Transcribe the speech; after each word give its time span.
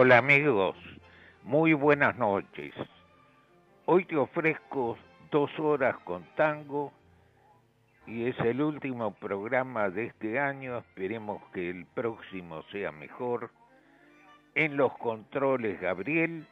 Hola 0.00 0.18
amigos, 0.18 0.76
muy 1.42 1.72
buenas 1.72 2.16
noches. 2.16 2.72
Hoy 3.84 4.04
te 4.04 4.16
ofrezco 4.16 4.96
dos 5.28 5.50
horas 5.58 5.96
con 6.04 6.22
tango 6.36 6.92
y 8.06 8.26
es 8.26 8.38
el 8.38 8.62
último 8.62 9.12
programa 9.14 9.90
de 9.90 10.06
este 10.06 10.38
año, 10.38 10.78
esperemos 10.78 11.42
que 11.52 11.68
el 11.68 11.84
próximo 11.84 12.62
sea 12.70 12.92
mejor. 12.92 13.50
En 14.54 14.76
los 14.76 14.96
controles 14.98 15.80
Gabriel, 15.80 16.46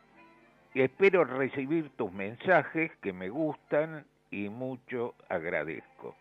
espero 0.74 1.22
recibir 1.22 1.90
tus 1.90 2.10
mensajes 2.10 2.90
que 3.00 3.12
me 3.12 3.28
gustan 3.28 4.04
y 4.32 4.48
mucho 4.48 5.14
agradezco. 5.28 6.16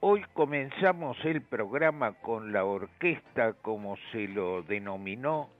Hoy 0.00 0.24
comenzamos 0.32 1.16
el 1.24 1.42
programa 1.42 2.12
con 2.12 2.52
la 2.52 2.64
orquesta, 2.64 3.54
como 3.54 3.96
se 4.12 4.28
lo 4.28 4.62
denominó, 4.62 5.50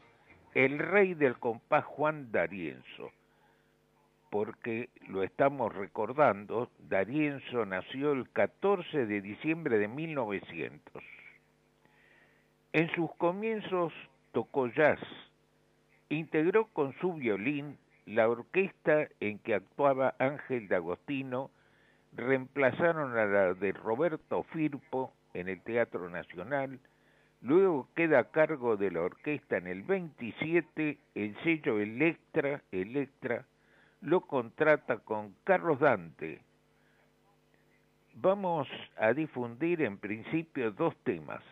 el 0.54 0.78
rey 0.78 1.14
del 1.14 1.40
compás 1.40 1.84
Juan 1.84 2.30
D'Arienzo, 2.30 3.10
porque 4.30 4.90
lo 5.08 5.24
estamos 5.24 5.74
recordando, 5.74 6.70
D'Arienzo 6.88 7.66
nació 7.66 8.12
el 8.12 8.30
14 8.30 9.06
de 9.06 9.20
diciembre 9.20 9.76
de 9.76 9.88
1900. 9.88 11.02
En 12.74 12.94
sus 12.94 13.12
comienzos 13.16 13.92
tocó 14.30 14.68
jazz, 14.68 15.00
integró 16.10 16.66
con 16.66 16.92
su 17.00 17.14
violín 17.14 17.76
la 18.06 18.28
orquesta 18.28 19.08
en 19.18 19.40
que 19.40 19.54
actuaba 19.56 20.14
Ángel 20.20 20.68
D'Agostino, 20.68 21.50
reemplazaron 22.18 23.16
a 23.16 23.24
la 23.26 23.54
de 23.54 23.72
Roberto 23.72 24.42
Firpo 24.42 25.12
en 25.34 25.48
el 25.48 25.62
Teatro 25.62 26.10
Nacional, 26.10 26.80
luego 27.42 27.88
queda 27.94 28.18
a 28.18 28.30
cargo 28.30 28.76
de 28.76 28.90
la 28.90 29.02
orquesta 29.02 29.56
en 29.56 29.68
el 29.68 29.82
27 29.82 30.98
el 31.14 31.36
sello 31.44 31.78
Electra, 31.78 32.60
Electra 32.72 33.46
lo 34.00 34.20
contrata 34.22 34.98
con 34.98 35.34
Carlos 35.44 35.78
Dante. 35.78 36.40
Vamos 38.14 38.68
a 38.96 39.12
difundir 39.12 39.82
en 39.82 39.98
principio 39.98 40.72
dos 40.72 40.96
temas, 41.04 41.42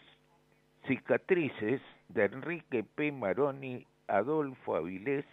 Cicatrices 0.86 1.80
de 2.08 2.24
Enrique 2.24 2.82
P. 2.82 3.12
Maroni, 3.12 3.86
Adolfo 4.08 4.74
Avilés, 4.74 5.24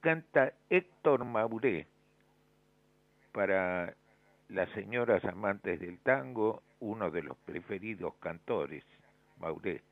canta 0.00 0.52
Héctor 0.70 1.24
Mauré 1.24 1.86
para 3.32 3.94
las 4.48 4.68
señoras 4.70 5.24
amantes 5.24 5.80
del 5.80 5.98
tango, 5.98 6.62
uno 6.80 7.10
de 7.10 7.22
los 7.22 7.36
preferidos 7.38 8.14
cantores, 8.20 8.84
Mauré, 9.38 9.82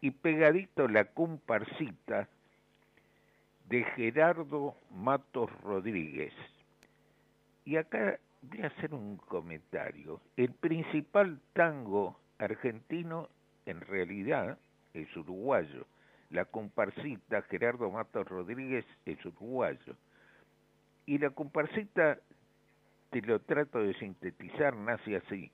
y 0.00 0.10
pegadito 0.10 0.86
la 0.86 1.06
comparsita 1.06 2.28
de 3.68 3.84
Gerardo 3.96 4.76
Matos 4.90 5.50
Rodríguez. 5.62 6.32
Y 7.64 7.76
acá 7.76 8.18
voy 8.42 8.62
a 8.62 8.66
hacer 8.66 8.92
un 8.92 9.16
comentario. 9.16 10.20
El 10.36 10.50
principal 10.52 11.40
tango 11.54 12.18
argentino 12.38 13.28
en 13.64 13.80
realidad 13.80 14.58
es 14.92 15.16
uruguayo. 15.16 15.86
La 16.30 16.44
comparsita 16.44 17.42
Gerardo 17.42 17.90
Matos 17.90 18.28
Rodríguez 18.28 18.84
es 19.06 19.24
uruguayo. 19.24 19.96
Y 21.06 21.18
la 21.18 21.30
comparsita 21.30 22.18
te 23.10 23.22
lo 23.22 23.40
trato 23.40 23.78
de 23.80 23.94
sintetizar, 23.94 24.76
nace 24.76 25.16
así. 25.16 25.50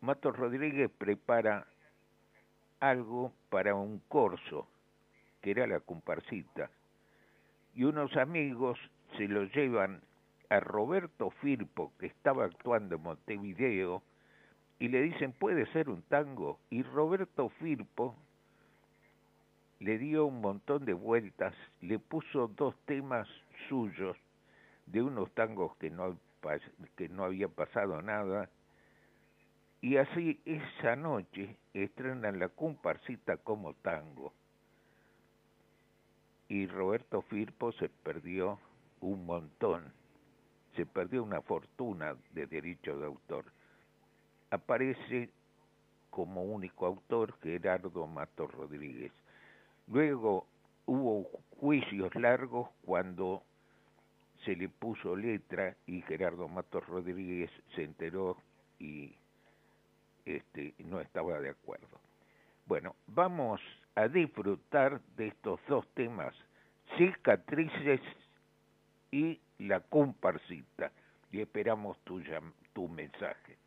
Matos 0.00 0.36
Rodríguez 0.36 0.90
prepara 0.98 1.66
algo 2.80 3.32
para 3.48 3.74
un 3.74 4.00
corso, 4.08 4.68
que 5.40 5.52
era 5.52 5.66
la 5.66 5.80
comparsita, 5.80 6.70
y 7.74 7.84
unos 7.84 8.16
amigos 8.16 8.78
se 9.16 9.28
lo 9.28 9.44
llevan 9.44 10.02
a 10.50 10.60
Roberto 10.60 11.30
Firpo, 11.30 11.92
que 11.98 12.06
estaba 12.06 12.44
actuando 12.44 12.96
en 12.96 13.02
Montevideo, 13.02 14.02
y 14.78 14.88
le 14.88 15.00
dicen, 15.02 15.32
puede 15.32 15.66
ser 15.72 15.88
un 15.88 16.02
tango, 16.02 16.58
y 16.68 16.82
Roberto 16.82 17.48
Firpo 17.48 18.16
le 19.80 19.98
dio 19.98 20.26
un 20.26 20.40
montón 20.40 20.84
de 20.84 20.92
vueltas, 20.92 21.54
le 21.80 21.98
puso 21.98 22.48
dos 22.48 22.74
temas 22.84 23.28
suyos 23.68 24.16
de 24.86 25.02
unos 25.02 25.30
tangos 25.32 25.76
que 25.76 25.90
no, 25.90 26.18
que 26.96 27.08
no 27.08 27.24
había 27.24 27.48
pasado 27.48 28.02
nada, 28.02 28.50
y 29.80 29.98
así 29.98 30.40
esa 30.46 30.96
noche 30.96 31.56
estrenan 31.74 32.38
la 32.38 32.48
comparsita 32.48 33.36
como 33.36 33.74
tango. 33.74 34.32
Y 36.48 36.66
Roberto 36.66 37.22
Firpo 37.22 37.72
se 37.72 37.88
perdió 37.88 38.58
un 39.00 39.26
montón, 39.26 39.92
se 40.74 40.86
perdió 40.86 41.22
una 41.22 41.42
fortuna 41.42 42.16
de 42.32 42.46
derecho 42.46 42.98
de 42.98 43.06
autor. 43.06 43.44
Aparece 44.50 45.30
como 46.08 46.44
único 46.44 46.86
autor 46.86 47.34
Gerardo 47.42 48.06
Mato 48.06 48.46
Rodríguez. 48.46 49.12
Luego 49.88 50.46
hubo 50.86 51.24
juicios 51.60 52.14
largos 52.14 52.70
cuando 52.84 53.42
se 54.44 54.56
le 54.56 54.68
puso 54.68 55.16
letra 55.16 55.76
y 55.86 56.02
Gerardo 56.02 56.48
Matos 56.48 56.86
Rodríguez 56.86 57.50
se 57.74 57.84
enteró 57.84 58.36
y 58.78 59.14
este, 60.24 60.74
no 60.78 61.00
estaba 61.00 61.40
de 61.40 61.50
acuerdo. 61.50 62.00
Bueno, 62.66 62.96
vamos 63.06 63.60
a 63.94 64.08
disfrutar 64.08 65.00
de 65.16 65.28
estos 65.28 65.60
dos 65.68 65.86
temas, 65.94 66.34
cicatrices 66.96 68.00
y 69.10 69.40
la 69.58 69.80
comparsita, 69.80 70.90
y 71.30 71.40
esperamos 71.40 71.98
tu, 72.04 72.22
tu 72.72 72.88
mensaje. 72.88 73.58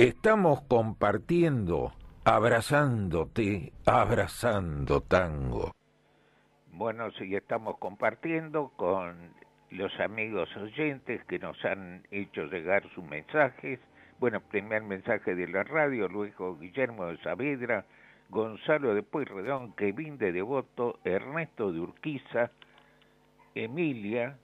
Estamos 0.00 0.62
compartiendo, 0.62 1.92
abrazándote, 2.24 3.74
abrazando 3.84 5.02
tango. 5.02 5.74
Bueno, 6.72 7.10
sí, 7.18 7.36
estamos 7.36 7.76
compartiendo 7.76 8.72
con 8.76 9.34
los 9.68 9.92
amigos 10.00 10.48
oyentes 10.56 11.22
que 11.26 11.38
nos 11.38 11.62
han 11.66 12.06
hecho 12.10 12.44
llegar 12.46 12.82
sus 12.94 13.04
mensajes. 13.04 13.78
Bueno, 14.18 14.40
primer 14.40 14.84
mensaje 14.84 15.34
de 15.34 15.46
la 15.48 15.64
radio, 15.64 16.08
luego 16.08 16.56
Guillermo 16.56 17.04
de 17.04 17.18
Saavedra, 17.18 17.84
Gonzalo 18.30 18.94
de 18.94 19.02
Pueyrredón, 19.02 19.74
Kevin 19.74 20.16
de 20.16 20.32
Devoto, 20.32 20.98
Ernesto 21.04 21.72
de 21.72 21.80
Urquiza, 21.80 22.52
Emilia, 23.54 24.38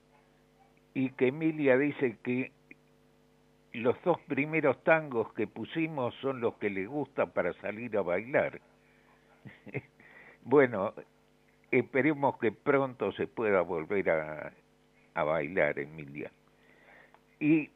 y 0.92 1.12
que 1.12 1.28
Emilia 1.28 1.78
dice 1.78 2.18
que 2.22 2.52
los 3.76 4.00
dos 4.02 4.18
primeros 4.22 4.82
tangos 4.84 5.32
que 5.34 5.46
pusimos 5.46 6.14
son 6.16 6.40
los 6.40 6.54
que 6.54 6.70
le 6.70 6.86
gusta 6.86 7.26
para 7.26 7.52
salir 7.54 7.96
a 7.96 8.02
bailar. 8.02 8.60
bueno, 10.44 10.94
esperemos 11.70 12.38
que 12.38 12.52
pronto 12.52 13.12
se 13.12 13.26
pueda 13.26 13.60
volver 13.62 14.10
a, 14.10 14.52
a 15.14 15.24
bailar, 15.24 15.78
Emilia. 15.78 16.30
Y 17.40 17.70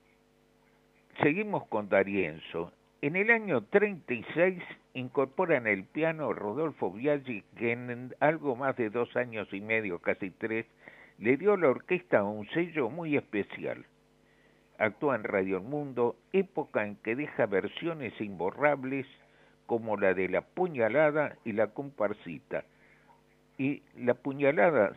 seguimos 1.23 1.67
con 1.69 1.89
Darienzo. 1.89 2.73
En 3.03 3.17
el 3.17 3.31
año 3.31 3.63
36 3.65 4.63
incorporan 4.95 5.67
el 5.67 5.85
piano 5.85 6.33
Rodolfo 6.33 6.91
Biaggi, 6.91 7.43
que 7.57 7.73
en 7.73 8.15
algo 8.21 8.57
más 8.57 8.77
de 8.77 8.91
dos 8.91 9.15
años 9.17 9.49
y 9.53 9.61
medio, 9.61 10.01
casi 10.01 10.31
tres, 10.31 10.67
le 11.19 11.37
dio 11.37 11.55
a 11.55 11.57
la 11.59 11.69
orquesta 11.69 12.23
un 12.23 12.49
sello 12.51 12.91
muy 12.91 13.17
especial. 13.17 13.85
Actúa 14.81 15.15
en 15.15 15.25
Radio 15.25 15.59
El 15.59 15.65
Mundo, 15.65 16.17
época 16.33 16.87
en 16.87 16.97
que 16.97 17.15
deja 17.15 17.45
versiones 17.45 18.19
imborrables 18.19 19.07
como 19.67 19.99
la 19.99 20.15
de 20.15 20.27
La 20.31 20.41
Puñalada 20.41 21.37
y 21.45 21.53
La 21.53 21.67
Comparsita. 21.67 22.65
Y 23.59 23.83
La 23.99 24.15
Puñalada, 24.15 24.95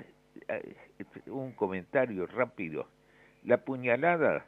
eh, 0.47 0.75
un 1.27 1.51
comentario 1.51 2.25
rápido, 2.27 2.87
La 3.43 3.57
Puñalada 3.57 4.45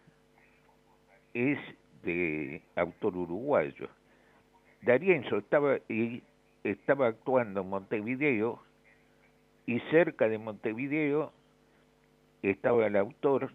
es 1.34 1.60
de 2.04 2.62
autor 2.78 3.18
uruguayo. 3.18 3.90
Darienzo 4.84 5.40
estaba, 5.40 5.80
y 5.90 6.24
estaba 6.64 7.08
actuando 7.08 7.60
en 7.60 7.70
Montevideo 7.70 8.62
y 9.66 9.82
cerca 9.92 10.30
de 10.30 10.38
Montevideo 10.38 11.34
estaba 12.42 12.88
el 12.88 12.96
autor, 12.96 13.52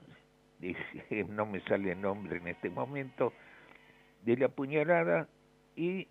no 1.28 1.46
me 1.46 1.60
sale 1.60 1.92
el 1.92 2.00
nombre 2.00 2.38
en 2.38 2.48
este 2.48 2.70
momento, 2.70 3.32
de 4.24 4.36
la 4.36 4.48
puñalada 4.48 5.28
y 5.76 6.08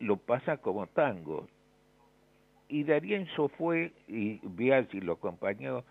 lo 0.00 0.16
pasa 0.16 0.56
como 0.58 0.86
tango. 0.86 1.48
Y 2.68 2.84
Darienzo 2.84 3.48
fue, 3.48 3.92
y 4.08 4.40
Biaggi 4.42 5.00
lo 5.00 5.14
acompañó, 5.14 5.84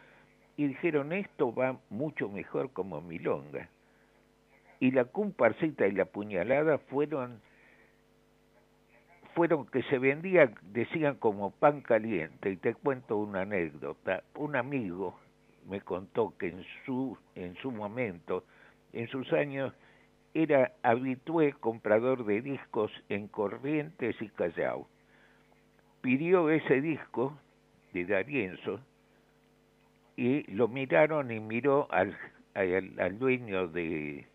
y 0.58 0.68
dijeron, 0.68 1.14
esto 1.14 1.54
va 1.54 1.80
mucho 1.90 2.30
mejor 2.30 2.72
como 2.72 3.02
milonga. 3.02 3.70
Y 4.80 4.92
la 4.92 5.06
comparsita 5.06 5.88
y 5.88 5.94
la 5.94 6.06
puñalada 6.06 6.78
fueron 6.78 7.42
fueron 9.34 9.66
que 9.66 9.82
se 9.84 9.98
vendían, 9.98 10.54
decían 10.62 11.16
como 11.16 11.50
pan 11.52 11.82
caliente, 11.82 12.52
y 12.52 12.58
te 12.58 12.76
cuento 12.76 13.18
una 13.18 13.42
anécdota. 13.42 14.24
Un 14.36 14.56
amigo 14.56 15.18
me 15.68 15.82
contó 15.82 16.34
que 16.38 16.48
en 16.48 16.66
su, 16.86 17.18
en 17.36 17.56
su 17.56 17.72
momento, 17.72 18.44
en 18.92 19.08
sus 19.08 19.32
años, 19.34 19.74
era 20.34 20.72
habitué 20.82 21.54
comprador 21.54 22.26
de 22.26 22.42
discos 22.42 22.92
en 23.10 23.28
Corrientes 23.28 24.16
y 24.22 24.30
Callao. 24.30 24.88
Pidió 26.02 26.50
ese 26.50 26.82
disco 26.82 27.38
de 27.94 28.06
Darienzo 28.06 28.80
y 30.16 30.44
lo 30.52 30.68
miraron 30.68 31.32
y 31.32 31.40
miró 31.40 31.88
al, 31.92 32.18
al, 32.56 33.20
dueño 33.20 33.68
de, 33.68 34.26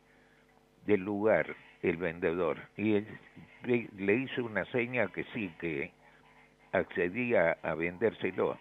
del 0.86 1.00
lugar, 1.00 1.54
el 1.82 1.96
vendedor, 1.96 2.58
y 2.76 2.94
él 2.94 3.06
le 3.96 4.14
hizo 4.14 4.44
una 4.44 4.64
seña 4.66 5.08
que 5.08 5.24
sí, 5.34 5.52
que 5.60 5.92
accedía 6.72 7.58
a 7.62 7.74
vendérselo. 7.74 8.58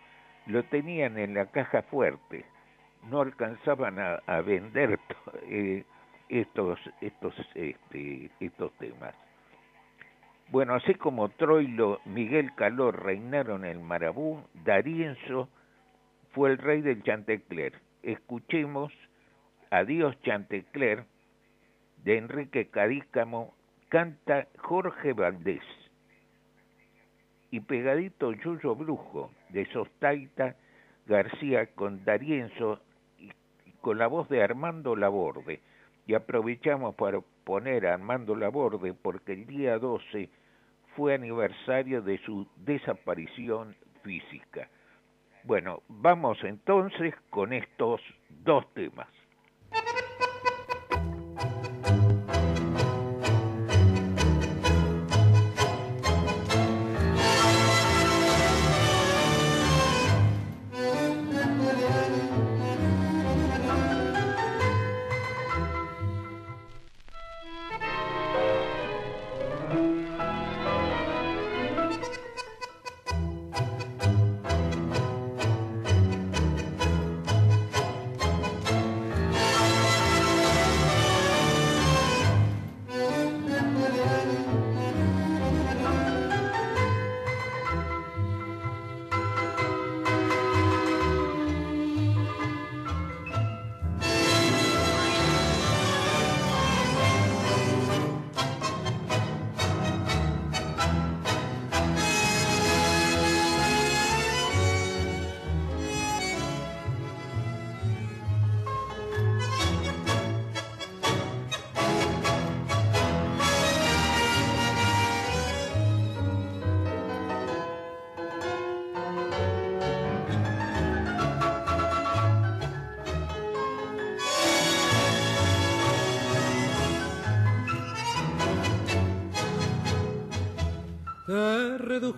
Lo 0.48 0.64
tenían 0.64 1.18
en 1.18 1.34
la 1.34 1.48
caja 1.48 1.82
fuerte 1.84 2.46
no 3.04 3.22
alcanzaban 3.22 3.98
a, 4.00 4.42
vender 4.42 5.00
eh, 5.44 5.84
estos, 6.30 6.80
estos, 7.02 7.34
este, 7.56 8.30
estos 8.40 8.72
temas. 8.78 9.14
Bueno, 10.50 10.76
así 10.76 10.96
como 10.96 11.30
Troilo, 11.30 12.00
Miguel 12.06 12.54
Calor 12.56 13.04
reinaron 13.04 13.66
en 13.66 13.72
el 13.72 13.80
Marabú, 13.80 14.42
Darienzo 14.64 15.50
fue 16.32 16.52
el 16.52 16.58
rey 16.58 16.82
del 16.82 17.04
Chantecler. 17.04 17.74
Escuchemos 18.02 18.94
Adiós 19.70 20.16
Chantecler 20.22 21.04
de 22.04 22.18
Enrique 22.18 22.70
Cadícamo, 22.70 23.54
canta 23.90 24.48
Jorge 24.58 25.12
Valdés. 25.12 25.64
Y 27.52 27.60
pegadito 27.62 28.32
Yuyo 28.32 28.76
Brujo 28.76 29.32
de 29.50 29.66
Sostaita 29.74 30.56
García 31.08 31.68
con 31.76 32.06
Darienzo 32.06 32.80
con 33.88 34.00
la 34.00 34.08
voz 34.08 34.28
de 34.28 34.44
Armando 34.44 34.98
Laborde. 34.98 35.62
Y 36.08 36.14
aprovechamos 36.14 36.94
para 36.96 37.22
poner 37.46 37.88
a 37.88 37.94
Armando 37.94 38.36
Laborde 38.36 38.94
porque 38.94 39.32
el 39.32 39.48
día 39.48 39.80
12 39.80 40.30
fue 40.98 41.14
aniversario 41.14 42.02
de 42.02 42.18
su 42.26 42.46
desaparición 42.58 43.78
física. 44.04 44.70
Bueno, 45.46 45.84
vamos 45.88 46.38
entonces 46.44 47.16
con 47.30 47.54
estos 47.54 48.02
dos 48.44 48.66
temas. 48.74 49.08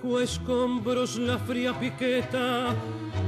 Redujo 0.09 0.19
escombros 0.19 1.17
la 1.17 1.37
fría 1.37 1.77
piqueta 1.79 2.73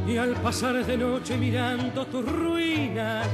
y 0.07 0.17
al 0.17 0.33
pasar 0.41 0.83
de 0.85 0.97
noche 0.97 1.37
mirando 1.37 2.05
tus 2.05 2.25
ruinas, 2.25 3.27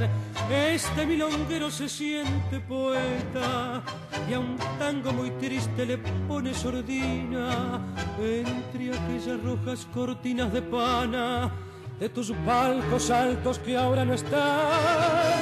este 0.50 1.06
milonguero 1.06 1.70
se 1.70 1.88
siente 1.88 2.60
poeta 2.60 3.82
y 4.28 4.34
a 4.34 4.40
un 4.40 4.56
tango 4.78 5.12
muy 5.12 5.30
triste 5.32 5.86
le 5.86 5.98
pone 6.28 6.52
sordina 6.52 7.80
entre 8.20 8.90
aquellas 8.90 9.42
rojas 9.42 9.86
cortinas 9.94 10.52
de 10.52 10.62
pana 10.62 11.50
de 11.98 12.08
tus 12.08 12.32
palcos 12.46 13.10
altos 13.10 13.58
que 13.58 13.76
ahora 13.76 14.04
no 14.04 14.14
están. 14.14 15.40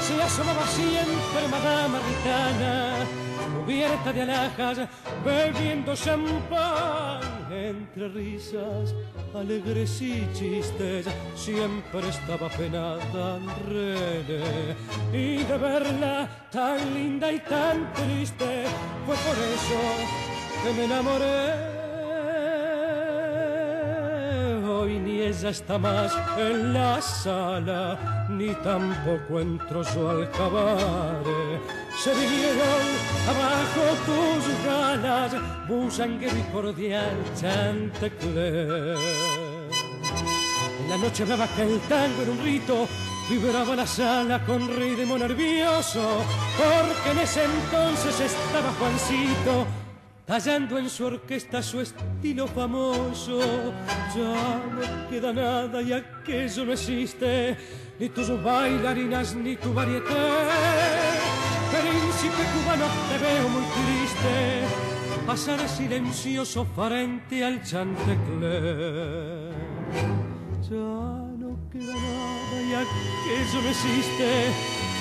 Se 0.00 0.20
asomaba 0.22 0.66
siempre 0.66 1.48
Madama 1.50 1.98
Ritana 1.98 2.94
cubierta 3.64 4.12
de 4.12 4.22
alhajas, 4.22 4.78
bebiendo 5.24 5.94
champán 5.94 7.23
entre 7.54 8.08
risas, 8.08 8.94
alegres 9.34 10.00
y 10.02 10.26
chistes, 10.32 11.06
siempre 11.34 12.08
estaba 12.08 12.48
penada 12.48 13.38
René. 13.68 14.74
Y 15.12 15.44
de 15.44 15.58
verla 15.58 16.28
tan 16.50 16.94
linda 16.94 17.32
y 17.32 17.38
tan 17.40 17.92
triste, 17.94 18.64
fue 19.06 19.16
por 19.16 19.36
eso 19.56 19.80
que 20.62 20.72
me 20.72 20.84
enamoré. 20.84 21.74
Hoy 24.66 24.98
ni 24.98 25.20
ella 25.20 25.50
está 25.50 25.78
más 25.78 26.12
en 26.38 26.74
la 26.74 27.00
sala, 27.00 28.26
ni 28.30 28.52
tampoco 28.56 29.40
entró 29.40 29.84
su 29.84 30.08
alcabaret. 30.08 31.60
Se 32.02 32.12
vinieron 32.12 32.84
abajo 33.32 33.84
tus 34.04 34.44
ganas, 34.66 35.32
busanguero 35.68 36.36
y 36.36 36.42
cordial 36.52 37.16
chantecler. 37.40 38.96
En 40.80 40.90
la 40.90 40.96
noche 40.96 41.22
hablaba 41.22 41.46
que 41.48 41.62
el 41.62 41.80
tango 41.80 42.22
era 42.22 42.30
un 42.30 42.42
rito, 42.42 42.88
vibraba 43.28 43.74
la 43.76 43.86
sala 43.86 44.44
con 44.44 44.68
ritmo 44.76 45.16
nervioso, 45.16 46.24
porque 46.56 47.10
en 47.10 47.18
ese 47.18 47.44
entonces 47.44 48.20
estaba 48.20 48.72
Juancito 48.78 49.66
tallando 50.26 50.78
en 50.78 50.88
su 50.88 51.04
orquesta 51.04 51.62
su 51.62 51.80
estilo 51.80 52.46
famoso. 52.46 53.40
Ya 54.14 54.62
no 54.72 55.08
queda 55.10 55.32
nada 55.32 55.82
y 55.82 55.92
aquello 55.92 56.64
no 56.64 56.72
existe, 56.72 57.56
ni 57.98 58.08
tus 58.08 58.30
bailarinas 58.42 59.34
ni 59.34 59.56
tu 59.56 59.72
varieté. 59.72 60.14
Príncipe 61.70 62.42
cubano, 62.52 62.86
te 63.10 63.18
veo 63.18 63.48
muy 63.48 63.64
triste, 63.64 64.93
pasar 65.26 65.68
silencioso 65.68 66.66
frente 66.74 67.44
al 67.44 67.62
chantecler. 67.62 69.52
Ya 70.68 70.94
no 71.38 71.58
queda 71.70 71.94
nada 71.94 72.62
y 72.62 72.74
aquello 72.74 73.62
no 73.62 73.68
existe, 73.68 74.28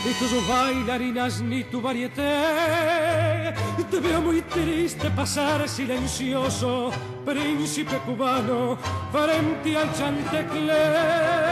ni 0.06 0.14
tus 0.14 0.48
bailarinas 0.48 1.42
ni 1.42 1.64
tu 1.64 1.82
varieté. 1.82 3.54
Te 3.90 4.00
veo 4.00 4.22
muy 4.22 4.42
triste 4.42 5.10
pasar 5.12 5.68
silencioso, 5.70 6.92
príncipe 7.26 7.98
cubano, 8.06 8.78
frente 9.12 9.78
al 9.78 9.94
chantecler. 9.94 11.44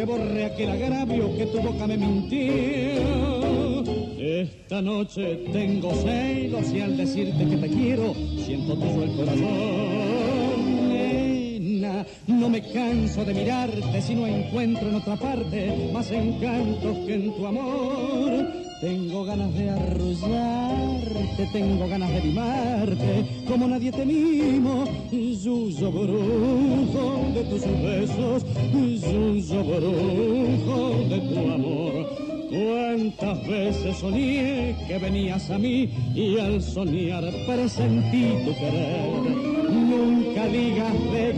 Que 0.00 0.06
borre 0.06 0.46
aquel 0.46 0.70
agravio 0.70 1.36
que 1.36 1.44
tu 1.44 1.60
boca 1.60 1.86
me 1.86 1.98
mintió. 1.98 3.84
Esta 4.18 4.80
noche 4.80 5.44
tengo 5.52 5.92
celos 5.92 6.72
y 6.72 6.80
al 6.80 6.96
decirte 6.96 7.46
que 7.46 7.56
te 7.58 7.68
quiero, 7.68 8.14
siento 8.42 8.76
tuyo 8.76 9.02
el 9.02 9.14
corazón. 9.14 10.88
Nena, 10.88 12.06
no 12.28 12.48
me 12.48 12.62
canso 12.72 13.26
de 13.26 13.34
mirarte 13.34 14.00
si 14.00 14.14
no 14.14 14.26
encuentro 14.26 14.88
en 14.88 14.94
otra 14.94 15.16
parte 15.16 15.90
más 15.92 16.10
encantos 16.10 16.96
que 17.06 17.14
en 17.16 17.34
tu 17.34 17.46
amor. 17.46 18.59
Tengo 18.80 19.26
ganas 19.26 19.52
de 19.52 19.68
arrullarte, 19.68 21.46
tengo 21.52 21.86
ganas 21.86 22.10
de 22.14 22.20
mimarte, 22.22 23.26
como 23.46 23.68
nadie 23.68 23.92
te 23.92 24.06
mimo. 24.06 24.84
Yuyo 25.12 25.92
brujo 25.92 27.20
de 27.34 27.44
tus 27.44 27.60
besos, 27.82 28.46
yuyo 28.72 29.64
brujo 29.64 30.94
de 31.10 31.20
tu 31.20 31.38
amor. 31.52 32.30
Cuántas 32.48 33.46
veces 33.46 33.96
soñé 33.98 34.74
que 34.88 34.98
venías 34.98 35.50
a 35.50 35.58
mí 35.58 35.90
y 36.14 36.38
al 36.38 36.62
soñar 36.62 37.24
presentí 37.46 38.32
tu 38.46 38.54
querer. 38.54 39.60
Nunca 39.70 40.46
digas 40.46 40.94
de 41.12 41.29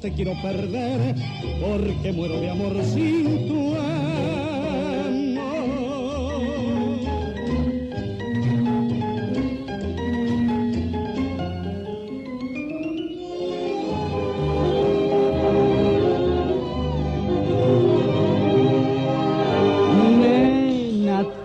te 0.00 0.12
quiero 0.12 0.32
perder, 0.40 1.14
porque 1.60 2.12
muero 2.12 2.40
de 2.40 2.50
amor 2.50 2.84
sin 2.84 3.48
tu 3.48 3.74
amor. 3.74 3.98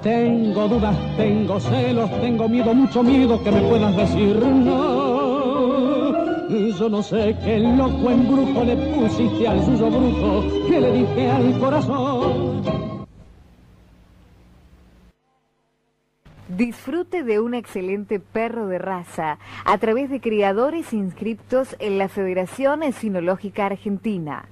Tengo 0.04 0.68
dudas, 0.68 0.98
tengo 1.16 1.60
celos, 1.62 2.12
tengo 2.20 2.50
miedo, 2.50 2.74
mucho 2.74 3.02
miedo 3.02 3.42
que 3.42 3.52
me 3.52 3.62
puedas 3.62 3.96
decir 3.96 4.36
no. 4.36 5.03
Yo 6.80 6.90
no 6.90 7.04
sé 7.04 7.36
qué 7.44 7.60
loco 7.60 8.10
embrujo 8.10 8.64
le 8.64 8.76
pusiste 8.76 9.48
al 9.48 9.64
suyo 9.64 9.92
brujo 9.92 10.68
que 10.68 10.82
le 10.82 10.92
dije 10.92 11.30
al 11.30 11.60
corazón. 11.60 12.64
Disfrute 16.48 17.24
de 17.24 17.40
un 17.40 17.54
excelente 17.54 18.20
perro 18.20 18.68
de 18.68 18.80
raza 18.80 19.38
a 19.66 19.78
través 19.78 20.10
de 20.10 20.20
criadores 20.20 20.94
inscriptos 20.94 21.76
en 21.80 22.00
la 22.00 22.10
Federación 22.10 22.82
Sinológica 22.94 23.68
Argentina, 23.68 24.46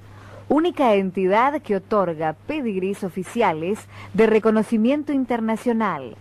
única 0.48 0.94
entidad 0.96 1.62
que 1.62 1.76
otorga 1.76 2.34
pedigrís 2.46 3.04
oficiales 3.04 3.80
de 4.14 4.28
reconocimiento 4.28 5.12
internacional. 5.12 6.16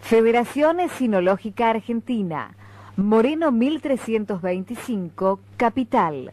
Federación 0.00 0.78
Sinológica 0.88 1.70
Argentina, 1.70 2.56
Moreno 2.96 3.50
1325, 3.50 5.40
Capital. 5.56 6.30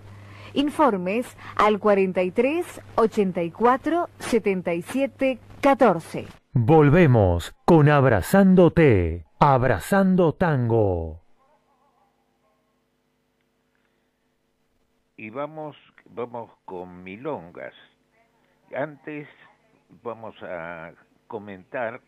Informes 0.53 1.37
al 1.55 1.79
43 1.79 2.81
84 2.95 4.09
77 4.19 5.39
14. 5.61 6.27
Volvemos 6.51 7.55
con 7.63 7.87
Abrazándote, 7.87 9.25
Abrazando 9.39 10.33
Tango. 10.33 11.21
Y 15.15 15.29
vamos, 15.29 15.77
vamos 16.05 16.51
con 16.65 17.03
milongas. 17.03 17.73
Antes 18.75 19.29
vamos 20.03 20.35
a 20.43 20.91
comentar 21.27 22.01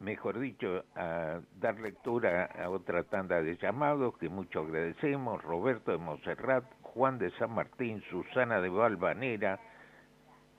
mejor 0.00 0.38
dicho, 0.38 0.84
a 0.94 1.40
dar 1.58 1.78
lectura 1.80 2.50
a 2.62 2.68
otra 2.70 3.04
tanda 3.04 3.42
de 3.42 3.56
llamados 3.56 4.16
que 4.18 4.28
mucho 4.28 4.60
agradecemos, 4.60 5.42
Roberto 5.42 5.92
de 5.92 5.98
Monserrat, 5.98 6.64
Juan 6.82 7.18
de 7.18 7.30
San 7.32 7.54
Martín, 7.54 8.02
Susana 8.10 8.60
de 8.60 8.68
Valvanera, 8.68 9.58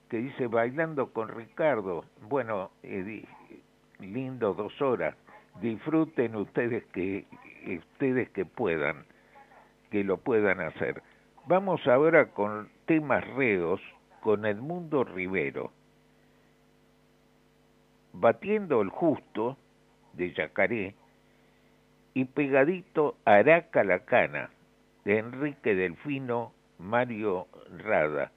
que 0.10 0.18
dice 0.18 0.48
bailando 0.48 1.12
con 1.12 1.30
Ricardo, 1.30 2.06
bueno, 2.22 2.72
lindo 4.00 4.54
dos 4.54 4.82
horas, 4.82 5.16
disfruten 5.62 6.36
ustedes 6.36 6.86
que 6.94 7.26
ustedes 7.68 8.30
que 8.30 8.46
puedan, 8.46 9.06
que 9.92 10.04
lo 10.04 10.18
puedan 10.18 10.62
hacer. 10.62 11.02
Vamos 11.46 11.86
ahora 11.88 12.28
con 12.32 12.70
temas 12.86 13.28
reos 13.36 13.82
con 14.22 14.46
Edmundo 14.46 15.04
Rivero 15.04 15.72
batiendo 18.20 18.82
el 18.82 18.90
justo 18.90 19.58
de 20.14 20.34
Yacaré 20.34 20.96
y 22.14 22.26
pegadito 22.26 23.18
Araca 23.26 23.84
la 23.84 24.00
Cana 24.00 24.50
de 25.06 25.20
Enrique 25.20 25.76
Delfino 25.76 26.54
Mario 26.80 27.48
Rada. 27.78 28.32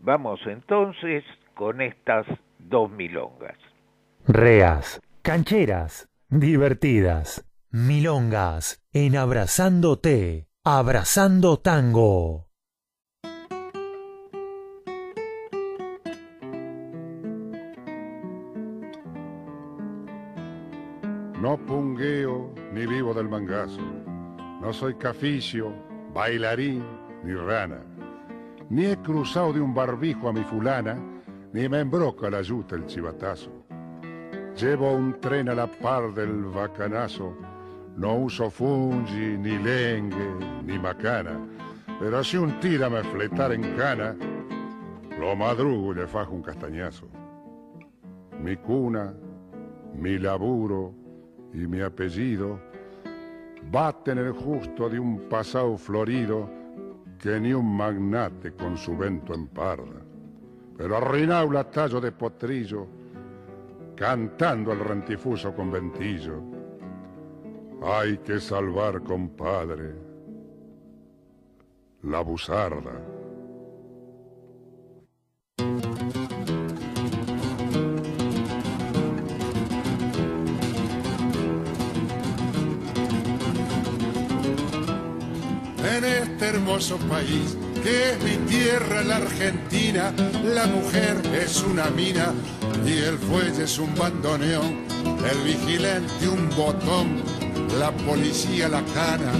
Vamos 0.00 0.40
entonces 0.46 1.24
con 1.54 1.80
estas 1.80 2.26
dos 2.58 2.90
milongas. 2.90 3.56
Reas, 4.26 5.00
cancheras, 5.22 6.08
divertidas, 6.28 7.46
milongas, 7.70 8.82
en 8.92 9.16
abrazándote, 9.16 10.48
abrazando 10.64 11.58
tango. 11.58 12.48
Del 23.14 23.28
mangazo. 23.28 23.80
No 24.60 24.72
soy 24.72 24.94
caficio, 24.94 25.72
bailarín 26.12 26.82
ni 27.22 27.34
rana. 27.34 27.80
Ni 28.70 28.86
he 28.86 28.96
cruzado 28.96 29.52
de 29.52 29.60
un 29.60 29.74
barbijo 29.74 30.28
a 30.28 30.32
mi 30.32 30.42
fulana, 30.42 30.96
ni 31.52 31.68
me 31.68 31.80
embroca 31.80 32.30
la 32.30 32.42
yuta 32.42 32.76
el 32.76 32.86
chivatazo. 32.86 33.50
Llevo 34.56 34.92
un 34.92 35.20
tren 35.20 35.48
a 35.48 35.54
la 35.54 35.66
par 35.66 36.12
del 36.14 36.44
bacanazo. 36.44 37.36
No 37.96 38.16
uso 38.16 38.50
fungi, 38.50 39.36
ni 39.38 39.58
lengue, 39.58 40.34
ni 40.64 40.78
macana. 40.78 41.38
Pero 42.00 42.24
si 42.24 42.36
un 42.36 42.58
tira 42.60 42.90
me 42.90 43.02
fletar 43.04 43.52
en 43.52 43.76
cana, 43.76 44.16
lo 45.18 45.36
madrugo 45.36 45.92
y 45.92 45.96
le 45.96 46.06
fajo 46.06 46.34
un 46.34 46.42
castañazo. 46.42 47.08
Mi 48.40 48.56
cuna, 48.56 49.14
mi 49.94 50.18
laburo, 50.18 50.92
y 51.54 51.66
mi 51.68 51.80
apellido 51.80 52.58
baten 53.70 54.18
el 54.18 54.32
justo 54.32 54.88
de 54.88 54.98
un 54.98 55.28
pasado 55.28 55.76
florido 55.76 56.48
que 57.18 57.40
ni 57.40 57.52
un 57.52 57.76
magnate 57.76 58.52
con 58.52 58.76
su 58.76 58.96
vento 58.96 59.34
emparda. 59.34 60.02
Pero 60.76 60.96
arruinado 60.96 61.50
la 61.50 61.64
tallo 61.70 62.00
de 62.00 62.12
potrillo, 62.12 62.86
cantando 63.96 64.72
el 64.72 64.80
rentifuso 64.80 65.54
conventillo. 65.54 66.42
Hay 67.82 68.18
que 68.18 68.40
salvar, 68.40 69.02
compadre, 69.02 69.94
la 72.02 72.20
buzarda. 72.20 73.23
Este 86.44 86.56
hermoso 86.56 86.98
país 87.08 87.56
que 87.82 88.10
es 88.10 88.22
mi 88.22 88.36
tierra, 88.46 89.02
la 89.02 89.16
Argentina. 89.16 90.12
La 90.44 90.66
mujer 90.66 91.16
es 91.34 91.62
una 91.62 91.88
mina 91.90 92.32
y 92.84 92.92
el 92.92 93.18
fuelle 93.18 93.64
es 93.64 93.78
un 93.78 93.94
bandoneón, 93.94 94.84
el 95.30 95.38
vigilante 95.42 96.28
un 96.28 96.48
botón, 96.50 97.22
la 97.78 97.92
policía 97.92 98.68
la 98.68 98.82
cana. 98.94 99.32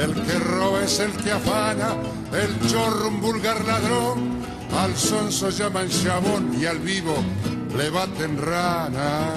El 0.00 0.14
que 0.14 0.38
roba 0.38 0.84
es 0.84 1.00
el 1.00 1.12
que 1.12 1.32
afana, 1.32 1.94
el 2.32 2.70
chorro 2.70 3.08
un 3.08 3.20
vulgar 3.20 3.64
ladrón, 3.64 4.42
al 4.76 4.96
sonso 4.96 5.50
llaman 5.50 5.88
chabón 5.88 6.56
y 6.60 6.66
al 6.66 6.78
vivo 6.78 7.14
le 7.76 7.90
baten 7.90 8.38
rana. 8.38 9.30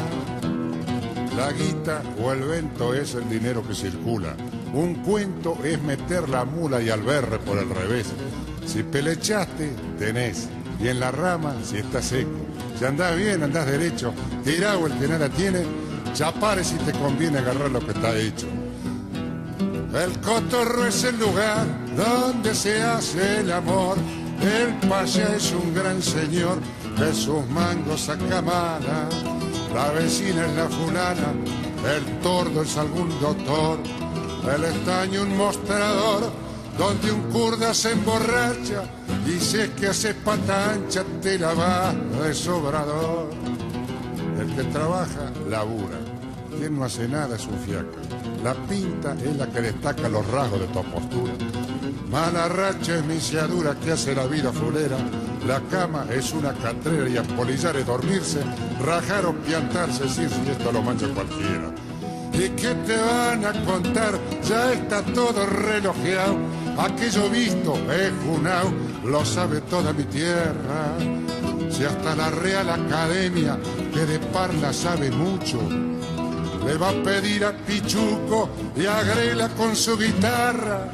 La 1.36 1.52
guita 1.52 2.02
o 2.21 2.32
el 2.32 2.41
vento 2.41 2.93
es 2.93 3.13
el 3.15 3.30
dinero 3.30 3.63
que 3.65 3.75
circula. 3.75 4.36
Un 4.73 4.95
cuento 4.95 5.58
es 5.63 5.82
meter 5.82 6.29
la 6.29 6.45
mula 6.45 6.82
y 6.82 6.89
al 6.89 7.01
berre 7.01 7.39
por 7.39 7.58
el 7.58 7.69
revés. 7.69 8.08
Si 8.65 8.84
pelechaste, 8.84 9.73
tenés. 9.97 10.47
Y 10.79 10.88
en 10.88 10.99
la 10.99 11.12
rama, 11.12 11.55
si 11.63 11.77
está 11.77 12.01
seco. 12.01 12.29
Si 12.77 12.86
andás 12.86 13.17
bien, 13.17 13.43
andás 13.43 13.65
derecho. 13.65 14.13
Tirado 14.43 14.88
el 14.88 14.93
que 14.93 15.08
nada 15.08 15.29
tiene. 15.29 15.63
Chapare 16.13 16.63
si 16.63 16.75
te 16.75 16.91
conviene 16.93 17.39
agarrar 17.39 17.71
lo 17.71 17.79
que 17.79 17.91
está 17.91 18.15
hecho. 18.15 18.47
El 19.93 20.19
cotorro 20.19 20.86
es 20.86 21.03
el 21.03 21.19
lugar 21.19 21.65
donde 21.95 22.53
se 22.53 22.82
hace 22.82 23.39
el 23.39 23.51
amor. 23.51 23.97
El 24.41 24.88
paya 24.88 25.36
es 25.36 25.51
un 25.51 25.73
gran 25.73 26.01
señor 26.01 26.60
de 26.99 27.13
sus 27.13 27.47
mangos 27.49 28.01
saca 28.01 28.41
mala. 28.41 29.10
La 29.73 29.91
vecina 29.91 30.45
es 30.45 30.55
la 30.55 30.67
fulana, 30.67 31.34
el 31.95 32.19
tordo 32.19 32.62
es 32.63 32.77
algún 32.77 33.10
doctor. 33.19 33.79
El 34.47 34.63
estaño 34.63 35.23
un 35.23 35.38
mostrador 35.38 36.32
donde 36.78 37.12
un 37.12 37.21
kurda 37.23 37.73
se 37.73 37.91
emborracha 37.91 38.84
y 39.28 39.39
si 39.39 39.58
es 39.58 39.69
que 39.71 39.88
hace 39.88 40.13
pata 40.13 40.71
ancha 40.71 41.04
te 41.21 41.38
la 41.38 41.54
va 41.54 41.93
de 41.93 42.34
sobrador. 42.34 43.30
El 44.39 44.56
que 44.56 44.63
trabaja, 44.63 45.32
labura. 45.49 45.99
Quien 46.58 46.80
no 46.80 46.86
hace 46.86 47.08
nada 47.08 47.36
es 47.36 47.45
un 47.45 47.60
fiaca. 47.60 47.99
La 48.43 48.54
pinta 48.54 49.13
es 49.21 49.36
la 49.36 49.47
que 49.47 49.62
destaca 49.62 50.08
los 50.08 50.25
rasgos 50.28 50.62
de 50.62 50.67
tu 50.67 50.84
postura. 50.84 51.34
Mala 52.10 52.47
racha 52.47 52.97
es 52.97 53.06
misiadura 53.06 53.75
que 53.75 53.91
hace 53.91 54.15
la 54.15 54.25
vida 54.25 54.52
fulera. 54.52 54.97
La 55.45 55.62
cama 55.69 56.06
es 56.10 56.34
una 56.34 56.54
catrera 56.54 57.08
y 57.08 57.17
apolillar 57.17 57.75
es 57.75 57.86
dormirse, 57.86 58.39
rajar 58.84 59.25
o 59.25 59.34
piantarse, 59.34 60.04
decir 60.04 60.30
si 60.30 60.52
esto 60.52 60.71
lo 60.71 60.82
mancha 60.82 61.08
cualquiera. 61.10 61.71
¿Y 62.39 62.49
qué 62.52 62.73
te 62.88 62.95
van 62.95 63.45
a 63.45 63.52
contar? 63.65 64.17
Ya 64.47 64.71
está 64.71 65.04
todo 65.04 65.45
relojeado. 65.45 66.38
Aquello 66.78 67.30
visto 67.30 67.75
es 67.91 68.13
junao, 68.25 68.71
lo 69.04 69.25
sabe 69.25 69.60
toda 69.62 69.91
mi 69.91 70.04
tierra. 70.04 70.95
Si 71.69 71.84
hasta 71.84 72.15
la 72.15 72.30
Real 72.30 72.69
Academia, 72.69 73.60
que 73.93 74.06
de 74.06 74.19
parla 74.19 74.71
sabe 74.71 75.12
mucho, 75.12 75.60
le 76.65 76.78
va 76.78 76.89
a 76.89 77.04
pedir 77.04 77.43
a 77.43 77.52
Pichuco 77.52 78.49
y 78.78 78.86
a 78.86 79.04
Grela 79.04 79.49
con 79.49 79.75
su 79.75 79.97
guitarra 79.97 80.89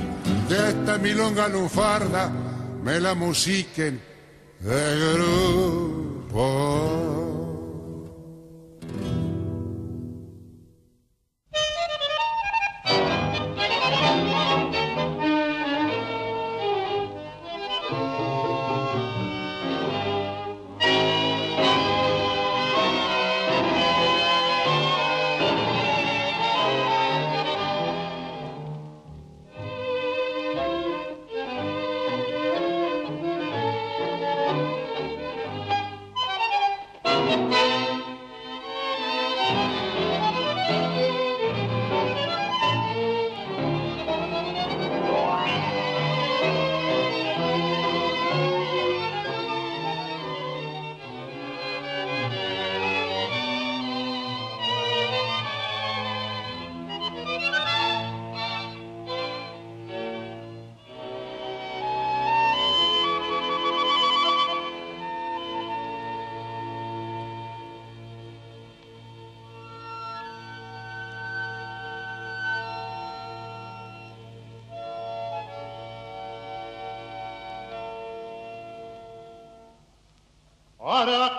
de 0.49 0.69
esta 0.69 0.97
milonga 0.97 1.47
lunfarda 1.47 2.31
me 2.83 2.99
la 2.99 3.13
musiquen 3.13 4.01
de 4.61 5.13
grupo. 5.13 7.24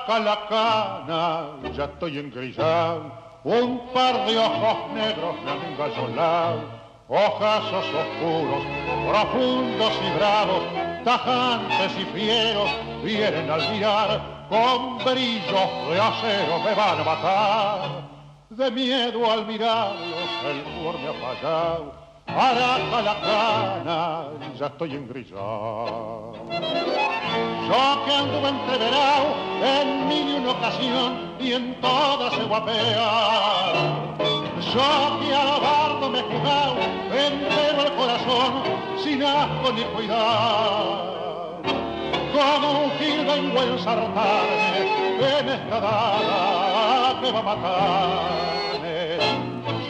Araca 0.07 0.19
la 0.21 0.47
cana, 0.47 1.73
ya 1.75 1.85
estoy 1.85 2.19
engrisado, 2.19 3.11
un 3.43 3.93
par 3.93 4.25
de 4.27 4.39
ojos 4.39 4.93
negros 4.95 5.35
me 5.43 5.51
han 5.51 5.63
engallonado, 5.73 6.61
ojazos 7.09 7.87
oscuros, 7.87 8.63
profundos 9.09 9.93
y 10.01 10.17
bravos, 10.17 10.63
tajantes 11.05 11.93
y 11.99 12.05
fieros, 12.17 12.71
vienen 13.03 13.51
al 13.51 13.69
mirar, 13.73 14.47
con 14.49 14.99
brillos 14.99 15.89
de 15.91 16.01
acero 16.01 16.61
me 16.61 16.75
van 16.75 17.01
a 17.01 17.05
matar. 17.05 17.81
De 18.51 18.71
miedo 18.71 19.29
al 19.29 19.45
mirarlos 19.45 20.31
el 20.45 20.65
humor 20.67 21.01
me 21.01 21.09
ha 21.09 21.15
fallado, 21.15 22.06
para 22.27 23.03
la 23.03 23.21
cana, 23.21 24.29
ya 24.59 24.67
estoy 24.67 24.95
engrisado. 24.95 26.33
Yo 27.69 28.05
que 28.05 28.13
anduve 28.13 28.49
entreverado 28.49 29.35
en 29.63 30.09
mil 30.09 30.29
y 30.29 30.37
una 30.39 30.51
ocasión 30.51 31.35
y 31.41 31.53
en 31.53 31.81
todas 31.81 32.33
se 32.35 32.45
guapea. 32.45 34.17
Yo 34.73 35.21
que 35.21 35.35
a 35.35 35.59
bardo 35.59 36.11
me 36.11 36.21
he 36.21 36.23
jugado 36.23 36.77
entero 37.13 37.83
el 37.87 37.93
corazón 37.95 38.63
sin 39.03 39.23
asco 39.23 39.73
ni 39.73 39.83
cuidado. 39.83 41.63
Como 42.33 42.85
un 42.85 42.91
gil 42.99 43.25
vengo 43.27 43.61
a 43.61 43.65
ensartarme 43.65 44.81
en 45.39 45.49
esta 45.49 45.81
dada 45.81 47.21
que 47.21 47.33
va 47.33 47.39
a 47.39 47.43
matarme. 47.43 48.76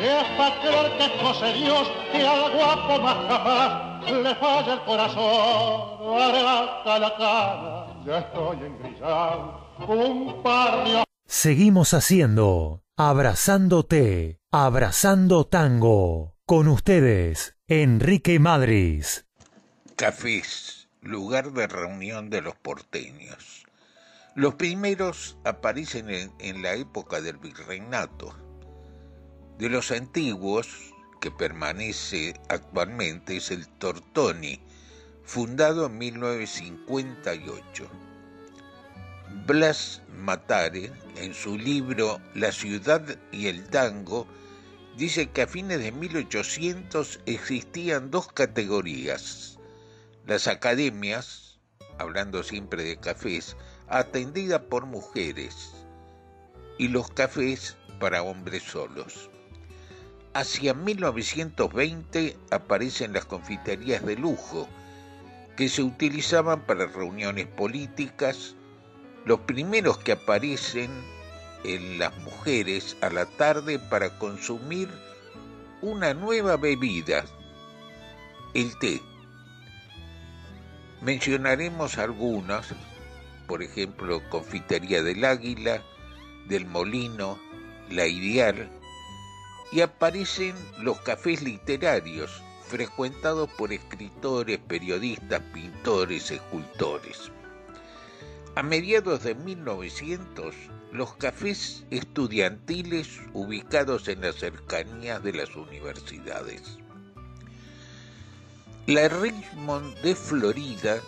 Si 0.06 0.12
es 0.12 0.28
para 0.38 0.60
creer 0.60 0.96
que 0.98 1.04
es 1.04 1.20
cosa 1.20 1.46
de 1.46 1.52
Dios 1.54 1.90
que 2.12 2.24
al 2.24 2.52
guapo 2.56 3.02
más 3.02 3.26
capaz 3.26 4.02
le 4.08 4.34
falla 4.36 4.74
el 4.74 4.84
corazón, 4.84 6.16
la 6.16 7.14
cara, 7.18 8.02
ya 8.06 8.18
estoy 8.18 8.66
engrisado, 8.66 9.74
un 9.88 10.44
par 10.44 10.84
de 10.84 11.02
Seguimos 11.26 11.92
haciendo 11.92 12.84
Abrazándote, 12.96 14.38
Abrazando 14.52 15.44
Tango. 15.48 16.36
Con 16.46 16.68
ustedes, 16.68 17.56
Enrique 17.66 18.38
Madris. 18.38 19.26
Cafés, 19.96 20.88
lugar 21.00 21.50
de 21.50 21.66
reunión 21.66 22.30
de 22.30 22.42
los 22.42 22.54
porteños. 22.54 23.66
Los 24.36 24.54
primeros 24.54 25.36
aparecen 25.44 26.10
en, 26.10 26.32
en 26.38 26.62
la 26.62 26.74
época 26.74 27.20
del 27.20 27.38
virreinato. 27.38 28.45
De 29.58 29.68
los 29.70 29.90
antiguos, 29.90 30.92
que 31.18 31.30
permanece 31.30 32.38
actualmente, 32.50 33.38
es 33.38 33.50
el 33.50 33.66
Tortoni, 33.66 34.60
fundado 35.24 35.86
en 35.86 35.96
1958. 35.96 37.88
Blas 39.46 40.02
Matare, 40.14 40.92
en 41.16 41.32
su 41.32 41.56
libro 41.56 42.20
La 42.34 42.52
ciudad 42.52 43.02
y 43.32 43.46
el 43.46 43.64
tango, 43.64 44.26
dice 44.98 45.30
que 45.30 45.40
a 45.40 45.46
fines 45.46 45.78
de 45.78 45.90
1800 45.90 47.20
existían 47.24 48.10
dos 48.10 48.30
categorías. 48.30 49.58
Las 50.26 50.48
academias, 50.48 51.60
hablando 51.96 52.42
siempre 52.42 52.84
de 52.84 52.98
cafés, 52.98 53.56
atendidas 53.88 54.60
por 54.68 54.84
mujeres, 54.84 55.72
y 56.76 56.88
los 56.88 57.08
cafés 57.08 57.78
para 57.98 58.22
hombres 58.22 58.62
solos. 58.62 59.30
Hacia 60.36 60.74
1920 60.74 62.36
aparecen 62.50 63.14
las 63.14 63.24
confiterías 63.24 64.04
de 64.04 64.16
lujo, 64.16 64.68
que 65.56 65.70
se 65.70 65.82
utilizaban 65.82 66.66
para 66.66 66.84
reuniones 66.84 67.46
políticas, 67.46 68.54
los 69.24 69.40
primeros 69.40 69.96
que 69.96 70.12
aparecen 70.12 70.90
en 71.64 71.98
las 71.98 72.14
mujeres 72.18 72.98
a 73.00 73.08
la 73.08 73.24
tarde 73.24 73.78
para 73.78 74.18
consumir 74.18 74.90
una 75.80 76.12
nueva 76.12 76.58
bebida, 76.58 77.24
el 78.52 78.78
té. 78.78 79.00
Mencionaremos 81.00 81.96
algunas, 81.96 82.74
por 83.46 83.62
ejemplo, 83.62 84.20
Confitería 84.28 85.02
del 85.02 85.24
Águila, 85.24 85.82
del 86.46 86.66
Molino, 86.66 87.38
La 87.88 88.06
Ideal, 88.06 88.70
y 89.72 89.80
aparecen 89.80 90.54
los 90.78 91.00
cafés 91.00 91.42
literarios, 91.42 92.42
frecuentados 92.68 93.48
por 93.50 93.72
escritores, 93.72 94.58
periodistas, 94.58 95.40
pintores, 95.52 96.30
escultores. 96.30 97.30
A 98.54 98.62
mediados 98.62 99.22
de 99.22 99.34
1900, 99.34 100.54
los 100.92 101.14
cafés 101.16 101.84
estudiantiles 101.90 103.20
ubicados 103.34 104.08
en 104.08 104.22
las 104.22 104.36
cercanías 104.36 105.22
de 105.22 105.32
las 105.32 105.54
universidades. 105.54 106.78
La 108.86 109.08
Richmond 109.08 109.96
de 109.98 110.14
Florida 110.14 111.00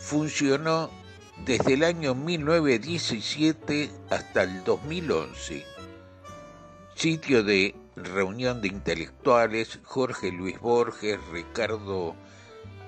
funcionó 0.00 0.90
desde 1.44 1.74
el 1.74 1.84
año 1.84 2.14
1917 2.14 3.90
hasta 4.10 4.44
el 4.44 4.62
2011, 4.64 5.64
sitio 6.94 7.42
de 7.42 7.74
reunión 7.96 8.60
de 8.60 8.68
intelectuales, 8.68 9.80
Jorge 9.84 10.32
Luis 10.32 10.58
Borges, 10.60 11.18
Ricardo 11.32 12.14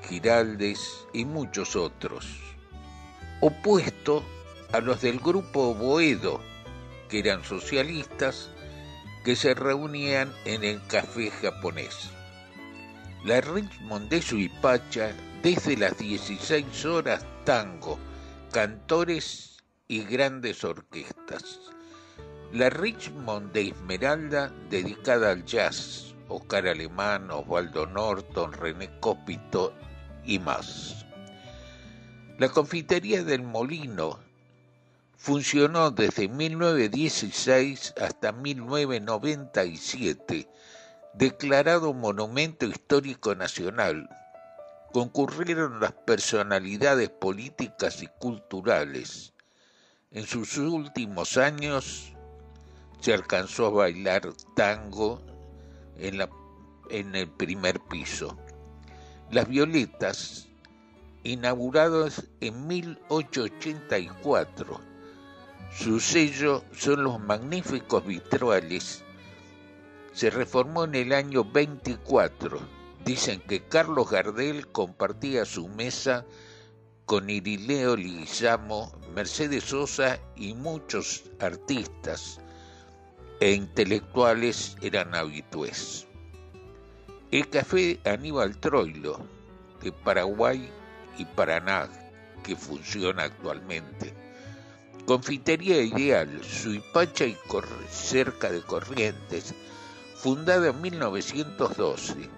Giraldes 0.09 1.07
y 1.13 1.25
muchos 1.25 1.77
otros, 1.77 2.27
opuesto 3.41 4.25
a 4.73 4.81
los 4.81 5.01
del 5.01 5.21
grupo 5.21 5.75
Boedo, 5.75 6.41
que 7.09 7.21
eran 7.21 7.45
socialistas, 7.45 8.51
que 9.25 9.37
se 9.37 9.55
reunían 9.55 10.33
en 10.45 10.65
el 10.65 10.85
café 10.87 11.31
japonés. 11.31 12.11
La 13.25 13.41
Richmond 13.41 14.09
de 14.09 14.21
Suipacha, 14.21 15.15
desde 15.43 15.77
las 15.77 15.97
16 15.99 16.85
horas, 16.87 17.25
tango, 17.45 17.99
cantores 18.51 19.59
y 19.87 20.05
grandes 20.05 20.65
orquestas. 20.65 21.61
La 22.53 22.69
Richmond 22.69 23.53
de 23.53 23.69
Esmeralda, 23.69 24.53
dedicada 24.69 25.31
al 25.31 25.47
jazz, 25.47 26.15
Oscar 26.29 26.69
Alemán, 26.69 27.31
Osvaldo 27.31 27.87
Norton, 27.87 28.53
René 28.53 28.91
Cópito 29.01 29.73
y 30.23 30.39
más. 30.39 31.07
La 32.39 32.51
confitería 32.51 33.25
del 33.25 33.43
Molino 33.43 34.19
funcionó 35.17 35.91
desde 35.93 36.29
1916 36.29 37.95
hasta 37.99 38.33
1997, 38.33 40.47
declarado 41.15 41.95
Monumento 41.95 42.67
Histórico 42.67 43.35
Nacional. 43.35 44.11
Concurrieron 44.93 45.81
las 45.81 45.93
personalidades 45.93 47.09
políticas 47.09 48.03
y 48.03 48.09
culturales. 48.09 49.33
En 50.11 50.27
sus 50.27 50.59
últimos 50.59 51.39
años 51.39 52.12
se 53.03 53.13
alcanzó 53.13 53.67
a 53.67 53.71
bailar 53.71 54.33
tango 54.55 55.21
en, 55.99 56.17
la, 56.19 56.31
en 56.89 57.17
el 57.17 57.29
primer 57.29 57.81
piso. 57.81 58.39
Las 59.33 59.49
Violetas, 59.49 60.47
inauguradas 61.25 62.29
en 62.41 62.69
1884, 62.69 64.81
su 65.77 65.99
sello 65.99 66.63
son 66.73 67.03
los 67.03 67.19
magníficos 67.19 68.07
vitrales. 68.07 69.03
Se 70.13 70.31
reformó 70.31 70.85
en 70.85 70.95
el 70.95 71.13
año 71.13 71.45
24. 71.45 72.61
Dicen 73.05 73.41
que 73.41 73.65
Carlos 73.65 74.11
Gardel 74.11 74.69
compartía 74.69 75.45
su 75.45 75.67
mesa 75.67 76.25
con 77.05 77.29
Irileo 77.29 77.97
Liguizamo, 77.97 78.93
Mercedes 79.13 79.65
Sosa 79.65 80.21
y 80.37 80.55
muchos 80.55 81.25
artistas 81.41 82.39
e 83.43 83.55
intelectuales 83.55 84.77
eran 84.83 85.17
habitués. 85.17 86.07
El 87.33 87.49
café 87.49 87.99
Aníbal 88.05 88.57
Troilo, 88.59 89.19
de 89.83 89.91
Paraguay 89.91 90.71
y 91.19 91.25
Paraná, 91.25 91.89
que 92.45 92.55
funciona 92.55 93.25
actualmente. 93.25 94.15
Confitería 95.07 95.83
Ideal, 95.83 96.41
Suipacha 96.45 97.25
y 97.25 97.37
cerca 97.91 98.49
de 98.49 98.63
Corrientes, 98.63 99.53
fundada 100.15 100.69
en 100.69 100.81
1912. 100.81 102.31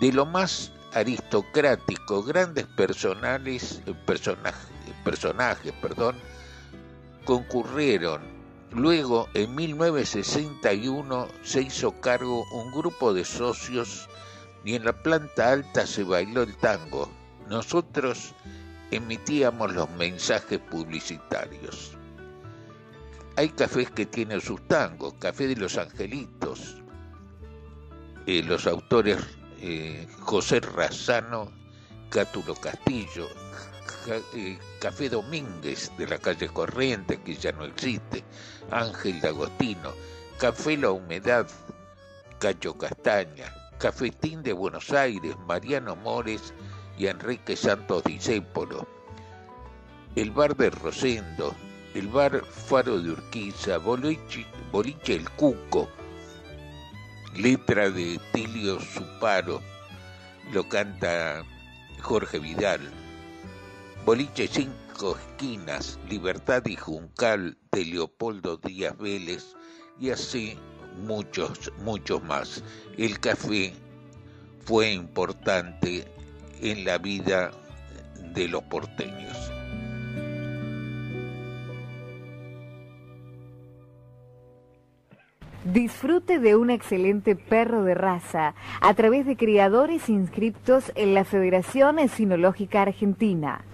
De 0.00 0.12
lo 0.12 0.26
más 0.26 0.72
aristocrático, 0.94 2.24
grandes 2.24 2.66
personales, 2.66 3.80
personajes, 4.04 4.68
personajes 5.04 5.72
perdón, 5.80 6.16
concurrieron. 7.24 8.31
Luego, 8.74 9.28
en 9.34 9.54
1961, 9.54 11.28
se 11.42 11.62
hizo 11.62 11.92
cargo 12.00 12.44
un 12.52 12.72
grupo 12.72 13.12
de 13.12 13.24
socios 13.24 14.08
y 14.64 14.74
en 14.74 14.84
la 14.84 14.94
planta 14.94 15.50
alta 15.50 15.86
se 15.86 16.04
bailó 16.04 16.42
el 16.42 16.56
tango. 16.56 17.10
Nosotros 17.50 18.34
emitíamos 18.90 19.74
los 19.74 19.90
mensajes 19.90 20.58
publicitarios. 20.58 21.98
Hay 23.36 23.50
cafés 23.50 23.90
que 23.90 24.06
tienen 24.06 24.40
sus 24.40 24.66
tangos, 24.68 25.14
Café 25.18 25.48
de 25.48 25.56
los 25.56 25.76
Angelitos, 25.76 26.76
eh, 28.26 28.42
los 28.42 28.66
autores 28.66 29.18
eh, 29.60 30.06
José 30.20 30.60
Razano, 30.60 31.50
Cátulo 32.10 32.54
Castillo, 32.54 33.28
eh, 34.08 34.58
Café 34.80 35.08
Domínguez 35.08 35.90
de 35.96 36.06
la 36.06 36.18
calle 36.18 36.48
Corriente, 36.48 37.20
que 37.22 37.34
ya 37.34 37.52
no 37.52 37.64
existe, 37.64 38.24
Ángel 38.70 39.20
D'Agostino, 39.20 39.92
Café 40.38 40.76
La 40.76 40.90
Humedad, 40.90 41.46
Cacho 42.38 42.76
Castaña, 42.76 43.52
Cafetín 43.78 44.42
de 44.42 44.52
Buenos 44.52 44.92
Aires, 44.92 45.36
Mariano 45.46 45.96
Mores 45.96 46.52
y 46.98 47.06
Enrique 47.06 47.56
Santos 47.56 48.04
Discépolo, 48.04 48.86
el 50.16 50.30
bar 50.30 50.56
de 50.56 50.70
Rosendo, 50.70 51.54
el 51.94 52.08
bar 52.08 52.44
Faro 52.44 53.00
de 53.00 53.10
Urquiza, 53.10 53.78
Boliche 53.78 55.14
El 55.14 55.30
Cuco, 55.30 55.88
letra 57.36 57.90
de 57.90 58.20
Tilio 58.32 58.80
Suparo, 58.80 59.60
lo 60.52 60.68
canta 60.68 61.42
Jorge 62.00 62.38
Vidal, 62.38 62.80
Boliche 64.04 64.48
Cinco 64.48 65.16
Esquinas, 65.16 65.96
Libertad 66.10 66.66
y 66.66 66.74
Juncal 66.74 67.56
de 67.70 67.84
Leopoldo 67.84 68.56
Díaz 68.56 68.98
Vélez 68.98 69.54
y 70.00 70.10
así 70.10 70.58
muchos, 71.06 71.72
muchos 71.84 72.20
más. 72.24 72.64
El 72.98 73.20
café 73.20 73.72
fue 74.64 74.92
importante 74.92 76.04
en 76.60 76.84
la 76.84 76.98
vida 76.98 77.52
de 78.34 78.48
los 78.48 78.64
porteños. 78.64 79.52
Disfrute 85.64 86.40
de 86.40 86.56
un 86.56 86.70
excelente 86.70 87.36
perro 87.36 87.84
de 87.84 87.94
raza 87.94 88.56
a 88.80 88.94
través 88.94 89.26
de 89.26 89.36
criadores 89.36 90.08
inscriptos 90.08 90.90
en 90.96 91.14
la 91.14 91.24
Federación 91.24 92.08
Sinológica 92.08 92.82
Argentina, 92.82 93.64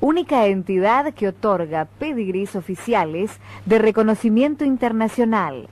única 0.00 0.46
entidad 0.46 1.14
que 1.14 1.28
otorga 1.28 1.86
pedigrís 1.98 2.56
oficiales 2.56 3.40
de 3.64 3.78
reconocimiento 3.78 4.64
internacional. 4.64 5.68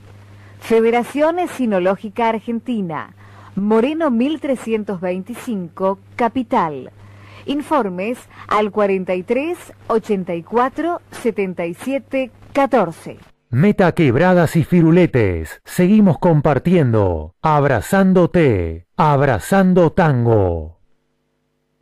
Federación 0.61 1.37
Sinológica 1.49 2.29
Argentina, 2.29 3.15
Moreno 3.55 4.11
1325, 4.11 5.99
Capital. 6.17 6.91
Informes 7.47 8.19
al 8.49 8.71
43 8.71 9.59
84 9.89 11.01
77 11.11 12.31
14. 12.53 13.19
Meta 13.51 13.93
quebradas 13.93 14.57
y 14.57 14.65
firuletes. 14.65 15.61
Seguimos 15.65 16.19
compartiendo. 16.19 17.35
Abrazándote. 17.41 18.87
Abrazando 18.97 19.93
tango. 19.93 20.74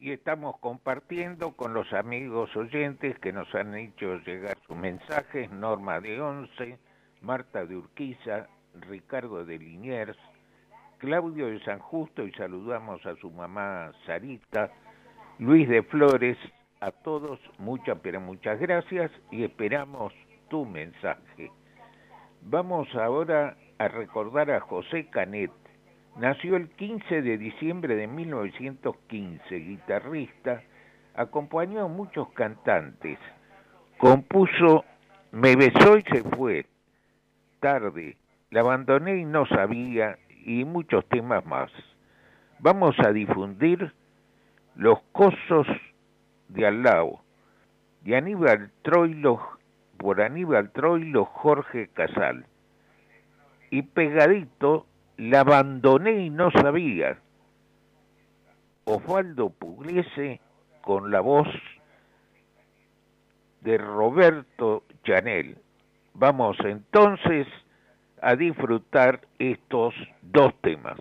Y 0.03 0.11
estamos 0.11 0.59
compartiendo 0.59 1.53
con 1.53 1.75
los 1.75 1.93
amigos 1.93 2.57
oyentes 2.57 3.17
que 3.21 3.33
nos 3.33 3.55
han 3.55 3.77
hecho 3.77 4.17
llegar 4.27 4.59
sus 4.67 4.77
mensajes. 4.77 5.49
Norma 5.53 6.01
de 6.01 6.21
Once, 6.21 6.77
Marta 7.21 7.65
de 7.65 7.77
Urquiza, 7.77 8.49
Ricardo 8.81 9.45
de 9.45 9.61
Liniers, 9.61 10.19
Claudio 10.99 11.47
de 11.47 11.61
San 11.61 11.79
Justo 11.79 12.27
y 12.27 12.33
saludamos 12.33 13.07
a 13.07 13.15
su 13.15 13.31
mamá 13.31 13.93
Sarita, 14.05 14.73
Luis 15.39 15.69
de 15.69 15.85
Flores, 15.85 16.37
a 16.81 16.91
todos 16.91 17.39
muchas 17.59 17.97
pero 18.03 18.21
muchas 18.21 18.59
gracias 18.59 19.13
y 19.31 19.45
esperamos 19.45 20.13
tu 20.51 20.67
mensaje. 20.67 21.53
Vamos 22.41 22.93
ahora 22.97 23.57
a 23.79 23.87
recordar 23.87 24.51
a 24.51 24.59
José 24.59 25.07
Canet. 25.11 25.53
Nació 26.17 26.57
el 26.57 26.69
15 26.69 27.23
de 27.23 27.39
diciembre 27.39 27.97
de 27.97 28.07
1915, 28.07 29.57
guitarrista, 29.57 30.63
acompañó 31.15 31.85
a 31.85 31.89
muchos 31.89 32.31
cantantes, 32.33 33.19
compuso 33.99 34.85
Me 35.31 35.57
besó 35.57 35.97
y 35.97 36.03
se 36.03 36.23
fue, 36.23 36.67
tarde, 37.61 38.19
la 38.51 38.61
abandoné 38.61 39.17
y 39.17 39.25
no 39.25 39.47
sabía, 39.47 40.19
y 40.45 40.65
muchos 40.65 41.09
temas 41.09 41.47
más. 41.47 41.71
Vamos 42.59 42.95
a 42.99 43.11
difundir 43.13 43.93
Los 44.77 45.01
Cosos 45.13 45.67
de 46.49 46.67
Alao, 46.67 47.23
de 48.03 48.17
Aníbal 48.17 48.71
Troilo 48.83 49.41
por 49.97 50.21
Aníbal 50.21 50.71
Troilo 50.73 51.25
Jorge 51.25 51.89
Casal. 51.89 52.45
Y 53.71 53.83
pegadito, 53.83 54.87
la 55.31 55.41
abandoné 55.41 56.25
y 56.25 56.31
no 56.31 56.51
sabía. 56.51 57.17
Osvaldo 58.85 59.51
Pugliese 59.51 60.41
con 60.81 61.13
la 61.13 61.21
voz 61.21 61.47
de 63.61 63.79
Roberto 63.79 64.83
Chanel. 65.05 65.59
Vamos 66.15 66.57
entonces 66.65 67.47
a 68.21 68.35
disfrutar 68.35 69.21
estos 69.39 69.95
dos 70.23 70.53
temas. 70.61 70.99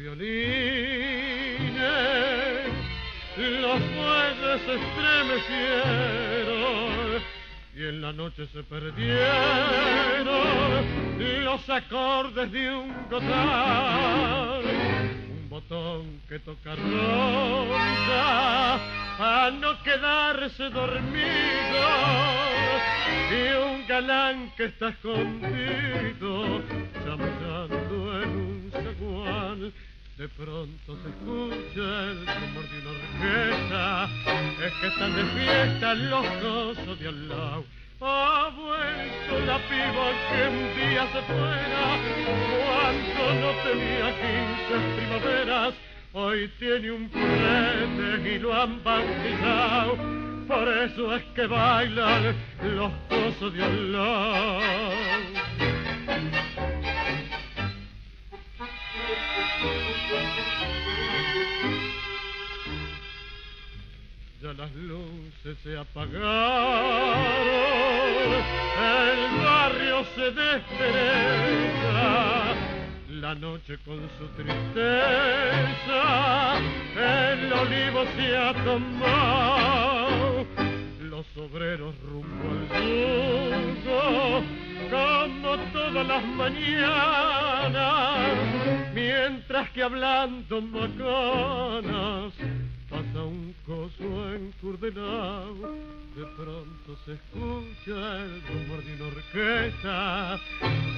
Violines, 0.00 1.76
los 3.36 3.80
muelles 3.80 4.62
se 4.64 4.74
estremecieron 4.74 7.22
y 7.76 7.84
en 7.84 8.00
la 8.00 8.12
noche 8.12 8.46
se 8.52 8.62
perdieron 8.62 9.20
los 11.44 11.68
acordes 11.68 12.50
de 12.50 12.74
un 12.74 12.94
cotal, 13.10 14.62
un 15.30 15.50
botón 15.50 16.22
que 16.28 16.38
toca 16.38 16.76
ronda 16.76 18.76
a 19.18 19.50
no 19.50 19.82
quedarse 19.82 20.70
dormido 20.70 21.20
y 23.30 23.52
un 23.52 23.86
galán 23.86 24.50
que 24.56 24.64
está 24.64 24.88
escondido 24.88 26.62
chamullando 27.04 27.79
de 29.00 30.28
pronto 30.28 30.98
se 31.02 31.08
escucha 31.08 32.10
el 32.10 32.26
rumor 32.26 32.68
de 32.68 32.76
una 32.80 32.90
orquesta, 32.90 34.08
es 34.66 34.72
que 34.74 34.86
están 34.88 35.16
de 35.16 35.24
fiesta 35.24 35.94
los 35.94 36.26
gozos 36.42 36.98
de 37.00 37.08
al 37.08 37.28
lado. 37.28 37.64
Ha 38.02 38.50
vuelto 38.54 39.46
la 39.46 39.58
piba 39.68 40.12
que 40.28 40.48
un 40.48 40.58
día 40.76 41.06
se 41.12 41.22
fuera, 41.22 41.82
cuando 42.66 43.24
no 43.40 43.50
tenía 43.64 44.08
quince 44.20 44.74
primaveras, 44.96 45.74
hoy 46.12 46.50
tiene 46.58 46.90
un 46.90 47.08
prete 47.08 48.34
y 48.34 48.38
lo 48.38 48.54
han 48.54 48.84
bautizado, 48.84 49.96
por 50.46 50.68
eso 50.68 51.16
es 51.16 51.22
que 51.34 51.46
bailan 51.46 52.36
los 52.76 52.92
gozos 53.08 53.54
de 53.54 53.64
al 53.64 53.92
lado. 53.92 55.79
Ya 64.42 64.52
las 64.54 64.72
luces 64.74 65.56
se 65.62 65.78
apagaron, 65.78 66.22
el 68.82 69.44
barrio 69.44 70.04
se 70.16 70.30
despereza, 70.32 71.98
la 73.10 73.34
noche 73.34 73.78
con 73.84 74.00
su 74.18 74.26
tristeza, 74.36 74.82
el 76.96 77.52
olivo 77.52 78.04
se 78.16 78.36
ha 78.36 78.52
tomado 78.64 80.46
los 81.20 81.36
obreros 81.50 81.94
rumbo 82.02 82.50
al 82.50 82.82
mundo, 82.82 84.42
como 84.90 85.58
todas 85.72 86.06
las 86.06 86.24
mañanas, 86.24 87.76
mientras 88.94 89.68
que 89.70 89.82
hablando 89.82 90.62
macanas 90.62 92.32
pasa 92.88 93.22
un 93.22 93.54
coso 93.66 94.34
encurdenado, 94.34 95.74
de 96.16 96.24
pronto 96.38 96.96
se 97.04 97.12
escucha 97.12 98.22
el 98.22 98.42
rumor 98.48 98.82
de 98.82 98.94
una 98.94 99.06
orquesta, 99.08 100.40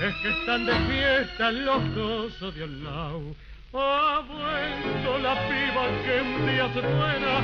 es 0.06 0.14
que 0.22 0.30
están 0.30 0.66
de 0.66 0.74
fiesta 0.86 1.50
los 1.50 1.82
cosos 1.94 2.54
de 2.54 2.62
al 2.62 2.84
lado 2.84 3.34
ha 3.74 4.20
vuelto 4.20 5.18
la 5.18 5.34
piba 5.48 5.84
que 6.04 6.20
un 6.20 6.46
día 6.46 6.66
se 6.74 6.80
fuera 6.82 7.34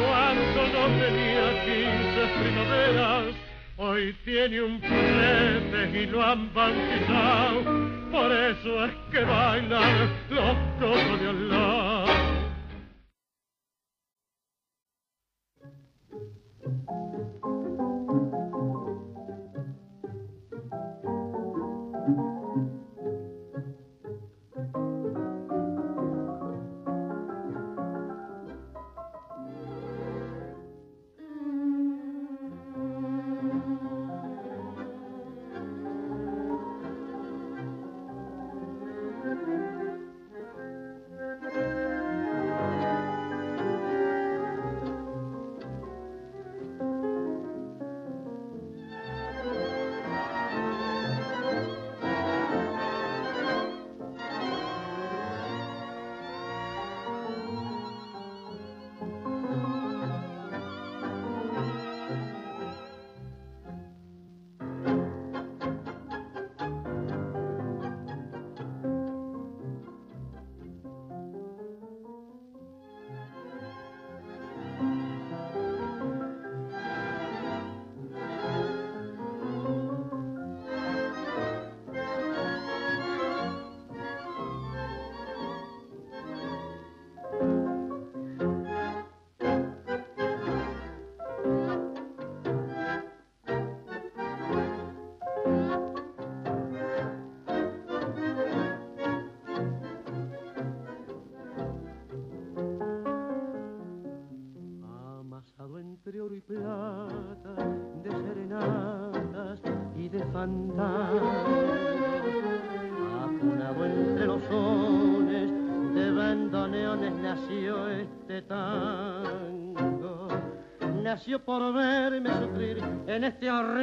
cuando 0.00 0.60
no 0.72 0.82
tenía 0.98 1.46
quince 1.64 2.22
primaveras. 2.40 3.34
Hoy 3.78 4.16
tiene 4.24 4.62
un 4.62 4.80
prete 4.80 6.02
y 6.02 6.06
lo 6.06 6.22
han 6.22 6.52
bautizado, 6.54 7.62
por 8.10 8.32
eso 8.32 8.86
es 8.86 8.92
que 9.12 9.20
bailan 9.20 10.10
los 10.30 10.56
cojos 10.80 11.20
de 11.20 11.28
Allah. 11.28 12.06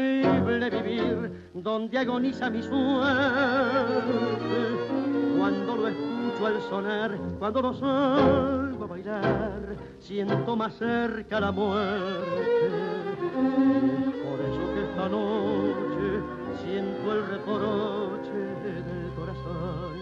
Horrible 0.04 0.70
vivir 0.70 1.50
donde 1.54 1.98
agoniza 1.98 2.50
mi 2.50 2.62
suerte. 2.62 4.04
Cuando 5.38 5.76
lo 5.76 5.88
escucho 5.88 6.46
al 6.46 6.62
sonar, 6.62 7.18
cuando 7.40 7.62
lo 7.62 7.74
salgo 7.74 8.84
a 8.84 8.88
bailar, 8.88 9.76
siento 10.00 10.56
más 10.56 10.74
cerca 10.76 11.40
la 11.40 11.52
muerte. 11.52 12.70
Por 14.24 14.40
eso 14.42 14.74
que 14.74 14.84
esta 14.84 15.10
noche 15.10 16.22
siento 16.64 17.14
el 17.14 17.28
reproche 17.28 18.34
del 18.64 19.12
corazón. 19.16 19.94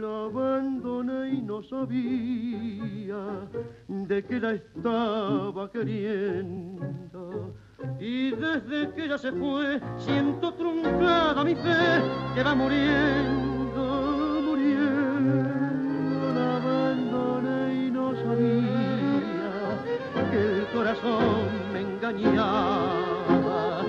La 0.00 0.24
abandoné 0.24 1.30
y 1.30 1.42
no 1.42 1.62
sabía 1.62 3.48
de 3.88 4.24
que 4.24 4.40
la 4.40 4.52
estaba 4.52 5.70
queriendo. 5.70 7.54
Y 8.00 8.30
desde 8.30 8.90
que 8.92 9.04
ella 9.04 9.18
se 9.18 9.30
fue, 9.32 9.80
siento 9.98 10.52
truncada 10.54 11.44
mi 11.44 11.54
fe 11.54 12.02
que 12.34 12.42
va 12.42 12.54
muriendo, 12.54 14.42
muriendo. 14.44 16.32
La 16.34 16.56
abandoné 16.56 17.86
y 17.86 17.90
no 17.90 18.14
sabía 18.16 19.50
que 20.30 20.38
el 20.38 20.66
corazón 20.72 21.48
me 21.72 21.80
engañaba. 21.80 23.82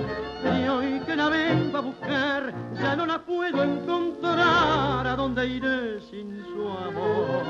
Y 0.44 0.68
hoy 0.68 1.00
que 1.00 1.16
la 1.16 1.28
vengo 1.28 1.78
a 1.78 1.80
buscar, 1.80 2.54
ya 2.80 2.94
no 2.94 3.06
la 3.06 3.18
puedo 3.18 3.62
encontrar. 3.62 5.06
¿A 5.06 5.16
dónde 5.16 5.46
iré 5.48 6.00
sin 6.02 6.44
su 6.44 6.68
amor? 6.68 7.42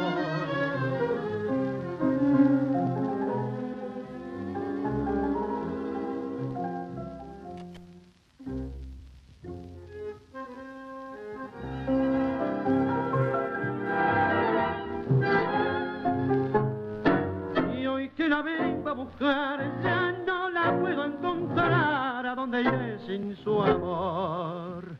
Ya 19.18 20.12
no 20.26 20.50
la 20.50 20.78
puedo 20.78 21.04
encontrar 21.04 22.26
a 22.26 22.34
donde 22.34 22.62
iré 22.62 22.98
sin 23.00 23.36
su 23.36 23.62
amor. 23.62 24.96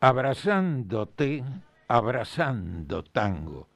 Abrazándote, 0.00 1.44
abrazando 1.88 3.02
tango. 3.04 3.66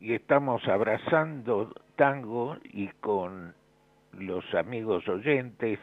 Y 0.00 0.14
estamos 0.14 0.66
abrazando 0.66 1.74
tango 1.96 2.56
y 2.64 2.88
con 3.00 3.54
los 4.12 4.44
amigos 4.54 5.06
oyentes 5.08 5.78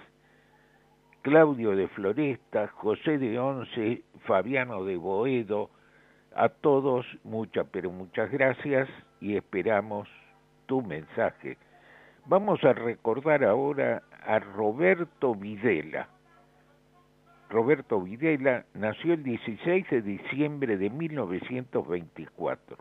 Claudio 1.22 1.76
de 1.76 1.90
Floresta, 1.90 2.70
José 2.70 3.18
de 3.18 3.38
Once, 3.38 4.02
Fabiano 4.26 4.86
de 4.86 4.96
Boedo, 4.96 5.70
a 6.38 6.50
todos, 6.50 7.06
muchas, 7.24 7.66
pero 7.72 7.92
muchas 7.92 8.32
gracias 8.32 8.88
y 9.20 9.36
esperamos 9.36 10.08
tu 10.68 10.84
mensaje. 10.84 11.58
Vamos 12.28 12.64
a 12.64 12.74
recordar 12.74 13.44
ahora 13.44 14.04
a 14.24 14.38
Roberto 14.38 15.34
Videla. 15.34 16.08
Roberto 17.50 18.02
Videla 18.02 18.66
nació 18.76 19.14
el 19.14 19.24
16 19.24 19.90
de 19.90 20.02
diciembre 20.02 20.78
de 20.78 20.92
1924. 20.92 22.78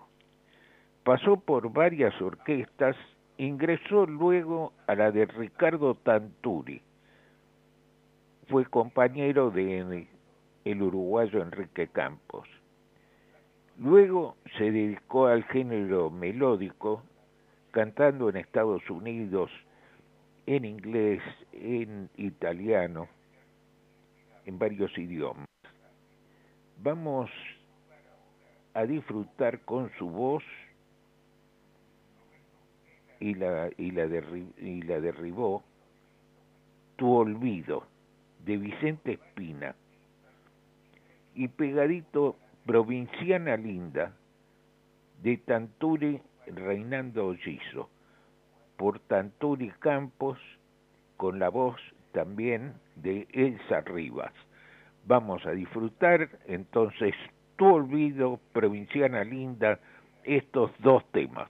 Pasó 1.02 1.36
por 1.36 1.72
varias 1.72 2.20
orquestas, 2.20 2.96
ingresó 3.38 4.04
luego 4.06 4.74
a 4.86 4.94
la 4.96 5.10
de 5.12 5.24
Ricardo 5.24 5.94
Tanturi. 5.94 6.82
Fue 8.48 8.66
compañero 8.66 9.50
de 9.50 10.08
el 10.64 10.82
uruguayo 10.82 11.40
Enrique 11.40 11.86
Campos. 11.88 12.46
Luego 13.78 14.36
se 14.56 14.70
dedicó 14.70 15.26
al 15.26 15.44
género 15.44 16.10
melódico, 16.10 17.02
cantando 17.72 18.30
en 18.30 18.36
Estados 18.36 18.88
Unidos, 18.88 19.50
en 20.46 20.64
inglés, 20.64 21.22
en 21.52 22.08
italiano, 22.16 23.06
en 24.46 24.58
varios 24.58 24.96
idiomas. 24.96 25.46
Vamos 26.82 27.30
a 28.72 28.84
disfrutar 28.84 29.60
con 29.60 29.90
su 29.98 30.08
voz 30.08 30.44
y 33.20 33.34
la, 33.34 33.68
y 33.76 33.90
la, 33.90 34.06
y 34.06 34.82
la 34.82 35.00
derribó 35.00 35.62
Tu 36.96 37.10
Olvido 37.10 37.86
de 38.44 38.56
Vicente 38.56 39.12
Espina 39.14 39.74
y 41.34 41.48
pegadito 41.48 42.36
Provinciana 42.66 43.56
Linda 43.56 44.12
de 45.22 45.36
Tanturi 45.36 46.20
Reinando 46.46 47.28
Ollizo 47.28 47.88
por 48.76 48.98
Tanturi 48.98 49.70
Campos 49.78 50.38
con 51.16 51.38
la 51.38 51.48
voz 51.48 51.80
también 52.12 52.74
de 52.96 53.28
Elsa 53.32 53.82
Rivas. 53.82 54.32
Vamos 55.06 55.46
a 55.46 55.52
disfrutar 55.52 56.28
entonces 56.46 57.14
tu 57.56 57.66
olvido, 57.66 58.40
provinciana 58.52 59.22
linda, 59.22 59.78
estos 60.24 60.72
dos 60.80 61.04
temas. 61.12 61.48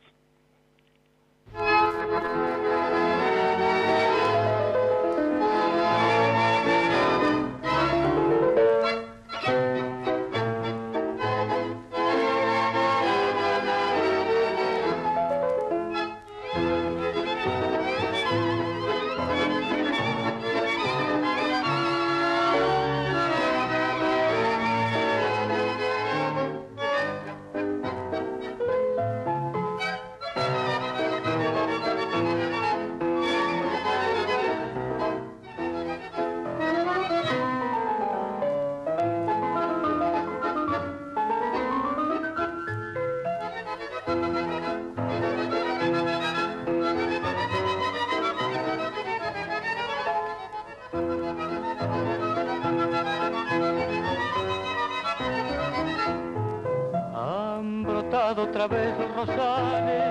Otra 58.39 58.67
vez 58.67 58.95
los 58.99 59.15
rosales 59.17 60.03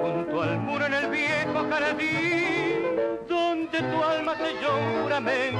junto 0.00 0.42
al 0.42 0.58
muro 0.60 0.86
en 0.86 0.94
el 0.94 1.06
viejo 1.10 1.66
jardín 1.68 3.26
donde 3.28 3.78
tu 3.78 4.02
alma 4.02 4.34
selló 4.36 4.76
un 4.76 5.02
juramento 5.02 5.58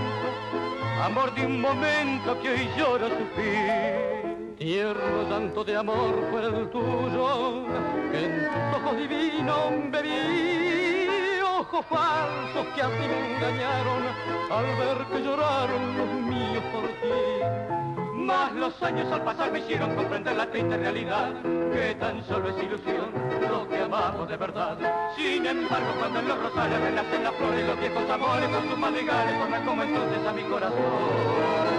amor 1.03 1.35
de 1.35 1.47
un 1.47 1.61
momento 1.61 2.41
que 2.41 2.51
hoy 2.51 2.69
lloro 2.77 3.09
su 3.09 3.27
fin. 3.37 4.55
Tierno 4.57 5.25
tanto 5.29 5.65
de 5.65 5.77
amor 5.77 6.15
fue 6.31 6.45
el 6.45 6.71
tuyo 6.71 7.65
que 8.11 8.25
en 8.25 8.49
tus 8.49 8.81
ojos 8.81 8.97
divinos 8.97 9.91
bebí 9.91 11.41
ojos 11.59 11.85
falsos 11.87 12.67
que 12.75 12.83
a 12.83 12.87
ti 12.87 13.07
me 13.09 13.37
engañaron 13.37 14.03
al 14.51 14.65
ver 14.77 15.07
que 15.09 15.25
lloraron 15.25 15.99
los 15.99 16.09
míos 16.31 16.65
por 16.73 16.87
ti 16.89 17.82
más 18.23 18.53
los 18.53 18.83
años 18.83 19.11
al 19.13 19.23
pasar 19.23 19.53
me 19.53 19.59
hicieron 19.59 19.95
comprender 19.95 20.37
la 20.37 20.47
triste 20.51 20.77
realidad, 20.77 21.33
que 21.73 21.95
tan 21.97 22.25
solo 22.25 22.49
es 22.51 22.63
ilusión 22.63 23.11
lo 23.49 23.69
que 23.69 23.83
amamos 23.83 24.29
de 24.29 24.37
verdad. 24.37 24.79
Sin 25.17 25.45
embargo, 25.45 25.93
cuando 25.99 26.21
en 26.21 26.29
los 26.29 26.43
rosales 26.43 26.81
renacen 26.81 27.25
las 27.25 27.35
flores, 27.35 27.67
los 27.67 27.81
viejos 27.81 28.11
amores 28.11 28.49
con 28.49 28.69
sus 28.69 28.79
madrigales 28.79 29.39
tornan 29.39 29.65
como 29.65 29.83
entonces 29.83 30.27
a 30.27 30.33
mi 30.33 30.43
corazón. 30.45 31.72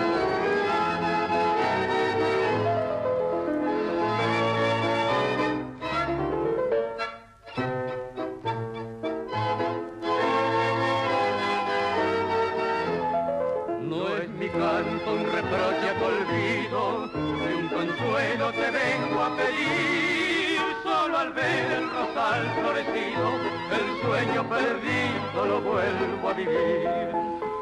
El 22.37 24.01
sueño 24.01 24.49
perdido 24.49 25.45
lo 25.45 25.61
vuelvo 25.61 26.29
a 26.29 26.33
vivir. 26.33 26.89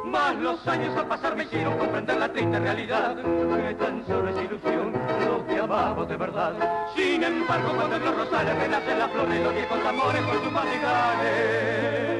Más 0.05 0.35
los 0.35 0.67
años 0.67 0.95
al 0.97 1.07
pasar 1.07 1.35
me 1.35 1.43
hicieron 1.43 1.77
comprender 1.77 2.17
la 2.17 2.31
triste 2.31 2.59
realidad, 2.59 3.15
que 3.15 3.75
tan 3.75 4.05
solo 4.07 4.29
es 4.29 4.43
ilusión 4.43 4.93
lo 5.25 5.45
que 5.47 5.59
amamos 5.59 6.07
de 6.09 6.17
verdad. 6.17 6.53
Sin 6.95 7.23
embargo, 7.23 7.73
cuando 7.75 7.97
los 7.99 8.17
rosales 8.17 8.57
renacen 8.57 8.99
las 8.99 9.11
flores, 9.11 9.43
los 9.43 9.53
viejos 9.53 9.85
amores 9.85 10.21
con 10.23 10.43
sus 10.43 10.51
madrigales, 10.51 12.11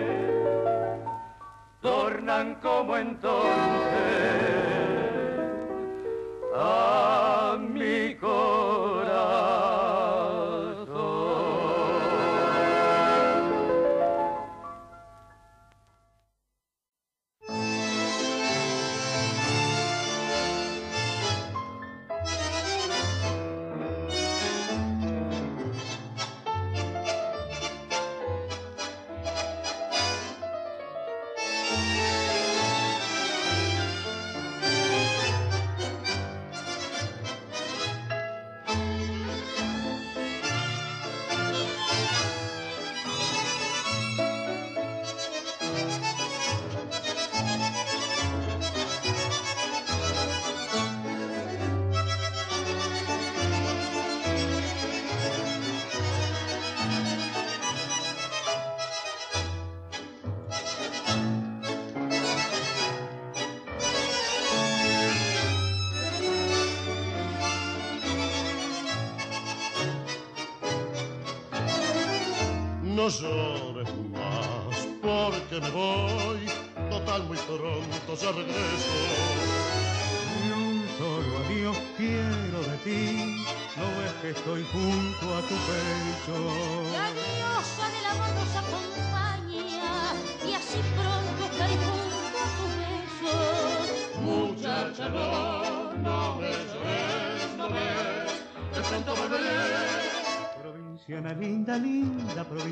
tornan 1.81 2.55
como 2.55 2.97
entonces 2.97 3.51
a 6.55 7.40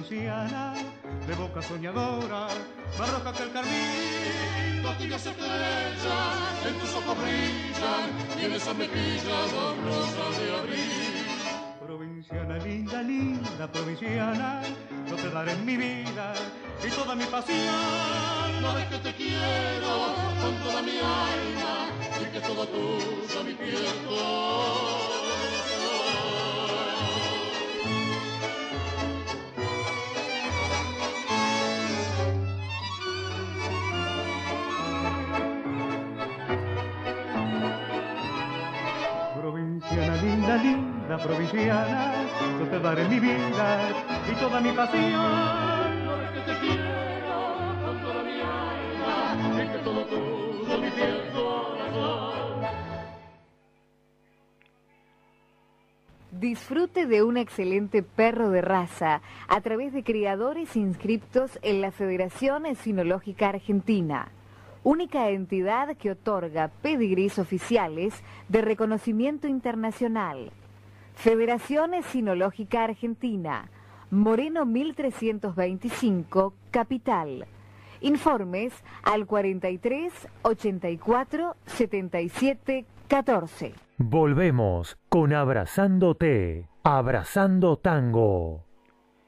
de 0.09 1.35
boca 1.35 1.61
soñadora, 1.61 2.47
más 2.97 3.09
roja 3.11 3.31
que 3.31 3.43
el 3.43 3.51
carmín. 3.51 4.81
Tu 4.81 5.03
tibias 5.03 5.23
estrellas 5.23 6.65
en 6.67 6.79
tus 6.79 6.93
ojos 6.95 7.15
brillan, 7.21 8.41
y 8.41 8.45
en 8.45 8.53
esa 8.53 8.73
mejilla 8.73 9.37
dos 9.53 9.77
rosas 9.85 10.39
de 10.39 10.57
abril. 10.57 11.25
Provinciana 11.85 12.57
linda, 12.57 13.03
linda 13.03 13.71
provinciana, 13.71 14.61
yo 15.07 15.15
te 15.15 15.29
daré 15.29 15.55
mi 15.57 15.77
vida 15.77 16.33
y 16.83 16.89
toda 16.89 17.13
mi 17.13 17.25
pasión. 17.25 18.61
No 18.61 18.73
ves 18.73 18.85
que 18.85 18.97
te 18.97 19.13
quiero 19.13 20.15
con 20.41 20.55
toda 20.63 20.81
mi 20.81 20.97
alma 20.97 21.89
y 22.19 22.25
que 22.33 22.39
todo 22.39 22.65
tuyo 22.67 23.43
mi 23.45 23.53
piel 23.53 23.85
provinciana, 41.23 42.13
yo 42.59 42.67
te 42.67 42.79
daré 42.79 43.07
mi 43.07 43.19
vida 43.19 43.89
y 44.31 44.35
toda 44.39 44.61
mi 44.61 44.71
pasión. 44.71 46.05
Porque 46.05 46.39
te 46.45 46.59
quiero 46.59 47.77
con 47.85 48.01
toda 48.01 48.23
mi 48.23 48.39
alma, 48.41 49.63
es 49.63 49.69
que 49.69 49.77
todo 49.79 50.05
tuyo 50.05 50.77
mi 50.79 50.89
fiel 50.91 51.21
corazón. 51.33 52.39
Disfrute 56.31 57.05
de 57.05 57.23
un 57.23 57.37
excelente 57.37 58.01
perro 58.01 58.49
de 58.49 58.61
raza 58.61 59.21
a 59.47 59.61
través 59.61 59.91
de 59.91 60.03
criadores 60.03 60.75
inscriptos 60.77 61.59
en 61.63 61.81
la 61.81 61.91
Federación 61.91 62.63
Sinológica 62.75 63.49
Argentina, 63.49 64.29
única 64.83 65.29
entidad 65.29 65.97
que 65.97 66.11
otorga 66.11 66.69
pedigrís 66.81 67.39
oficiales 67.39 68.13
de 68.47 68.61
reconocimiento 68.61 69.47
internacional. 69.47 70.51
Federación 71.19 71.91
Sinológica 72.03 72.85
Argentina, 72.85 73.69
Moreno 74.09 74.65
1325, 74.65 76.53
Capital. 76.71 77.45
Informes 77.99 78.73
al 79.03 79.25
43 79.25 80.13
84 80.43 81.57
77 81.65 82.85
14. 83.09 83.73
Volvemos 83.97 84.97
con 85.09 85.33
Abrazándote, 85.33 86.69
Abrazando 86.83 87.75
Tango. 87.75 88.63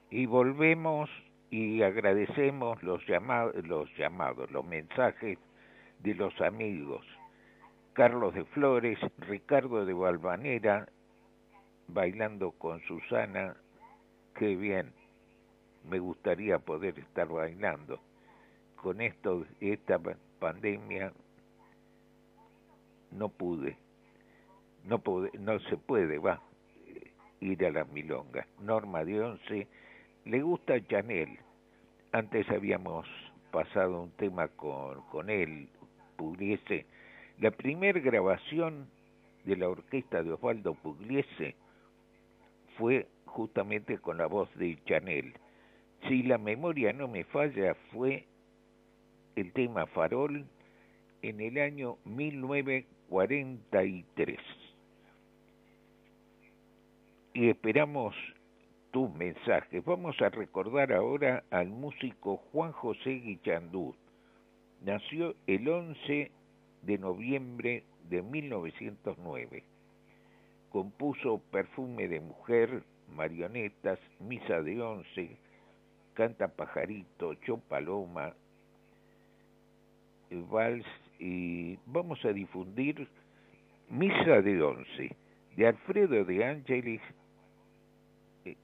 Y 0.10 0.28
volvemos 0.28 1.10
y 1.50 1.82
agradecemos 1.82 2.82
los 2.84 3.06
llamados, 3.06 3.54
los 3.68 3.90
llamados, 3.98 4.50
los 4.50 4.64
mensajes 4.64 5.38
de 6.00 6.16
los 6.16 6.40
amigos. 6.40 7.06
Carlos 7.92 8.34
de 8.34 8.46
Flores, 8.46 8.98
Ricardo 9.18 9.86
de 9.86 9.92
Valvanera, 9.92 10.88
bailando 11.94 12.52
con 12.52 12.82
Susana, 12.82 13.56
qué 14.36 14.56
bien, 14.56 14.92
me 15.90 16.00
gustaría 16.00 16.60
poder 16.60 16.98
estar 17.00 17.28
bailando. 17.28 18.00
Con 18.76 19.02
esto, 19.02 19.46
esta 19.60 20.00
pandemia, 20.40 21.12
no 23.12 23.30
pude, 23.30 23.78
no, 24.86 25.00
pude, 25.00 25.32
no 25.38 25.60
se 25.60 25.78
puede, 25.78 26.18
va, 26.18 26.42
ir 27.42 27.66
a 27.66 27.72
la 27.72 27.84
milonga. 27.86 28.48
Norma 28.60 29.04
de 29.04 29.22
Once, 29.22 29.68
le 30.26 30.42
gusta 30.42 30.80
Chanel. 30.88 31.38
Antes 32.14 32.50
habíamos 32.50 33.08
pasado 33.52 34.02
un 34.02 34.12
tema 34.12 34.48
con, 34.50 35.02
con 35.10 35.30
él, 35.30 35.70
Pugliese. 36.16 36.86
La 37.40 37.52
primera 37.52 38.00
grabación 38.00 38.88
de 39.46 39.56
la 39.58 39.70
orquesta 39.70 40.24
de 40.24 40.32
Osvaldo 40.34 40.74
Pugliese 40.76 41.56
fue 42.78 43.08
justamente 43.26 43.98
con 44.00 44.18
la 44.18 44.28
voz 44.28 44.54
de 44.56 44.78
Chanel. 44.86 45.34
Si 46.08 46.24
la 46.24 46.38
memoria 46.38 46.94
no 46.94 47.08
me 47.08 47.24
falla, 47.26 47.76
fue 47.92 48.26
el 49.36 49.52
tema 49.54 49.86
Farol 49.88 50.46
en 51.22 51.42
el 51.42 51.58
año 51.60 51.98
1943. 52.06 54.40
Y 57.34 57.50
esperamos 57.50 58.16
tus 58.92 59.14
mensajes. 59.14 59.84
Vamos 59.86 60.22
a 60.22 60.30
recordar 60.30 60.92
ahora 60.92 61.46
al 61.50 61.70
músico 61.70 62.38
Juan 62.52 62.74
José 62.74 63.12
Guichandú. 63.12 63.96
Nació 64.82 65.36
el 65.48 65.70
11 65.70 66.32
de 66.82 66.98
noviembre 66.98 67.86
de 68.10 68.22
1909. 68.22 69.64
Compuso 70.72 71.42
Perfume 71.52 72.08
de 72.08 72.20
Mujer, 72.20 72.84
Marionetas, 73.10 74.00
Misa 74.20 74.62
de 74.62 74.82
Once, 74.82 75.38
Canta 76.14 76.48
Pajarito, 76.48 77.34
Cho 77.46 77.58
Paloma, 77.58 78.34
Vals 80.30 80.86
y 81.20 81.78
vamos 81.86 82.24
a 82.24 82.30
difundir 82.30 83.08
Misa 83.90 84.42
de 84.42 84.64
Once 84.64 85.16
de 85.56 85.68
Alfredo 85.68 86.24
de 86.24 86.46
Ángeles, 86.46 87.02
eh, 88.46 88.56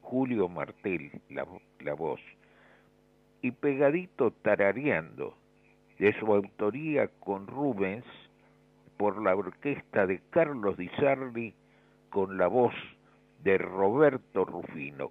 Julio 0.00 0.48
Martel, 0.48 1.20
la, 1.28 1.46
la 1.80 1.94
voz, 1.94 2.20
y 3.42 3.50
pegadito 3.50 4.30
tarareando 4.30 5.36
de 5.98 6.18
su 6.18 6.32
autoría 6.32 7.08
con 7.20 7.46
Rubens 7.46 8.04
por 9.02 9.20
la 9.20 9.34
orquesta 9.34 10.06
de 10.06 10.20
Carlos 10.30 10.76
Di 10.76 10.88
Sarli 10.90 11.52
con 12.08 12.38
la 12.38 12.46
voz 12.46 12.72
de 13.42 13.58
Roberto 13.58 14.44
Rufino. 14.44 15.10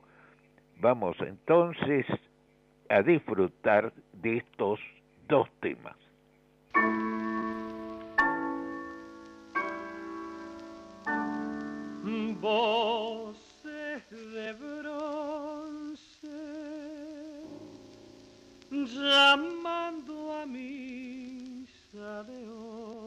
Vamos 0.80 1.18
entonces 1.20 2.06
a 2.88 3.02
disfrutar 3.02 3.92
de 4.14 4.38
estos 4.38 4.80
dos 5.28 5.50
temas. 5.60 5.98
Voces 12.40 14.10
de 14.10 14.54
bronce 14.54 16.28
llamando 18.72 20.34
a 20.34 20.46
misa 20.46 22.24
de 22.24 22.50
once. 22.50 23.01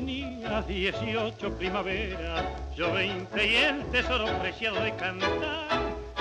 Tenías 0.00 0.66
18 0.66 1.58
primaveras, 1.58 2.44
yo 2.74 2.90
20 2.90 3.46
y 3.46 3.56
el 3.56 3.84
tesoro 3.90 4.26
preciado 4.40 4.82
de 4.82 4.94
cantar. 4.96 5.68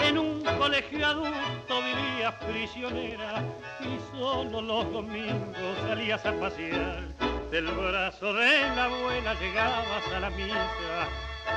En 0.04 0.18
un 0.18 0.44
colegio 0.44 1.06
adulto 1.06 1.82
vivías 1.82 2.34
prisionera 2.46 3.42
y 3.80 4.18
solo 4.18 4.62
los 4.62 4.92
domingos 4.92 5.78
salías 5.88 6.26
a 6.26 6.34
pasear. 6.34 7.04
Del 7.52 7.68
brazo 7.68 8.34
de 8.34 8.62
la 8.76 8.86
abuela 8.86 9.34
llegabas 9.36 10.08
a 10.14 10.20
la 10.20 10.30
misa, 10.32 11.08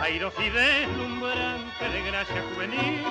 airos 0.00 0.34
y 0.38 0.48
deslumbrante 0.48 1.88
de 1.92 2.02
gracia 2.08 2.42
juvenil. 2.54 3.02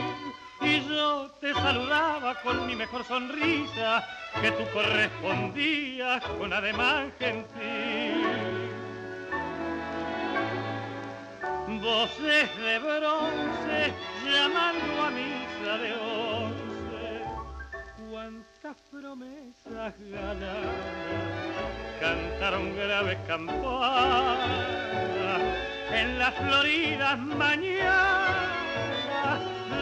Y 0.62 0.88
yo 0.88 1.30
te 1.42 1.54
saludaba 1.54 2.36
con 2.44 2.66
mi 2.66 2.76
mejor 2.76 3.04
sonrisa, 3.04 4.08
que 4.40 4.52
tú 4.52 4.64
correspondías 4.74 6.24
con 6.40 6.54
ademán 6.54 7.12
gentil. 7.20 8.11
Voces 11.82 12.50
de 12.58 12.78
bronce 12.78 13.94
llamando 14.24 15.02
a 15.02 15.10
misa 15.10 15.78
de 15.80 15.94
once. 15.94 17.26
Cuánta 18.08 18.52
las 18.72 18.78
promesas 18.92 19.94
ganadas 20.00 20.76
cantaron 22.00 22.76
graves 22.78 23.18
campanas 23.28 24.40
en 25.92 26.20
las 26.20 26.36
floridas 26.36 27.18
mañanas 27.18 28.62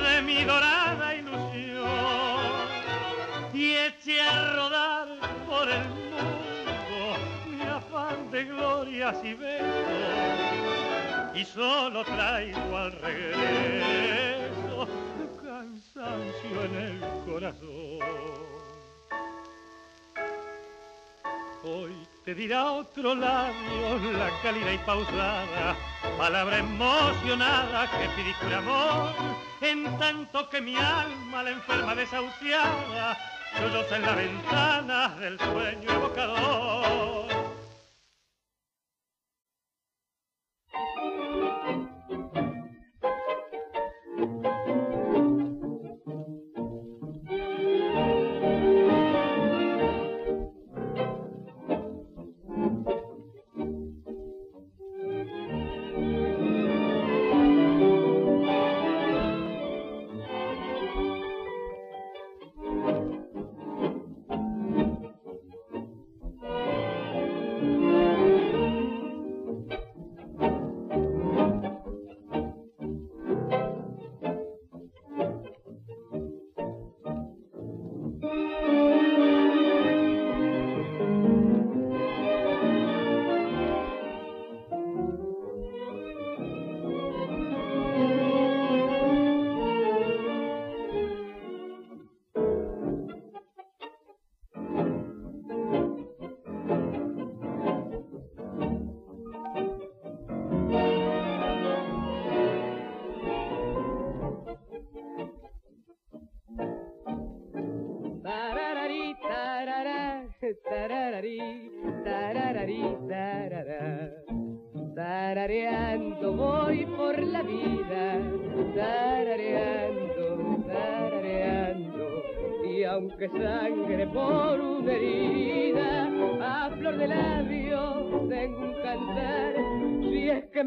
de 0.03 0.21
mi 0.21 0.43
dorada 0.45 1.15
ilusión 1.15 2.39
y 3.53 3.73
eché 3.75 4.21
a 4.21 4.53
rodar 4.53 5.07
por 5.45 5.67
el 5.69 5.89
mundo 5.89 7.17
mi 7.47 7.61
afán 7.61 8.31
de 8.31 8.45
glorias 8.45 9.17
y 9.23 9.33
besos 9.33 10.78
y 11.39 11.45
solo 11.45 12.03
traigo 12.03 12.77
al 12.77 12.91
regreso 12.91 14.87
cansancio 15.41 16.63
en 16.65 16.75
el 16.75 16.99
corazón. 17.25 17.99
Hoy 21.63 21.93
te 22.25 22.35
dirá 22.35 22.71
otro 22.71 23.15
labio 23.15 24.11
la 24.17 24.29
cálida 24.41 24.73
y 24.73 24.77
pausada, 24.79 25.77
palabra 26.17 26.57
emocionada 26.57 27.89
que 27.89 28.09
pide 28.15 28.35
tu 28.41 28.53
amor, 28.53 29.13
en 29.61 29.97
tanto 29.97 30.49
que 30.49 30.59
mi 30.59 30.75
alma 30.75 31.43
la 31.43 31.51
enferma 31.51 31.95
desahuciada, 31.95 33.17
solloza 33.57 33.95
en 33.95 34.01
la 34.01 34.15
ventana 34.15 35.15
del 35.19 35.39
sueño 35.39 35.89
evocador. 35.89 37.48
Tarararí, 40.79 41.48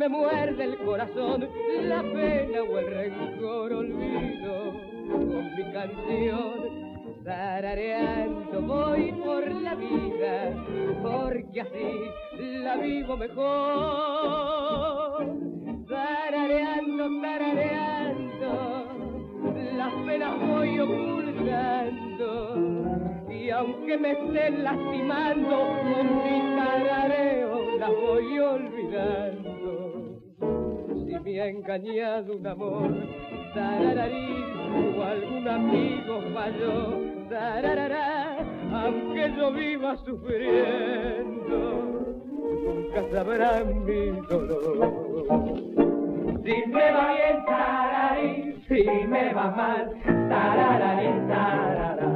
me 0.03 0.09
muerde 0.09 0.65
el 0.65 0.79
corazón, 0.79 1.49
la 1.85 2.03
pena 2.03 2.63
o 2.63 2.77
el 2.77 2.87
rencor 2.89 3.73
olvido 3.73 4.73
con 5.07 5.55
mi 5.55 5.63
canción. 5.73 7.23
Tarareando 7.23 8.63
voy 8.63 9.13
por 9.13 9.49
la 9.49 9.77
vida, 9.77 10.57
porque 11.05 11.61
así 11.61 12.11
la 12.37 12.79
vivo 12.79 13.17
mejor. 13.17 13.45
Tarareando, 15.89 17.21
tarareando, 17.23 18.89
las 19.77 19.93
penas 20.05 20.41
voy 20.49 20.81
ocultando. 20.81 22.33
Y 23.31 23.51
aunque 23.51 23.99
me 23.99 24.11
estén 24.11 24.65
lastimando, 24.65 25.59
con 25.59 26.07
mi 26.25 26.41
tarareo 26.57 27.79
las 27.79 27.91
voy 27.91 28.39
olvidando. 28.41 29.52
Me 31.33 31.41
ha 31.41 31.47
engañado 31.47 32.37
un 32.37 32.47
amor, 32.47 32.91
tarararí, 33.55 34.45
o 34.99 35.03
algún 35.03 35.49
amigo 35.49 36.21
falló, 36.35 37.01
tararará, 37.31 38.37
aunque 38.71 39.33
yo 39.35 39.51
viva 39.51 39.97
sufriendo, 40.05 41.59
nunca 42.67 43.03
sabrán 43.11 43.83
mi 43.87 44.11
dolor. 44.29 45.57
Si 46.45 46.71
me 46.71 46.93
va 46.93 47.15
bien, 47.15 47.45
tararí, 47.47 48.65
si 48.69 48.83
me 49.07 49.33
va 49.33 49.51
mal, 49.53 49.91
tarararí, 50.05 51.29
tarará. 51.29 52.11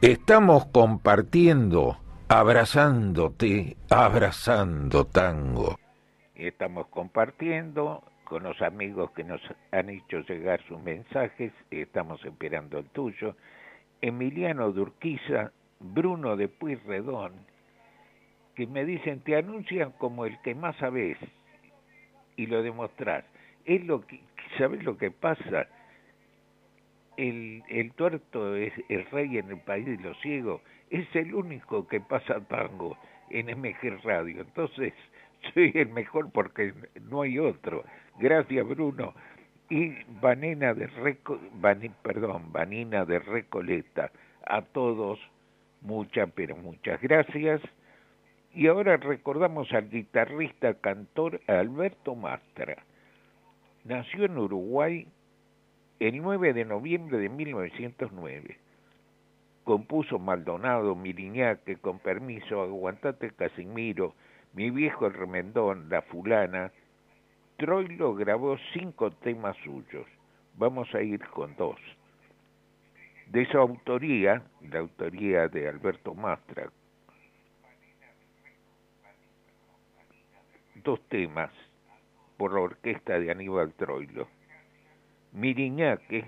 Estamos 0.00 0.64
compartiendo, 0.72 1.98
abrazándote, 2.28 3.76
abrazando 3.90 5.04
tango. 5.04 5.83
Y 6.34 6.46
estamos 6.46 6.86
compartiendo 6.88 8.02
con 8.24 8.42
los 8.42 8.60
amigos 8.62 9.10
que 9.12 9.24
nos 9.24 9.40
han 9.70 9.90
hecho 9.90 10.20
llegar 10.20 10.62
sus 10.66 10.80
mensajes, 10.82 11.52
y 11.70 11.80
estamos 11.80 12.24
esperando 12.24 12.78
el 12.78 12.86
tuyo. 12.86 13.36
Emiliano 14.00 14.72
Durquiza, 14.72 15.52
Bruno 15.80 16.36
de 16.36 16.48
Pueyrredón, 16.48 17.32
que 18.54 18.66
me 18.66 18.84
dicen, 18.84 19.20
te 19.20 19.36
anuncian 19.36 19.92
como 19.92 20.26
el 20.26 20.40
que 20.42 20.54
más 20.54 20.76
sabes 20.76 21.18
y 22.36 22.46
lo 22.46 22.62
demostrás. 22.62 23.24
Es 23.64 23.84
lo 23.84 24.06
que, 24.06 24.20
¿sabes 24.58 24.82
lo 24.84 24.96
que 24.96 25.10
pasa? 25.10 25.66
el, 27.16 27.62
el 27.68 27.92
tuerto 27.92 28.56
es 28.56 28.72
el 28.88 29.04
rey 29.06 29.38
en 29.38 29.50
el 29.50 29.60
país 29.60 29.86
de 29.86 29.96
los 29.98 30.18
ciegos, 30.20 30.60
es 30.90 31.06
el 31.14 31.34
único 31.34 31.86
que 31.86 32.00
pasa 32.00 32.40
tango 32.48 32.96
en 33.30 33.46
MG 33.46 34.02
Radio. 34.02 34.42
Entonces, 34.42 34.92
soy 35.54 35.72
el 35.74 35.88
mejor 35.88 36.30
porque 36.30 36.72
no 37.10 37.22
hay 37.22 37.38
otro. 37.38 37.84
Gracias, 38.18 38.66
Bruno. 38.66 39.14
Y 39.70 39.94
Vanina 40.20 40.74
de 40.74 40.86
Reco, 40.86 41.38
perdón, 42.02 42.52
de 42.52 43.18
Recoleta. 43.18 44.10
A 44.46 44.62
todos, 44.62 45.18
muchas, 45.80 46.30
pero 46.34 46.56
muchas 46.56 47.00
gracias. 47.00 47.60
Y 48.52 48.68
ahora 48.68 48.98
recordamos 48.98 49.72
al 49.72 49.90
guitarrista 49.90 50.74
cantor 50.74 51.40
Alberto 51.46 52.14
Mastra. 52.14 52.76
Nació 53.84 54.26
en 54.26 54.38
Uruguay 54.38 55.06
el 55.98 56.22
9 56.22 56.52
de 56.52 56.64
noviembre 56.64 57.18
de 57.18 57.28
1909 57.28 58.58
compuso 59.64 60.18
Maldonado, 60.18 60.94
Miriñaque, 60.94 61.76
con 61.76 61.98
permiso, 61.98 62.62
Aguantate 62.62 63.30
Casimiro, 63.30 64.14
Mi 64.54 64.70
viejo 64.70 65.06
el 65.06 65.14
remendón, 65.14 65.88
La 65.88 66.02
fulana. 66.02 66.70
Troilo 67.56 68.14
grabó 68.14 68.56
cinco 68.72 69.10
temas 69.10 69.56
suyos. 69.64 70.06
Vamos 70.56 70.92
a 70.94 71.02
ir 71.02 71.20
con 71.28 71.54
dos. 71.56 71.78
De 73.26 73.46
su 73.46 73.58
autoría, 73.58 74.42
la 74.70 74.80
autoría 74.80 75.48
de 75.48 75.68
Alberto 75.68 76.14
Mastra, 76.14 76.70
dos 80.84 81.00
temas 81.08 81.50
por 82.36 82.52
la 82.52 82.60
orquesta 82.60 83.18
de 83.18 83.30
Aníbal 83.30 83.72
Troilo. 83.74 84.28
Miriñaque, 85.32 86.24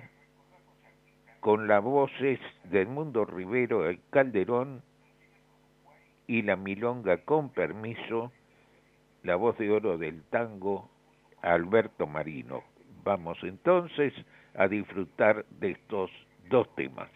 con 1.41 1.69
las 1.69 1.83
voces 1.83 2.41
del 2.65 2.89
Mundo 2.89 3.25
Rivero, 3.25 3.89
el 3.89 4.01
Calderón 4.11 4.83
y 6.27 6.43
la 6.43 6.57
Milonga 6.57 7.19
con 7.19 7.51
permiso, 7.51 8.33
la 9.23 9.37
voz 9.37 9.57
de 9.59 9.71
oro 9.71 9.99
del 9.99 10.23
tango, 10.25 10.91
Alberto 11.43 12.07
Marino. 12.07 12.65
Vamos 13.05 13.39
entonces 13.43 14.13
a 14.55 14.69
disfrutar 14.69 15.45
de 15.61 15.73
estos 15.73 16.11
dos 16.49 16.69
temas. 16.75 17.11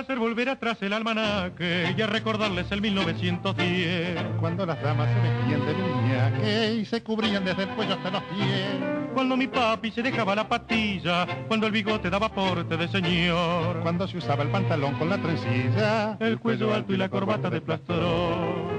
Hacer 0.00 0.18
volver 0.18 0.48
atrás 0.48 0.78
el 0.82 0.92
almanaque 0.92 1.94
y 1.96 2.02
a 2.02 2.06
recordarles 2.06 2.70
el 2.70 2.80
1910. 2.80 4.18
Cuando 4.40 4.66
las 4.66 4.80
damas 4.82 5.08
se 5.08 5.20
vestían 5.20 5.66
de 5.66 5.74
niña 5.74 6.72
y 6.72 6.84
se 6.84 7.02
cubrían 7.02 7.44
desde 7.44 7.64
el 7.64 7.68
cuello 7.70 7.94
hasta 7.94 8.10
los 8.10 8.22
pies. 8.24 8.96
Cuando 9.14 9.36
mi 9.36 9.46
papi 9.46 9.90
se 9.90 10.02
dejaba 10.02 10.34
la 10.34 10.48
patilla, 10.48 11.26
cuando 11.48 11.66
el 11.66 11.72
bigote 11.72 12.10
daba 12.10 12.28
porte 12.28 12.76
de 12.76 12.88
señor. 12.88 13.80
Cuando 13.80 14.06
se 14.06 14.18
usaba 14.18 14.42
el 14.42 14.50
pantalón 14.50 14.94
con 14.94 15.08
la 15.08 15.18
trencilla, 15.18 16.18
el 16.20 16.38
cuello 16.38 16.74
alto 16.74 16.92
y 16.92 16.96
la 16.96 17.08
corbata 17.08 17.48
de 17.48 17.60
plastrón. 17.60 18.76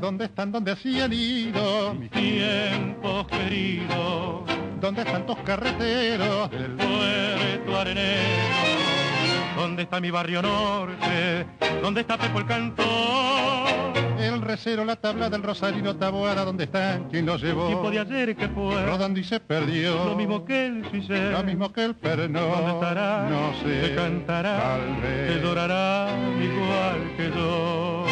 ¿Dónde 0.00 0.24
están 0.24 0.50
donde 0.52 0.72
hacían 0.72 1.12
ido 1.12 1.94
mis 1.94 2.10
tiempos 2.10 3.26
queridos? 3.28 4.61
¿Dónde 4.82 5.02
están 5.02 5.24
tus 5.24 5.38
carreteros 5.38 6.50
del 6.50 6.72
puerto 6.72 7.78
arenero? 7.78 8.18
¿Dónde 9.56 9.82
está 9.84 10.00
mi 10.00 10.10
barrio 10.10 10.42
norte? 10.42 11.46
¿Dónde 11.80 12.00
está 12.00 12.18
Pepo 12.18 12.40
el 12.40 12.46
cantor? 12.46 12.82
El 14.18 14.42
recero, 14.42 14.84
la 14.84 14.96
tabla 14.96 15.30
del 15.30 15.44
Rosarino, 15.44 15.94
Taboada, 15.94 16.44
¿dónde 16.44 16.64
están? 16.64 17.08
¿Quién 17.10 17.26
lo 17.26 17.36
llevó? 17.36 17.68
Tiempo 17.68 17.90
de 17.92 18.00
ayer 18.00 18.34
que 18.34 18.48
fue 18.48 18.84
Rodando 18.84 19.20
y 19.20 19.24
se 19.24 19.38
perdió 19.38 20.04
Lo 20.04 20.16
mismo 20.16 20.44
que 20.44 20.66
el 20.66 20.90
Suicé 20.90 21.30
Lo 21.30 21.44
mismo 21.44 21.72
que 21.72 21.84
el 21.84 21.94
Perno 21.94 22.40
¿Dónde 22.40 22.72
estará? 22.72 23.28
No 23.30 23.54
sé 23.62 23.88
Te 23.88 23.94
cantará 23.94 24.58
Tal 24.58 25.00
vez 25.00 25.28
Te 25.28 25.40
adorará 25.40 26.08
igual 26.40 27.16
que 27.16 27.30
yo 27.30 28.11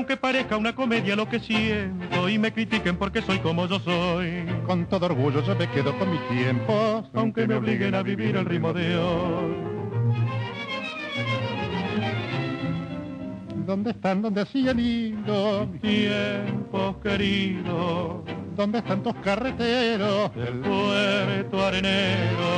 aunque 0.00 0.16
parezca 0.16 0.56
una 0.56 0.74
comedia 0.74 1.14
lo 1.14 1.28
que 1.28 1.38
siento 1.38 2.26
y 2.26 2.38
me 2.38 2.54
critiquen 2.54 2.96
porque 2.96 3.20
soy 3.20 3.38
como 3.40 3.66
yo 3.66 3.78
soy, 3.80 4.46
Con 4.66 4.86
todo 4.86 5.04
orgullo 5.04 5.44
yo 5.44 5.54
me 5.54 5.68
quedo 5.68 5.94
con 5.98 6.10
mis 6.10 6.26
tiempos 6.28 7.04
aunque 7.12 7.46
me 7.46 7.54
obliguen 7.54 7.94
a 7.94 8.02
vivir 8.02 8.34
el 8.34 8.46
ritmo 8.46 8.72
de 8.72 8.96
hoy. 8.96 9.54
¿Dónde 13.66 13.90
están 13.90 14.22
donde 14.22 14.40
hacían 14.40 14.80
ido 14.80 15.66
mis 15.66 15.82
Tiempos 15.82 16.96
queridos 17.02 18.24
¿Dónde 18.56 18.78
están 18.78 19.02
tus 19.02 19.14
carreteros 19.16 20.34
del 20.34 20.60
puerto 20.60 21.66
arenero, 21.66 22.48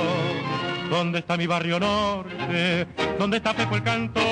¿dónde 0.93 1.21
está 1.21 1.39
mi 1.39 1.47
barrio 1.47 1.81
norte? 1.81 2.87
¿Dónde 3.19 3.39
está 3.39 3.55
Pepo 3.55 3.77
el 3.77 3.83
cantor? 3.83 4.23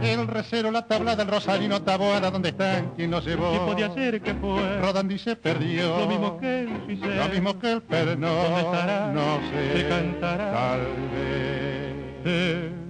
El 0.00 0.28
recero, 0.28 0.70
la 0.70 0.86
tabla 0.86 1.16
del 1.16 1.26
Rosarino, 1.26 1.82
Taboada, 1.82 2.30
¿dónde 2.30 2.50
están? 2.50 2.92
¿Quién 2.94 3.10
lo 3.10 3.20
llevó? 3.20 3.52
¿Qué 3.52 3.58
podía 3.58 3.92
ser 3.92 4.22
que 4.22 4.32
fue? 4.34 4.78
Rodando 4.80 5.12
y 5.12 5.18
se 5.18 5.34
perdió 5.34 5.98
Lo 5.98 6.06
mismo 6.06 6.38
que 6.38 6.60
el 6.60 6.68
Suicé. 6.86 7.16
Lo 7.16 7.28
mismo 7.28 7.58
que 7.58 7.72
el 7.72 7.82
Perno 7.82 8.32
¿Dónde 8.32 8.60
estará? 8.60 9.12
No 9.12 9.40
sé 9.50 9.82
Te 9.82 9.88
cantará. 9.88 10.52
Tal 10.52 10.80
vez 11.12 12.22
Te 12.22 12.84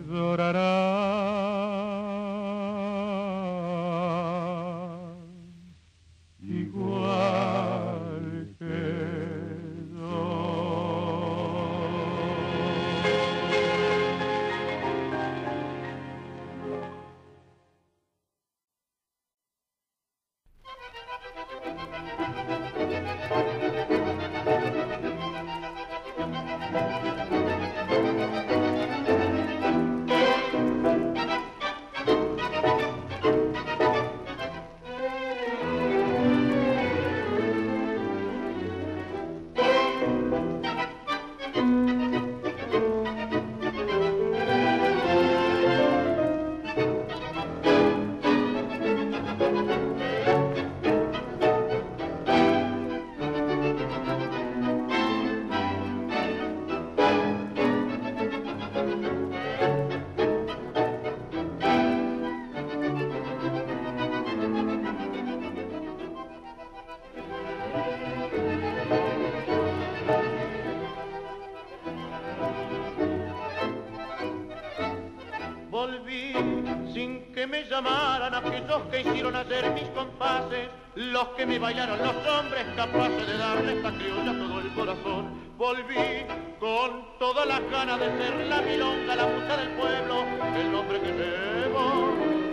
aquellos 78.75 78.91
que 78.91 79.01
hicieron 79.01 79.37
ayer 79.37 79.71
mis 79.73 79.89
compases, 79.91 80.69
los 80.97 81.29
que 81.37 81.47
me 81.47 81.59
bailaron 81.59 81.99
los 81.99 82.17
hombres 82.27 82.65
capaces 82.77 83.27
de 83.27 83.37
darle 83.37 83.77
esta 83.77 83.93
criolla 83.93 84.33
todo 84.33 84.61
el 84.61 84.75
corazón. 84.75 85.45
Volví 85.57 86.27
con 86.59 87.19
todas 87.19 87.47
las 87.47 87.61
ganas 87.71 88.01
de 88.01 88.07
ser 88.07 88.47
la 88.49 88.63
milonga, 88.63 89.17
la 89.17 89.27
musa 89.27 89.57
del 89.57 89.69
pueblo, 89.71 90.25
el 90.57 90.73
nombre 90.73 91.01
que 91.01 91.13
llevo 91.13 92.44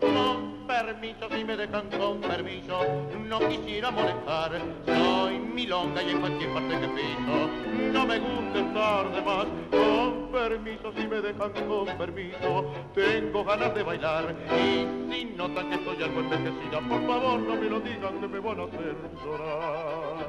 Con 0.00 0.66
permiso, 0.66 1.28
si 1.30 1.44
me 1.44 1.56
dejan 1.56 1.90
con 1.90 2.20
permiso, 2.20 2.80
no 3.28 3.38
quisiera 3.40 3.90
molestar. 3.90 4.52
Soy 4.86 5.38
milonga 5.38 6.02
y 6.02 6.10
en 6.10 6.20
cualquier 6.20 6.52
parte 6.54 6.80
que 6.80 6.88
piso, 6.88 7.48
no 7.92 8.06
me 8.06 8.18
gusta 8.18 8.58
estar 8.60 9.12
de 9.12 9.22
más. 9.22 9.46
Con 9.70 10.28
permiso, 10.32 10.92
si 10.96 11.06
me 11.06 11.20
dejan 11.20 11.52
con 11.68 11.86
permiso, 11.98 12.72
tengo 12.94 13.44
ganas 13.44 13.74
de 13.74 13.82
bailar. 13.82 14.34
Y 14.50 15.12
si 15.12 15.24
notan 15.36 15.68
que 15.68 15.74
estoy 15.76 16.02
algo 16.02 16.20
envejecida, 16.20 16.80
por 16.80 17.06
favor 17.06 17.40
no 17.40 17.56
me 17.56 17.68
lo 17.68 17.80
digan 17.80 18.20
que 18.20 18.28
me 18.28 18.38
van 18.40 18.60
a 18.60 18.64
hacer 18.64 18.96
llorar. 19.24 20.26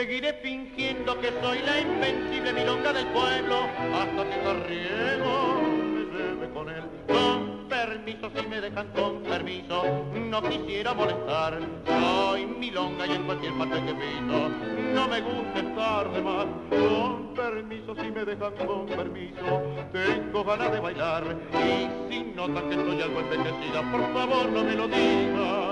Seguiré 0.00 0.32
fingiendo 0.42 1.20
que 1.20 1.28
soy 1.42 1.58
la 1.58 1.78
invencible 1.78 2.54
milonga 2.54 2.90
del 2.90 3.06
pueblo 3.08 3.68
hasta 3.92 4.30
que 4.30 4.42
Carriego 4.42 5.60
me 5.92 6.04
lleve 6.04 6.50
con 6.54 6.70
él. 6.70 6.84
Con 7.06 7.68
permiso 7.68 8.30
si 8.34 8.46
me 8.46 8.62
dejan 8.62 8.88
con 8.92 9.22
permiso, 9.22 9.84
no 10.14 10.42
quisiera 10.42 10.94
molestar. 10.94 11.60
Soy 11.84 12.46
milonga 12.46 13.06
y 13.06 13.12
en 13.12 13.24
cualquier 13.24 13.52
parte 13.58 13.84
que 13.84 13.94
piso, 13.94 14.48
no 14.94 15.08
me 15.08 15.20
gusta 15.20 15.58
estar 15.58 16.12
de 16.12 16.22
más. 16.22 16.46
Con 16.70 17.34
permiso, 17.34 17.94
si 17.96 18.10
me 18.10 18.24
dejan 18.24 18.54
con 18.66 18.86
permiso, 18.86 19.62
tengo 19.92 20.44
ganas 20.44 20.72
de 20.72 20.80
bailar. 20.80 21.24
Y 21.52 22.10
si 22.10 22.22
notan 22.34 22.70
que 22.70 22.74
estoy 22.74 23.02
algo 23.02 23.20
envejecida, 23.20 23.82
por 23.92 24.14
favor 24.14 24.48
no 24.50 24.64
me 24.64 24.74
lo 24.76 24.88
digan, 24.88 25.69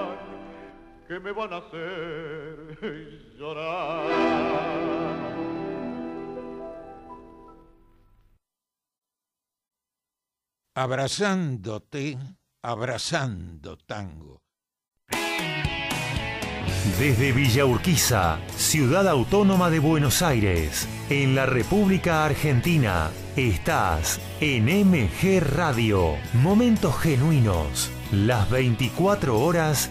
que 1.08 1.18
me 1.18 1.32
van 1.32 1.52
a 1.54 1.56
hacer 1.56 2.76
llorar. 3.38 4.48
abrazándote, 10.78 12.16
abrazando 12.62 13.76
tango. 13.78 14.42
Desde 17.00 17.32
Villa 17.32 17.64
Urquiza, 17.64 18.38
ciudad 18.56 19.08
autónoma 19.08 19.70
de 19.70 19.80
Buenos 19.80 20.22
Aires, 20.22 20.88
en 21.10 21.34
la 21.34 21.46
República 21.46 22.24
Argentina, 22.24 23.10
estás 23.34 24.20
en 24.40 24.66
MG 24.66 25.40
Radio. 25.40 26.14
Momentos 26.34 26.96
genuinos, 27.00 27.90
las 28.12 28.48
24 28.48 29.36
horas 29.36 29.90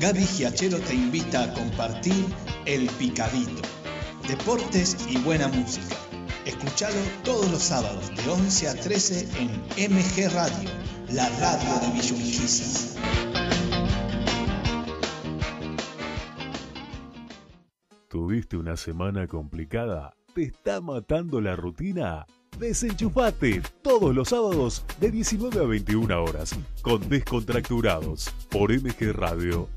Gaby 0.00 0.26
Giachero 0.26 0.78
te 0.78 0.94
invita 0.94 1.44
a 1.44 1.54
compartir 1.54 2.26
El 2.66 2.86
Picadito. 2.98 3.62
Deportes 4.28 5.06
y 5.08 5.16
buena 5.18 5.48
música. 5.48 5.96
Escuchalo 6.44 7.00
todos 7.24 7.50
los 7.50 7.62
sábados 7.62 8.10
de 8.14 8.30
11 8.30 8.68
a 8.68 8.74
13 8.74 9.28
en 9.40 9.94
MG 9.94 10.32
Radio, 10.34 10.70
la 11.12 11.28
radio 11.38 11.80
de 11.80 11.92
Villurquiza. 11.94 13.00
¿Tuviste 18.08 18.58
una 18.58 18.76
semana 18.76 19.26
complicada? 19.26 20.14
¿Te 20.34 20.42
está 20.42 20.82
matando 20.82 21.40
la 21.40 21.56
rutina? 21.56 22.26
Desenchufate 22.58 23.60
todos 23.82 24.14
los 24.14 24.30
sábados 24.30 24.84
de 24.98 25.10
19 25.10 25.60
a 25.60 25.66
21 25.66 26.22
horas 26.22 26.54
con 26.82 27.06
Descontracturados 27.08 28.30
por 28.50 28.72
MG 28.72 29.12
Radio. 29.12 29.68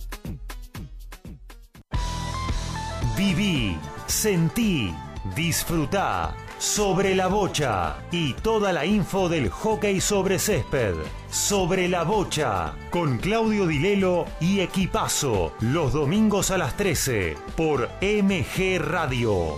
Viví, 3.18 3.78
sentí, 4.08 4.94
disfrutá 5.36 6.34
sobre 6.58 7.16
la 7.16 7.28
bocha 7.28 7.98
y 8.12 8.34
toda 8.34 8.72
la 8.72 8.86
info 8.86 9.28
del 9.28 9.50
hockey 9.50 10.00
sobre 10.00 10.40
césped. 10.40 10.96
Sobre 11.30 11.90
la 11.90 12.04
bocha 12.04 12.76
con 12.92 13.18
Claudio 13.18 13.68
Dilelo 13.68 14.26
y 14.40 14.62
Equipazo 14.62 15.54
los 15.60 15.94
domingos 15.94 16.52
a 16.52 16.58
las 16.58 16.78
13 16.78 17.36
por 17.58 17.90
MG 18.02 18.80
Radio. 18.80 19.58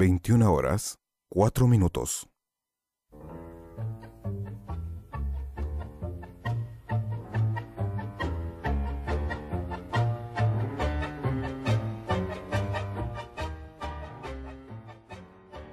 Veintiuna 0.00 0.48
horas, 0.48 1.00
cuatro 1.28 1.66
minutos. 1.66 2.30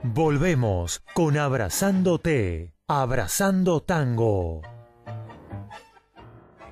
Volvemos 0.02 1.02
con 1.14 1.38
Abrazándote, 1.38 2.74
Abrazando 2.88 3.84
Tango. 3.84 4.64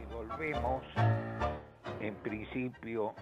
Y 0.01 0.11
volvemos. 0.11 0.83
En 1.99 2.15
principio, 2.15 3.13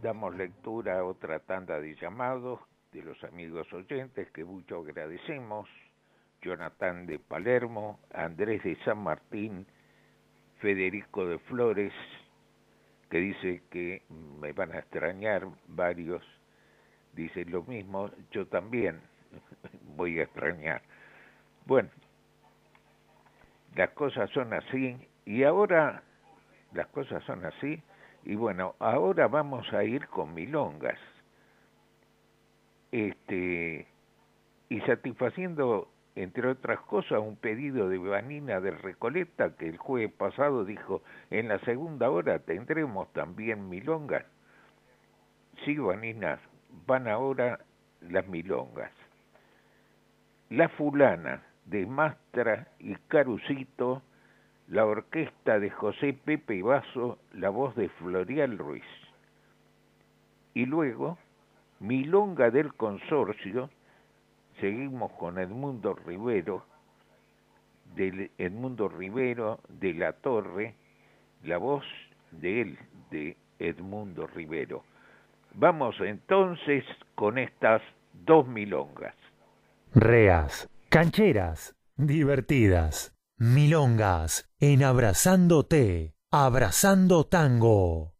damos 0.00 0.34
lectura 0.34 1.00
a 1.00 1.04
otra 1.04 1.40
tanda 1.40 1.78
de 1.78 1.94
llamados 2.00 2.58
de 2.96 3.02
los 3.02 3.22
amigos 3.24 3.70
oyentes 3.74 4.30
que 4.30 4.44
mucho 4.44 4.78
agradecemos. 4.78 5.68
Jonathan 6.40 7.06
de 7.06 7.18
Palermo, 7.18 8.00
Andrés 8.14 8.62
de 8.62 8.76
San 8.84 8.98
Martín, 8.98 9.66
Federico 10.60 11.26
de 11.26 11.38
Flores, 11.40 11.92
que 13.10 13.18
dice 13.18 13.62
que 13.70 14.02
me 14.40 14.52
van 14.52 14.72
a 14.72 14.78
extrañar 14.78 15.46
varios 15.68 16.22
dice 17.12 17.44
lo 17.46 17.62
mismo, 17.64 18.10
yo 18.30 18.46
también 18.46 19.00
voy 19.96 20.20
a 20.20 20.24
extrañar. 20.24 20.82
Bueno, 21.64 21.88
las 23.74 23.90
cosas 23.90 24.30
son 24.30 24.52
así 24.52 24.96
y 25.24 25.42
ahora 25.42 26.02
las 26.72 26.86
cosas 26.88 27.24
son 27.24 27.44
así 27.44 27.82
y 28.24 28.34
bueno, 28.36 28.74
ahora 28.78 29.28
vamos 29.28 29.72
a 29.72 29.84
ir 29.84 30.06
con 30.08 30.34
milongas. 30.34 30.98
Este 32.96 33.86
y 34.70 34.80
satisfaciendo 34.80 35.90
entre 36.14 36.48
otras 36.48 36.80
cosas, 36.80 37.20
un 37.20 37.36
pedido 37.36 37.90
de 37.90 37.98
Vanina 37.98 38.58
de 38.58 38.70
Recoleta 38.70 39.54
que 39.54 39.68
el 39.68 39.76
jueves 39.76 40.10
pasado 40.14 40.64
dijo, 40.64 41.02
en 41.30 41.48
la 41.48 41.58
segunda 41.60 42.08
hora 42.08 42.38
tendremos 42.38 43.12
también 43.12 43.68
milongas. 43.68 44.24
Sí, 45.66 45.76
Vanina, 45.76 46.40
van 46.86 47.06
ahora 47.06 47.60
las 48.00 48.26
milongas. 48.28 48.92
La 50.48 50.70
fulana 50.70 51.42
de 51.66 51.84
Mastra 51.84 52.68
y 52.78 52.94
Carucito, 53.08 54.00
la 54.68 54.86
orquesta 54.86 55.58
de 55.58 55.68
José 55.68 56.14
Pepe 56.14 56.62
Vaso, 56.62 57.18
la 57.34 57.50
voz 57.50 57.76
de 57.76 57.90
Florial 57.90 58.56
Ruiz. 58.56 58.84
Y 60.54 60.64
luego, 60.64 61.18
Milonga 61.80 62.50
del 62.50 62.74
Consorcio, 62.74 63.70
seguimos 64.60 65.12
con 65.12 65.38
Edmundo 65.38 65.94
Rivero, 65.94 66.64
Edmundo 67.96 68.88
Rivero 68.88 69.60
de 69.68 69.94
la 69.94 70.12
Torre, 70.12 70.74
la 71.44 71.58
voz 71.58 71.84
de 72.30 72.62
él, 72.62 72.78
de 73.10 73.36
Edmundo 73.58 74.26
Rivero. 74.26 74.84
Vamos 75.54 75.96
entonces 76.00 76.84
con 77.14 77.38
estas 77.38 77.82
dos 78.12 78.46
milongas. 78.46 79.14
Reas, 79.94 80.68
cancheras, 80.90 81.74
divertidas, 81.96 83.14
milongas, 83.38 84.50
en 84.60 84.82
abrazándote, 84.82 86.14
abrazando 86.30 87.24
tango. 87.24 88.15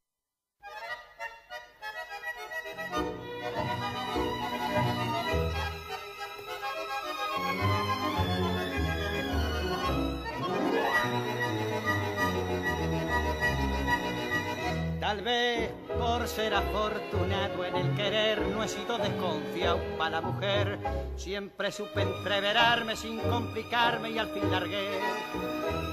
Ser 16.27 16.55
afortunado 16.55 17.65
en 17.65 17.77
el 17.77 17.95
querer 17.95 18.43
no 18.49 18.65
he 18.65 18.69
sido 18.69 18.99
desconfiado 18.99 19.79
para 19.97 20.11
la 20.11 20.21
mujer. 20.21 20.79
Siempre 21.17 21.71
supe 21.71 22.03
entreverarme 22.03 22.97
sin 22.97 23.19
complicarme 23.21 24.11
y 24.11 24.19
al 24.19 24.29
fin 24.29 24.51
largué. 24.51 25.01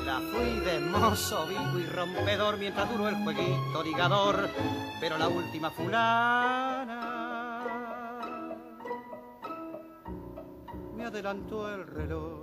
La 0.05 0.19
fui 0.19 0.59
de 0.59 0.79
mozo 0.79 1.45
vivo 1.47 1.79
y 1.79 1.86
rompedor 1.86 2.57
mientras 2.57 2.91
duró 2.91 3.07
el 3.09 3.15
jueguito 3.15 3.84
ligador. 3.84 4.49
Pero 4.99 5.17
la 5.17 5.27
última 5.27 5.69
fulana 5.69 7.09
me 10.95 11.05
adelantó 11.05 11.73
el 11.73 11.86
reloj. 11.86 12.42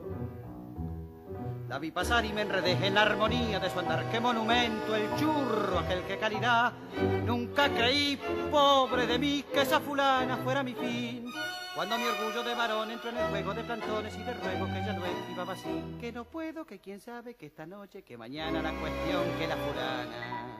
La 1.71 1.79
vi 1.79 1.93
pasar 1.93 2.25
y 2.25 2.33
me 2.33 2.41
enredé 2.41 2.73
en 2.85 2.95
la 2.95 3.03
armonía 3.03 3.61
de 3.61 3.71
su 3.71 3.79
andar. 3.79 4.05
Qué 4.11 4.18
monumento 4.18 4.97
el 4.97 5.09
churro, 5.14 5.79
aquel 5.79 6.03
que 6.03 6.18
calidad. 6.18 6.73
Nunca 7.25 7.68
creí, 7.68 8.18
pobre 8.51 9.07
de 9.07 9.21
mí, 9.21 9.45
que 9.53 9.61
esa 9.61 9.79
fulana 9.79 10.37
fuera 10.39 10.64
mi 10.64 10.75
fin. 10.75 11.33
Cuando 11.77 11.97
mi 11.97 12.07
orgullo 12.07 12.43
de 12.43 12.57
varón 12.57 12.91
entró 12.91 13.11
en 13.11 13.18
el 13.18 13.27
juego 13.29 13.55
de 13.55 13.62
plantones 13.62 14.16
y 14.16 14.23
de 14.25 14.35
ruego 14.35 14.66
que 14.66 14.85
ya 14.85 14.93
no 14.95 15.07
esquivaba 15.07 15.53
así. 15.53 15.85
Que 16.01 16.11
no 16.11 16.25
puedo, 16.25 16.66
que 16.66 16.81
quién 16.81 16.99
sabe, 16.99 17.37
que 17.37 17.47
esta 17.47 17.66
noche, 17.66 18.03
que 18.03 18.18
mañana 18.18 18.61
la 18.61 18.73
cuestión 18.73 19.23
que 19.39 19.47
la 19.47 19.57
fulana 19.57 20.59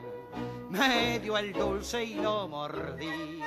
me 0.69 1.19
dio 1.19 1.37
el 1.37 1.51
dulce 1.51 2.05
y 2.05 2.15
lo 2.15 2.47
mordí. 2.47 3.41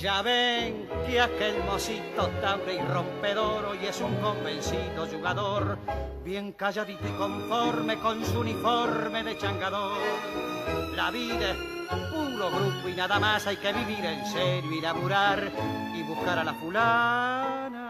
Ya 0.00 0.22
ven 0.22 0.88
que 1.06 1.20
aquel 1.20 1.64
mocito 1.64 2.28
taure 2.40 2.74
y 2.74 2.80
rompedor 2.80 3.64
hoy 3.64 3.86
es 3.86 4.00
un 4.00 4.14
convencido 4.16 5.06
jugador, 5.06 5.78
bien 6.24 6.52
calladito 6.52 7.08
y 7.08 7.12
conforme 7.12 7.96
con 7.96 8.24
su 8.24 8.40
uniforme 8.40 9.24
de 9.24 9.36
changador. 9.38 9.98
La 10.94 11.10
vida 11.10 11.50
es 11.50 11.56
puro 12.12 12.50
grupo 12.50 12.88
y 12.88 12.94
nada 12.94 13.18
más 13.18 13.46
hay 13.46 13.56
que 13.56 13.72
vivir 13.72 14.04
en 14.04 14.26
serio 14.26 14.72
y 14.72 14.80
laburar 14.80 15.50
y 15.94 16.02
buscar 16.02 16.38
a 16.38 16.44
la 16.44 16.54
fulana 16.54 17.86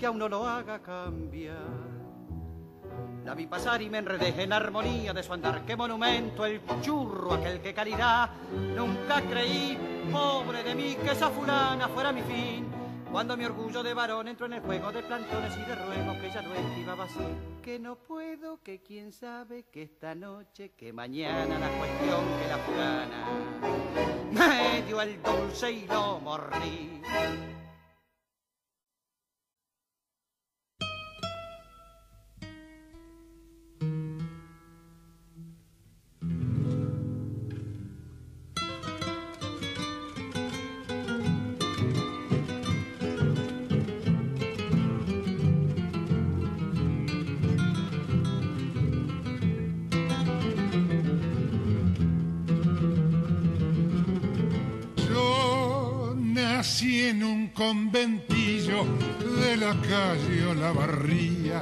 que 0.00 0.06
aún 0.06 0.18
no 0.18 0.30
lo 0.30 0.48
haga 0.48 0.80
cambiar. 0.80 1.99
La 3.24 3.34
vi 3.34 3.46
pasar 3.46 3.80
y 3.82 3.90
me 3.90 3.98
enredé 3.98 4.42
en 4.42 4.52
armonía 4.52 5.12
de 5.12 5.22
su 5.22 5.32
andar. 5.32 5.64
Qué 5.64 5.76
monumento 5.76 6.44
el 6.44 6.60
churro, 6.80 7.34
aquel 7.34 7.60
que 7.60 7.74
caridad. 7.74 8.30
Nunca 8.74 9.20
creí, 9.22 9.78
pobre 10.10 10.62
de 10.62 10.74
mí, 10.74 10.96
que 11.02 11.12
esa 11.12 11.30
fulana 11.30 11.88
fuera 11.88 12.12
mi 12.12 12.22
fin. 12.22 12.66
Cuando 13.10 13.36
mi 13.36 13.44
orgullo 13.44 13.82
de 13.82 13.92
varón 13.92 14.28
entró 14.28 14.46
en 14.46 14.52
el 14.52 14.60
juego 14.60 14.92
de 14.92 15.02
plantones 15.02 15.56
y 15.56 15.60
de 15.68 15.74
ruegos 15.74 16.16
que 16.18 16.30
ya 16.30 16.42
no 16.42 16.54
esquivaba 16.54 17.04
así. 17.04 17.18
Que 17.60 17.78
no 17.80 17.96
puedo, 17.96 18.62
que 18.62 18.82
quién 18.82 19.12
sabe, 19.12 19.64
que 19.64 19.82
esta 19.82 20.14
noche, 20.14 20.72
que 20.76 20.92
mañana 20.92 21.58
la 21.58 21.68
cuestión 21.68 22.24
que 22.40 22.48
la 22.48 22.58
fulana 22.58 23.26
me 24.30 24.82
dio 24.82 25.02
el 25.02 25.20
dulce 25.22 25.72
y 25.72 25.86
lo 25.88 26.20
mordí. 26.20 27.02
Conventillo 57.60 58.86
de 59.38 59.54
la 59.58 59.74
calle 59.82 60.46
Olavarría. 60.46 61.60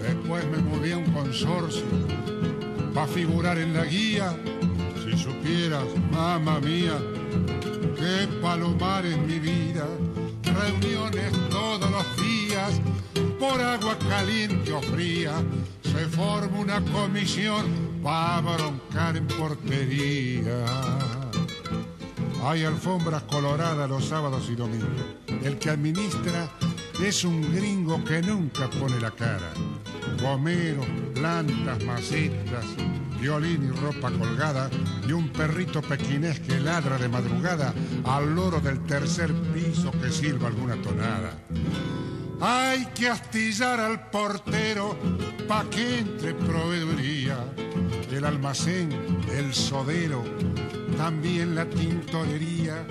Después 0.00 0.46
me 0.46 0.56
mudé 0.58 0.94
a 0.94 0.96
un 0.96 1.12
consorcio 1.12 1.84
para 2.94 3.06
figurar 3.06 3.58
en 3.58 3.74
la 3.74 3.84
guía. 3.84 4.34
Si 5.04 5.18
supieras, 5.18 5.84
mamá 6.10 6.58
mía, 6.60 6.98
qué 7.98 8.28
palomar 8.40 9.04
en 9.04 9.26
mi 9.26 9.38
vida. 9.38 9.86
Reuniones 10.42 11.32
todos 11.50 11.90
los 11.90 12.16
días, 12.16 12.80
por 13.38 13.60
agua 13.60 13.98
caliente 14.08 14.72
o 14.72 14.80
fría. 14.80 15.34
Se 15.82 16.06
forma 16.06 16.60
una 16.60 16.80
comisión 16.80 17.66
para 18.02 18.40
broncar 18.40 19.18
en 19.18 19.26
portería. 19.26 20.64
Hay 22.42 22.64
alfombras 22.64 23.22
coloradas 23.24 23.88
los 23.88 24.06
sábados 24.06 24.48
y 24.50 24.54
domingos. 24.54 24.88
El 25.42 25.58
que 25.58 25.70
administra 25.70 26.48
es 27.02 27.24
un 27.24 27.54
gringo 27.54 28.02
que 28.02 28.22
nunca 28.22 28.68
pone 28.70 28.98
la 28.98 29.10
cara. 29.10 29.52
Gomeros, 30.22 30.86
plantas, 31.14 31.84
macetas, 31.84 32.64
violín 33.20 33.64
y 33.64 33.80
ropa 33.80 34.10
colgada 34.10 34.70
y 35.06 35.12
un 35.12 35.28
perrito 35.28 35.82
pequinés 35.82 36.40
que 36.40 36.58
ladra 36.58 36.96
de 36.96 37.08
madrugada 37.08 37.74
al 38.04 38.34
loro 38.34 38.60
del 38.60 38.82
tercer 38.84 39.32
piso 39.52 39.90
que 39.92 40.10
silba 40.10 40.48
alguna 40.48 40.76
tonada. 40.76 41.32
Hay 42.40 42.86
que 42.94 43.08
astillar 43.08 43.80
al 43.80 44.08
portero 44.08 44.96
pa' 45.46 45.68
que 45.68 45.98
entre 45.98 46.32
proveeduría. 46.32 47.36
El 48.10 48.24
almacén, 48.24 48.90
el 49.30 49.52
sodero, 49.52 50.24
también 50.96 51.54
la 51.54 51.66
tintorería. 51.66 52.86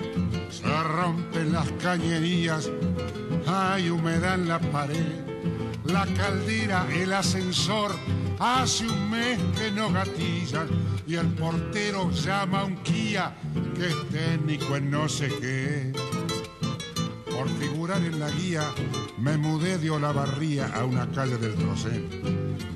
Se 0.50 0.82
rompen 0.82 1.52
las 1.52 1.70
cañerías, 1.82 2.70
hay 3.46 3.90
humedad 3.90 4.34
en 4.34 4.48
la 4.48 4.60
pared. 4.60 5.24
La 5.84 6.06
caldera, 6.06 6.86
el 6.92 7.12
ascensor, 7.12 7.90
hace 8.38 8.86
un 8.86 9.10
mes 9.10 9.38
que 9.58 9.72
no 9.72 9.90
gatillan. 9.90 10.68
Y 11.08 11.16
el 11.16 11.26
portero 11.34 12.10
llama 12.12 12.60
a 12.60 12.64
un 12.66 12.76
Kia 12.84 13.34
que 13.74 13.88
es 13.88 14.08
técnico 14.10 14.76
en 14.76 14.90
no 14.90 15.08
sé 15.08 15.28
qué. 15.40 16.09
Por 17.40 17.48
figurar 17.48 18.04
en 18.04 18.20
la 18.20 18.30
guía, 18.30 18.70
me 19.16 19.38
mudé 19.38 19.78
de 19.78 19.88
Olavarría 19.88 20.66
a 20.76 20.84
una 20.84 21.10
calle 21.10 21.38
del 21.38 21.54
Trocén. 21.54 22.06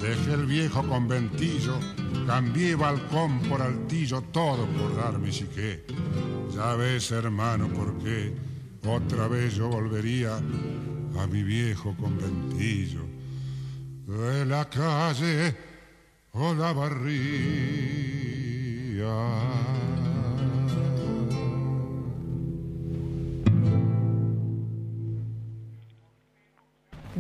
Dejé 0.01 0.33
el 0.33 0.47
viejo 0.47 0.83
conventillo, 0.89 1.79
cambié 2.27 2.75
balcón 2.75 3.41
por 3.41 3.61
altillo, 3.61 4.23
todo 4.33 4.65
por 4.69 4.97
dar 4.97 5.19
mi 5.19 5.31
psique. 5.31 5.85
Ya 6.55 6.77
ves, 6.77 7.11
hermano, 7.11 7.69
por 7.69 7.99
qué 7.99 8.35
otra 8.87 9.29
vez 9.29 9.55
yo 9.55 9.69
volvería 9.69 10.37
a 10.37 11.27
mi 11.27 11.43
viejo 11.43 11.95
conventillo 12.01 13.03
de 14.07 14.47
la 14.47 14.71
calle 14.71 15.55
o 16.33 16.55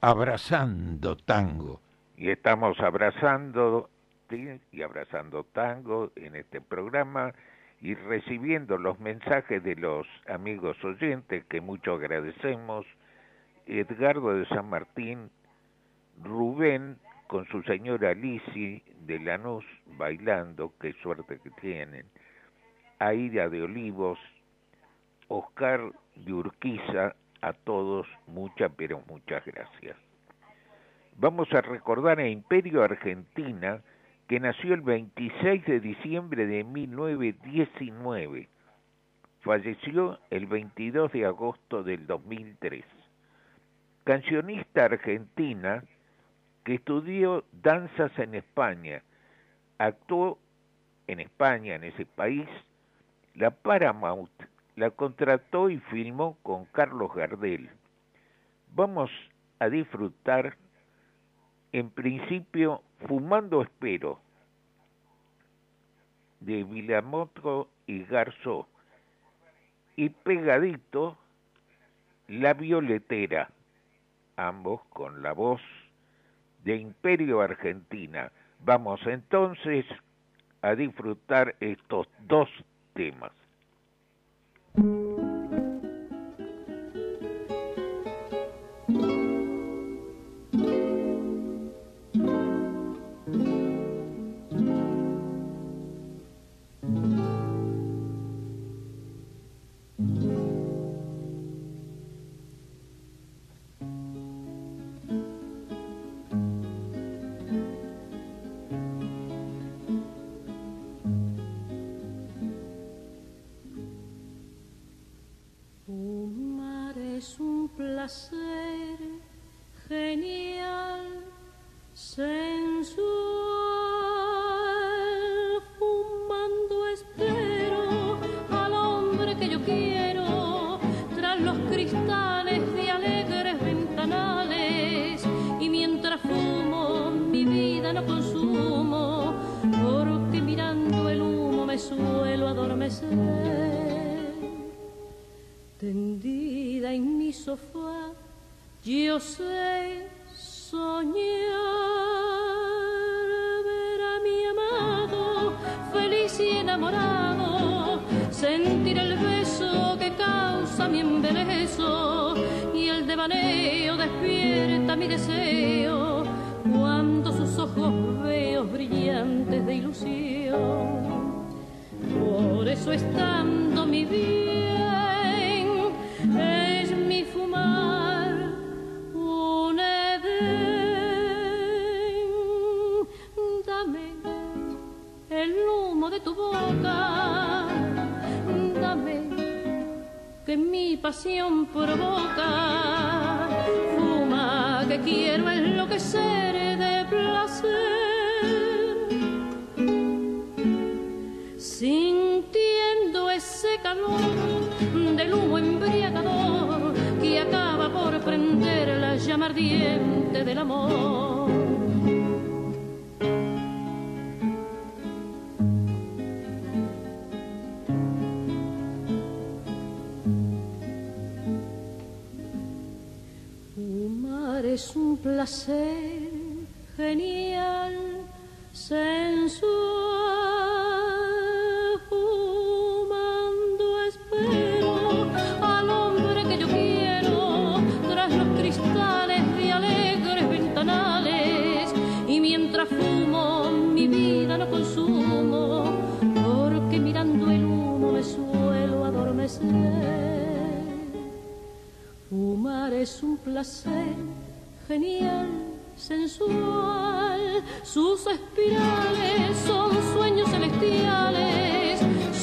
abrazando 0.00 1.16
tango. 1.16 1.80
Y 2.16 2.30
estamos 2.30 2.78
abrazando 2.80 3.90
y 4.30 4.82
abrazando 4.82 5.44
tango 5.44 6.12
en 6.14 6.36
este 6.36 6.60
programa 6.60 7.34
y 7.80 7.94
recibiendo 7.94 8.78
los 8.78 9.00
mensajes 9.00 9.62
de 9.64 9.74
los 9.74 10.06
amigos 10.28 10.76
oyentes 10.84 11.44
que 11.46 11.60
mucho 11.60 11.94
agradecemos. 11.94 12.86
Edgardo 13.66 14.34
de 14.34 14.46
San 14.46 14.68
Martín, 14.68 15.30
Rubén 16.22 16.98
con 17.26 17.46
su 17.46 17.62
señora 17.62 18.14
Lisi 18.14 18.82
de 19.06 19.18
Lanús 19.20 19.64
bailando, 19.98 20.74
qué 20.80 20.92
suerte 21.02 21.38
que 21.42 21.50
tienen, 21.60 22.06
Aida 22.98 23.48
de 23.48 23.62
Olivos, 23.62 24.18
Oscar 25.28 25.80
de 26.16 26.32
Urquiza, 26.32 27.14
a 27.42 27.52
todos 27.52 28.06
muchas, 28.26 28.70
pero 28.76 29.02
muchas 29.08 29.44
gracias. 29.44 29.96
Vamos 31.16 31.52
a 31.52 31.60
recordar 31.60 32.18
a 32.18 32.28
Imperio 32.28 32.82
Argentina, 32.82 33.82
que 34.26 34.40
nació 34.40 34.74
el 34.74 34.80
26 34.80 35.66
de 35.66 35.80
diciembre 35.80 36.46
de 36.46 36.64
1919. 36.64 38.48
Falleció 39.40 40.18
el 40.30 40.46
22 40.46 41.12
de 41.12 41.26
agosto 41.26 41.82
del 41.82 42.06
2003. 42.06 42.84
Cancionista 44.04 44.84
argentina, 44.86 45.84
que 46.64 46.74
estudió 46.74 47.44
danzas 47.52 48.16
en 48.18 48.34
España, 48.34 49.02
actuó 49.78 50.38
en 51.06 51.20
España, 51.20 51.74
en 51.74 51.84
ese 51.84 52.06
país, 52.06 52.46
la 53.34 53.50
Paramount 53.50 54.30
la 54.76 54.90
contrató 54.90 55.70
y 55.70 55.78
filmó 55.78 56.38
con 56.42 56.64
Carlos 56.66 57.14
Gardel. 57.14 57.70
Vamos 58.74 59.10
a 59.58 59.68
disfrutar, 59.68 60.56
en 61.72 61.90
principio, 61.90 62.82
Fumando 63.06 63.62
Espero, 63.62 64.20
de 66.40 66.64
Vilamoto 66.64 67.68
y 67.86 68.04
Garzó, 68.04 68.66
y 69.96 70.08
pegadito, 70.08 71.18
La 72.28 72.54
Violetera, 72.54 73.50
ambos 74.36 74.82
con 74.90 75.22
la 75.22 75.32
voz 75.32 75.60
de 76.64 76.76
Imperio 76.76 77.40
Argentina. 77.40 78.32
Vamos 78.64 79.00
entonces 79.06 79.84
a 80.62 80.74
disfrutar 80.74 81.56
estos 81.60 82.08
dos 82.20 82.48
temas. 82.94 83.32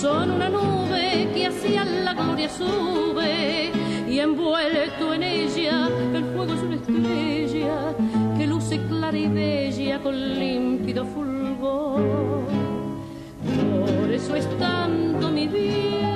Son 0.07 0.31
una 0.31 0.49
nube 0.49 1.29
que 1.34 1.47
hacia 1.47 1.84
la 1.84 2.13
gloria 2.13 2.49
sube 2.49 3.71
y 4.09 4.19
envuelto 4.19 5.13
en 5.13 5.23
ella 5.23 5.89
el 6.13 6.23
fuego 6.34 6.53
es 6.53 6.61
una 6.61 6.75
estrella 6.75 7.75
que 8.38 8.47
luce 8.47 8.79
clara 8.88 9.17
y 9.17 9.27
bella 9.27 9.99
con 9.99 10.15
límpido 10.39 11.03
fulgor. 11.13 12.01
Por 13.99 14.11
eso 14.19 14.35
es 14.35 14.47
tanto 14.57 15.29
mi 15.29 15.47
bien 15.47 16.06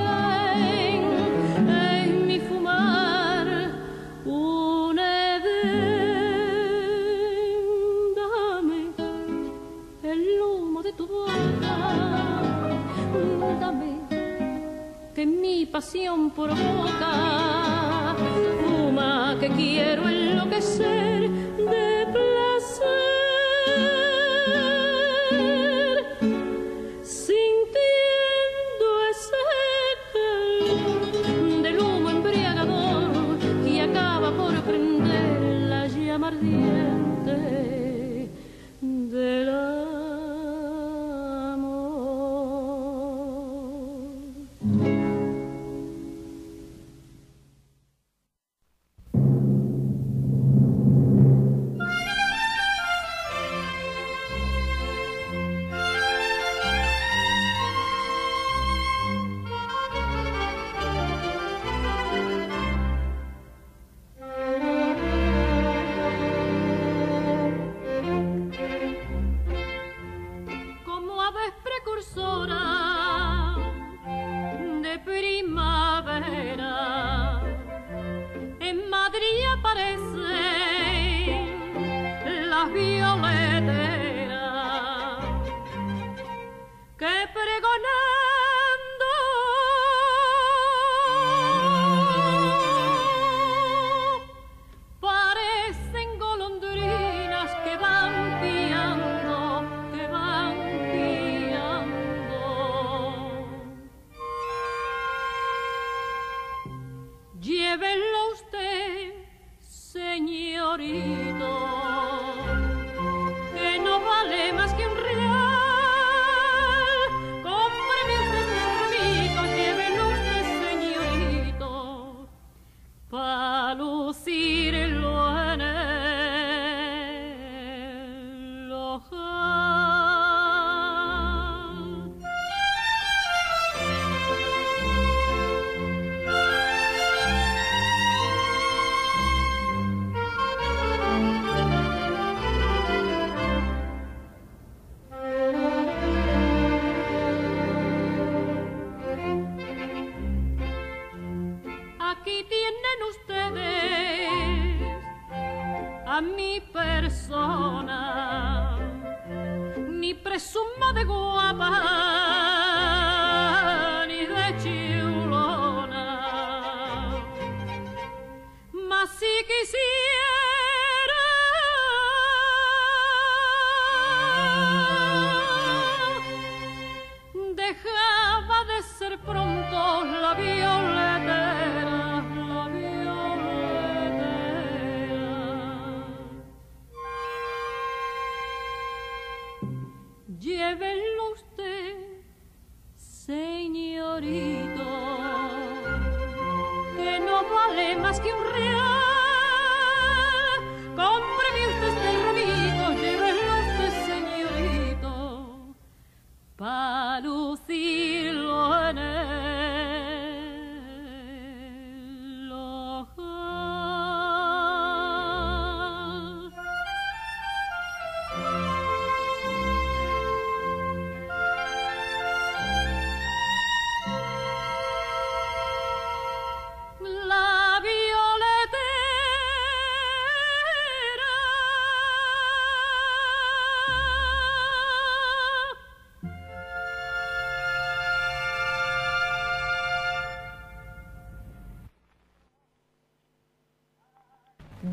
pasión 15.72 16.30
provoca. 16.32 18.16
Fuma 18.62 19.38
que 19.40 19.50
quiero 19.50 20.08
enloquecer 20.10 21.11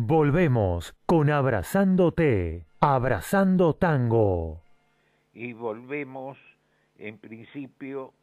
Volvemos 0.00 0.94
con 1.06 1.28
Abrazándote, 1.28 2.66
Abrazando 2.78 3.74
Tango. 3.74 4.62
Y 5.34 5.52
volvemos, 5.54 6.38
en 6.98 7.18
principio, 7.18 8.14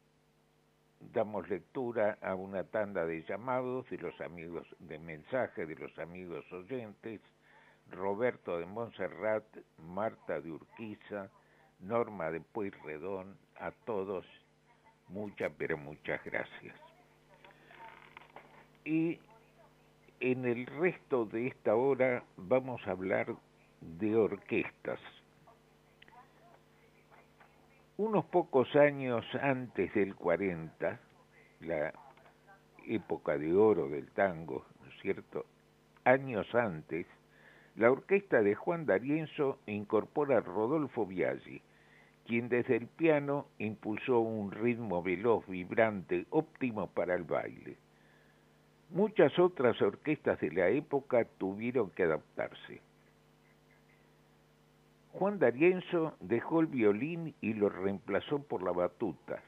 damos 1.12 1.46
lectura 1.50 2.16
a 2.22 2.34
una 2.34 2.64
tanda 2.64 3.04
de 3.04 3.22
llamados 3.24 3.88
de 3.90 3.98
los 3.98 4.18
amigos 4.22 4.66
de 4.78 4.98
mensaje 4.98 5.66
de 5.66 5.76
los 5.76 5.96
amigos 5.98 6.50
oyentes, 6.50 7.20
Roberto 7.90 8.58
de 8.58 8.64
Montserrat, 8.64 9.44
Marta 9.78 10.40
de 10.40 10.52
Urquiza, 10.52 11.28
Norma 11.80 12.30
de 12.30 12.40
Pueyrredón, 12.40 13.36
a 13.60 13.70
todos 13.70 14.24
muchas 15.08 15.52
pero 15.58 15.76
muchas 15.76 16.24
gracias. 16.24 16.74
Y 18.86 19.20
en 20.20 20.46
el 20.46 20.66
resto 20.66 21.26
de 21.26 21.48
esta 21.48 21.74
hora 21.74 22.24
vamos 22.36 22.80
a 22.86 22.92
hablar 22.92 23.34
de 23.80 24.16
orquestas. 24.16 25.00
Unos 27.98 28.24
pocos 28.26 28.74
años 28.76 29.24
antes 29.40 29.92
del 29.94 30.14
40, 30.14 31.00
la 31.60 31.92
época 32.86 33.38
de 33.38 33.54
oro 33.54 33.88
del 33.88 34.10
tango, 34.10 34.66
¿no 34.82 34.90
es 34.90 35.00
cierto? 35.00 35.46
Años 36.04 36.46
antes, 36.54 37.06
la 37.74 37.90
orquesta 37.90 38.42
de 38.42 38.54
Juan 38.54 38.86
D'Arienzo 38.86 39.58
incorpora 39.66 40.38
a 40.38 40.40
Rodolfo 40.40 41.06
Biaggi, 41.06 41.60
quien 42.26 42.48
desde 42.48 42.76
el 42.76 42.86
piano 42.86 43.46
impulsó 43.58 44.20
un 44.20 44.50
ritmo 44.50 45.02
veloz, 45.02 45.46
vibrante, 45.46 46.26
óptimo 46.30 46.88
para 46.88 47.14
el 47.14 47.24
baile. 47.24 47.76
Muchas 48.90 49.38
otras 49.38 49.80
orquestas 49.82 50.40
de 50.40 50.52
la 50.52 50.68
época 50.68 51.24
tuvieron 51.38 51.90
que 51.90 52.04
adaptarse. 52.04 52.80
Juan 55.12 55.38
D'Arienzo 55.38 56.14
dejó 56.20 56.60
el 56.60 56.66
violín 56.66 57.34
y 57.40 57.54
lo 57.54 57.68
reemplazó 57.68 58.42
por 58.42 58.62
la 58.62 58.72
batuta. 58.72 59.42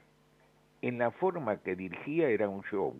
En 0.80 0.98
la 0.98 1.10
forma 1.10 1.58
que 1.58 1.76
dirigía 1.76 2.30
era 2.30 2.48
un 2.48 2.62
show, 2.64 2.96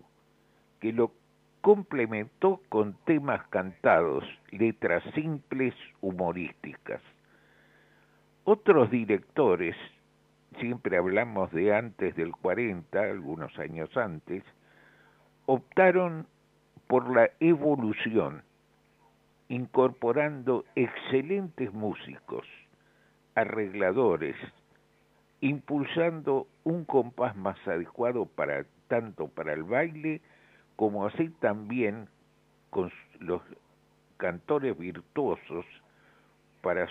que 0.81 0.93
lo 0.93 1.13
complementó 1.61 2.61
con 2.69 2.95
temas 3.05 3.47
cantados, 3.49 4.25
letras 4.51 5.03
simples, 5.15 5.75
humorísticas. 6.01 7.01
Otros 8.45 8.91
directores, 8.91 9.77
siempre 10.61 10.97
hablamos 10.97 11.51
de 11.53 11.75
antes 11.75 12.15
del 12.17 12.33
40, 12.33 13.01
algunos 13.01 13.59
años 13.59 13.95
antes, 13.97 14.43
optaron 15.51 16.27
por 16.89 17.11
la 17.11 17.31
evolución, 17.41 18.43
incorporando 19.49 20.67
excelentes 20.75 21.73
músicos, 21.73 22.47
arregladores, 23.35 24.37
impulsando 25.41 26.47
un 26.65 26.85
compás 26.85 27.35
más 27.35 27.57
adecuado 27.67 28.27
para 28.27 28.67
tanto 28.89 29.29
para 29.29 29.55
el 29.55 29.63
baile 29.63 30.21
como 30.77 31.07
así 31.07 31.31
también 31.41 32.11
con 32.69 32.93
los 33.19 33.41
cantores 34.19 34.77
virtuosos 34.77 35.65
para 36.61 36.87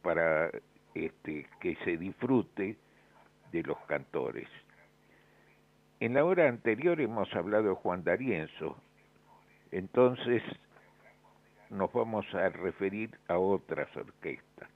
para 0.00 0.50
este, 0.94 1.46
que 1.60 1.76
se 1.84 1.98
disfrute 1.98 2.78
de 3.52 3.62
los 3.62 3.76
cantores. 3.80 4.48
En 6.00 6.14
la 6.14 6.24
hora 6.24 6.48
anterior 6.48 6.98
hemos 6.98 7.30
hablado 7.34 7.68
de 7.68 7.74
Juan 7.74 8.02
D'Arienzo, 8.02 8.74
entonces 9.70 10.42
nos 11.68 11.92
vamos 11.92 12.24
a 12.34 12.48
referir 12.48 13.10
a 13.28 13.36
otras 13.36 13.94
orquestas. 13.94 14.70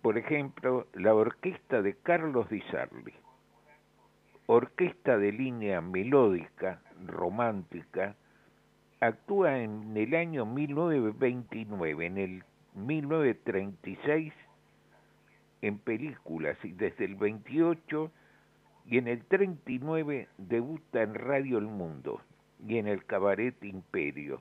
Por 0.00 0.16
ejemplo, 0.16 0.86
la 0.94 1.14
orquesta 1.14 1.82
de 1.82 1.94
Carlos 1.96 2.48
Di 2.48 2.62
Sarli, 2.70 3.12
orquesta 4.46 5.18
de 5.18 5.30
línea 5.30 5.82
melódica, 5.82 6.80
romántica, 7.04 8.16
actúa 8.98 9.58
en 9.58 9.94
el 9.94 10.14
año 10.14 10.46
1929, 10.46 12.06
en 12.06 12.16
el 12.16 12.44
1936 12.76 14.32
en 15.60 15.78
películas 15.78 16.56
y 16.64 16.72
desde 16.72 17.04
el 17.04 17.16
28 17.16 18.10
y 18.86 18.98
en 18.98 19.08
el 19.08 19.24
39 19.24 20.28
debuta 20.38 21.02
en 21.02 21.14
Radio 21.14 21.58
El 21.58 21.66
Mundo 21.66 22.20
y 22.66 22.78
en 22.78 22.88
el 22.88 23.04
Cabaret 23.04 23.62
Imperio. 23.62 24.40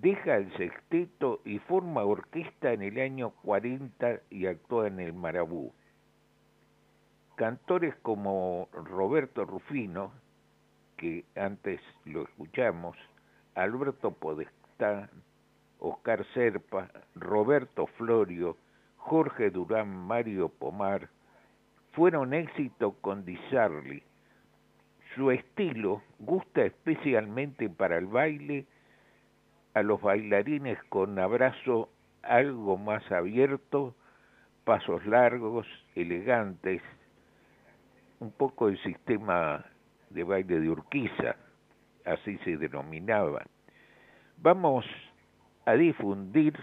Deja 0.00 0.36
el 0.36 0.54
sexteto 0.56 1.40
y 1.44 1.58
forma 1.60 2.04
orquesta 2.04 2.72
en 2.72 2.82
el 2.82 2.98
año 3.00 3.30
40 3.42 4.20
y 4.30 4.46
actúa 4.46 4.88
en 4.88 5.00
el 5.00 5.12
Marabú. 5.12 5.72
Cantores 7.36 7.94
como 8.02 8.68
Roberto 8.72 9.44
Rufino, 9.44 10.12
que 10.96 11.24
antes 11.36 11.80
lo 12.04 12.22
escuchamos, 12.22 12.96
Alberto 13.54 14.12
Podestá, 14.12 15.10
Oscar 15.78 16.24
Serpa, 16.34 16.90
Roberto 17.14 17.86
Florio, 17.86 18.56
Jorge 18.96 19.50
Durán, 19.50 19.94
Mario 19.94 20.48
Pomar, 20.48 21.08
fueron 21.94 22.34
éxito 22.34 22.92
con 23.00 23.24
Disarli. 23.24 24.02
Su 25.14 25.30
estilo 25.30 26.02
gusta 26.18 26.62
especialmente 26.62 27.70
para 27.70 27.98
el 27.98 28.06
baile 28.06 28.66
a 29.74 29.82
los 29.82 30.00
bailarines 30.00 30.78
con 30.88 31.18
abrazo 31.18 31.88
algo 32.22 32.76
más 32.76 33.10
abierto, 33.12 33.94
pasos 34.64 35.04
largos, 35.06 35.66
elegantes, 35.94 36.82
un 38.18 38.32
poco 38.32 38.68
el 38.68 38.82
sistema 38.82 39.64
de 40.10 40.24
baile 40.24 40.60
de 40.60 40.70
Urquiza, 40.70 41.36
así 42.04 42.38
se 42.38 42.56
denominaba. 42.56 43.44
Vamos 44.38 44.84
a 45.66 45.74
difundir 45.74 46.58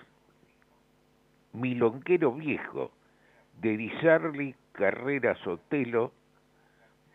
Milonguero 1.53 2.33
Viejo 2.33 2.91
de 3.61 3.77
Disarli 3.77 4.55
Carrera 4.72 5.35
Sotelo, 5.43 6.11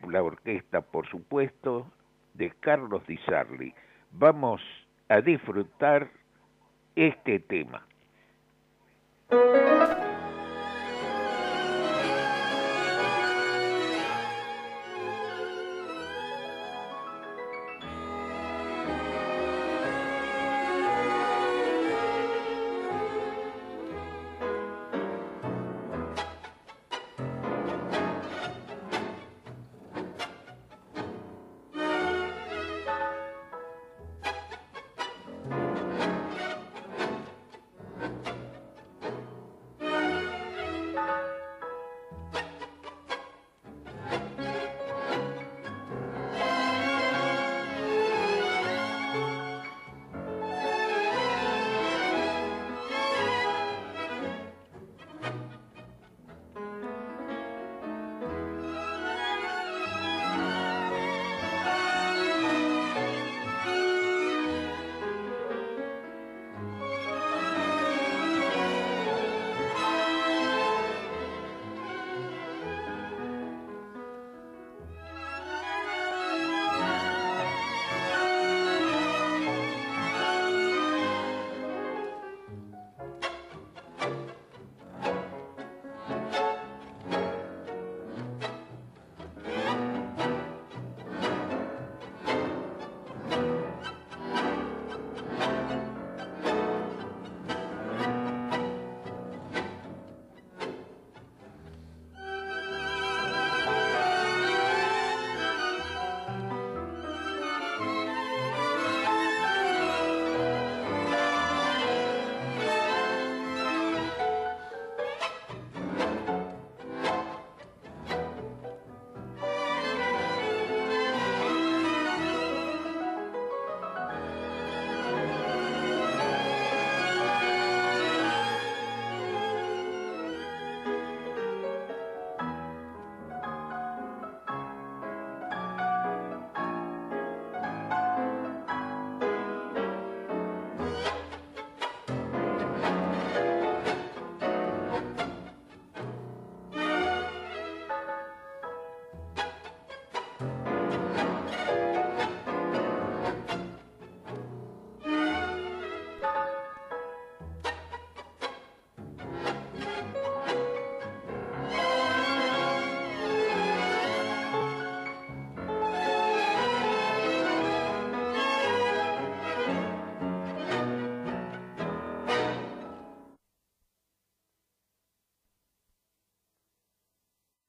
la 0.08 0.22
orquesta 0.22 0.80
por 0.80 1.08
supuesto, 1.08 1.90
de 2.34 2.50
Carlos 2.60 3.06
Di 3.06 3.16
Sarli. 3.18 3.74
Vamos 4.12 4.60
a 5.08 5.20
disfrutar 5.20 6.10
este 6.94 7.40
tema. 7.40 7.86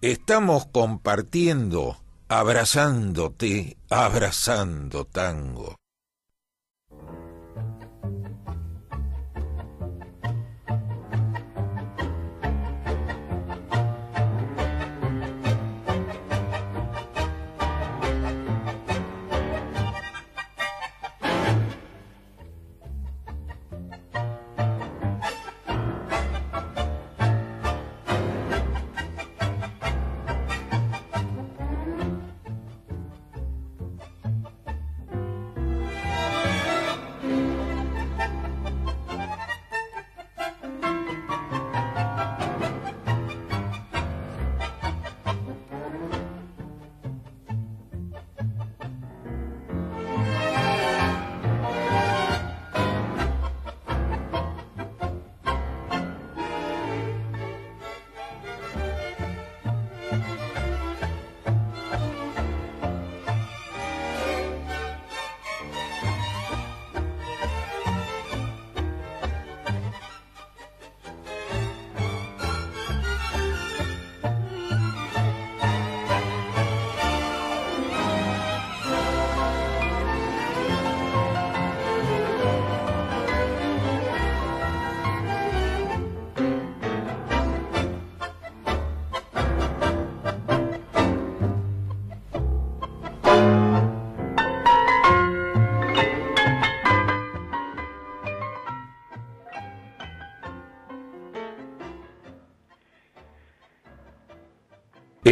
Estamos 0.07 0.67
compartiendo, 0.67 1.97
abrazándote, 2.29 3.75
abrazando 3.89 5.03
tango. 5.03 5.75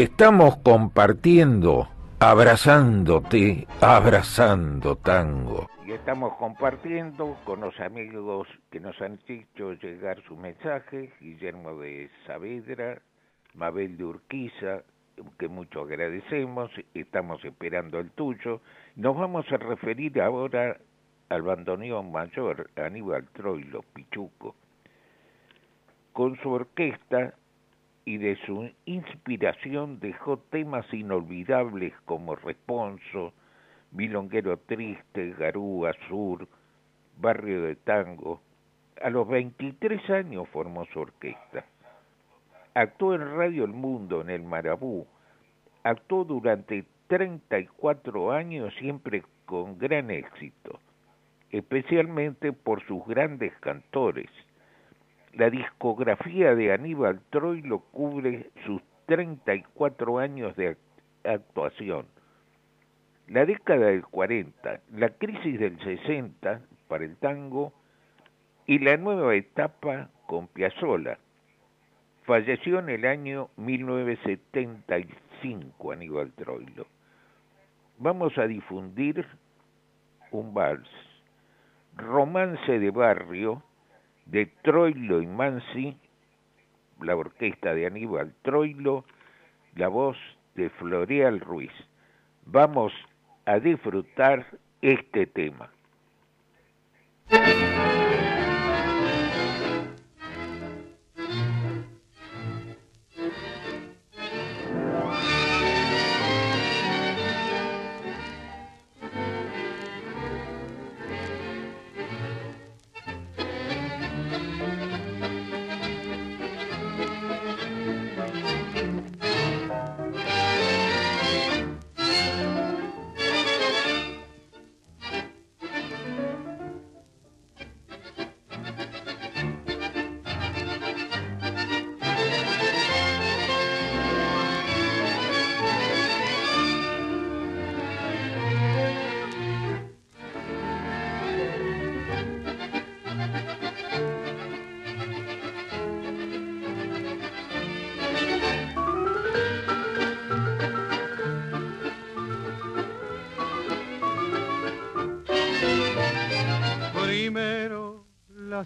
Estamos 0.06 0.58
compartiendo, 0.58 1.90
abrazándote, 2.20 3.66
abrazando 3.82 4.98
tango. 4.98 5.68
Y 5.84 5.94
estamos 5.94 6.36
compartiendo 6.36 7.36
con 7.44 7.62
los 7.62 7.80
amigos 7.80 8.48
que 8.70 8.80
nos 8.80 9.02
han 9.02 9.18
hecho 9.28 9.74
llegar 9.74 10.22
su 10.28 10.38
mensaje, 10.38 11.12
Guillermo 11.20 11.80
de 11.80 12.12
Saavedra, 12.28 13.02
Mabel 13.56 13.98
de 13.98 14.04
Urquiza, 14.06 14.84
que 15.40 15.48
mucho 15.48 15.82
agradecemos, 15.82 16.70
estamos 16.94 17.44
esperando 17.44 17.98
el 17.98 18.12
tuyo. 18.12 18.62
Nos 18.96 19.18
vamos 19.18 19.52
a 19.52 19.58
referir 19.58 20.22
ahora 20.22 20.78
al 21.30 21.42
bandoneón 21.42 22.12
mayor, 22.12 22.70
Aníbal 22.76 23.28
Troilo, 23.30 23.82
Pichuco. 23.96 24.54
Con 26.14 26.40
su 26.44 26.52
orquesta 26.52 27.34
y 28.06 28.18
de 28.18 28.38
su 28.46 28.70
inspiración 28.86 30.00
dejó 30.00 30.38
temas 30.38 30.86
inolvidables 30.94 31.92
como 32.06 32.36
Responso, 32.36 33.34
Milonguero 33.92 34.58
Triste, 34.58 35.34
Garúa 35.38 35.92
Sur, 36.08 36.48
Barrio 37.18 37.64
de 37.64 37.76
Tango. 37.76 38.42
A 39.02 39.10
los 39.10 39.28
23 39.28 40.08
años 40.12 40.48
formó 40.50 40.86
su 40.86 41.00
orquesta. 41.00 41.66
Actuó 42.76 43.16
en 43.16 43.36
Radio 43.36 43.66
El 43.66 43.74
Mundo, 43.74 44.22
en 44.22 44.30
el 44.30 44.44
Marabú. 44.44 45.08
Actuó 45.84 46.26
durante 46.26 46.86
34 47.08 48.32
años 48.32 48.74
siempre 48.80 49.24
con 49.46 49.80
gran 49.80 50.12
éxito, 50.12 50.80
especialmente 51.50 52.54
por 52.54 52.86
sus 52.86 53.06
grandes 53.08 53.54
cantores 53.60 54.30
la 55.36 55.50
discografía 55.50 56.56
de 56.56 56.72
Aníbal 56.72 57.20
Troilo 57.30 57.80
cubre 57.92 58.52
sus 58.66 58.82
34 59.06 60.20
años 60.20 60.56
de 60.56 60.78
actuación. 61.26 62.06
La 63.28 63.46
década 63.46 63.88
del 63.88 64.06
40, 64.06 64.80
la 64.94 65.10
crisis 65.10 65.60
del 65.60 65.78
60 65.80 66.62
para 66.88 67.04
el 67.04 67.18
tango 67.18 67.74
y 68.66 68.80
la 68.80 68.96
nueva 68.96 69.36
etapa 69.36 70.08
con 70.26 70.48
Piazzolla. 70.48 71.20
Falleció 72.24 72.80
en 72.80 72.88
el 72.90 73.06
año 73.06 73.50
1975 73.58 75.92
Aníbal 75.92 76.32
Troilo. 76.32 76.88
Vamos 77.98 78.38
a 78.38 78.48
difundir 78.48 79.26
un 80.32 80.54
vals, 80.54 80.88
Romance 81.98 82.80
de 82.80 82.92
Barrio, 82.92 83.62
de 84.26 84.48
Troilo 84.64 85.22
y 85.22 85.28
Mansi, 85.28 85.98
la 87.02 87.16
orquesta 87.16 87.74
de 87.74 87.86
Aníbal 87.86 88.34
Troilo, 88.42 89.06
la 89.76 89.88
voz 89.88 90.18
de 90.56 90.70
Floreal 90.70 91.40
Ruiz. 91.40 91.72
Vamos 92.46 92.94
a 93.46 93.60
disfrutar 93.60 94.46
este 94.82 95.28
tema. 95.28 95.70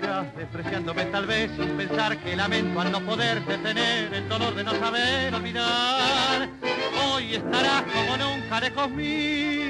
vivirás 0.00 0.36
despreciándome 0.36 1.04
tal 1.06 1.26
vez 1.26 1.50
sin 1.56 1.68
pensar 1.76 2.16
que 2.18 2.36
lamento 2.36 2.80
al 2.80 2.92
no 2.92 3.00
poder 3.00 3.44
detener 3.44 4.12
el 4.14 4.28
dolor 4.28 4.54
de 4.54 4.64
no 4.64 4.72
saber 4.72 5.34
olvidar. 5.34 6.48
Hoy 7.12 7.34
estarás 7.34 7.82
como 7.82 8.16
nunca 8.16 8.60
lejos 8.60 8.90
mío, 8.90 9.64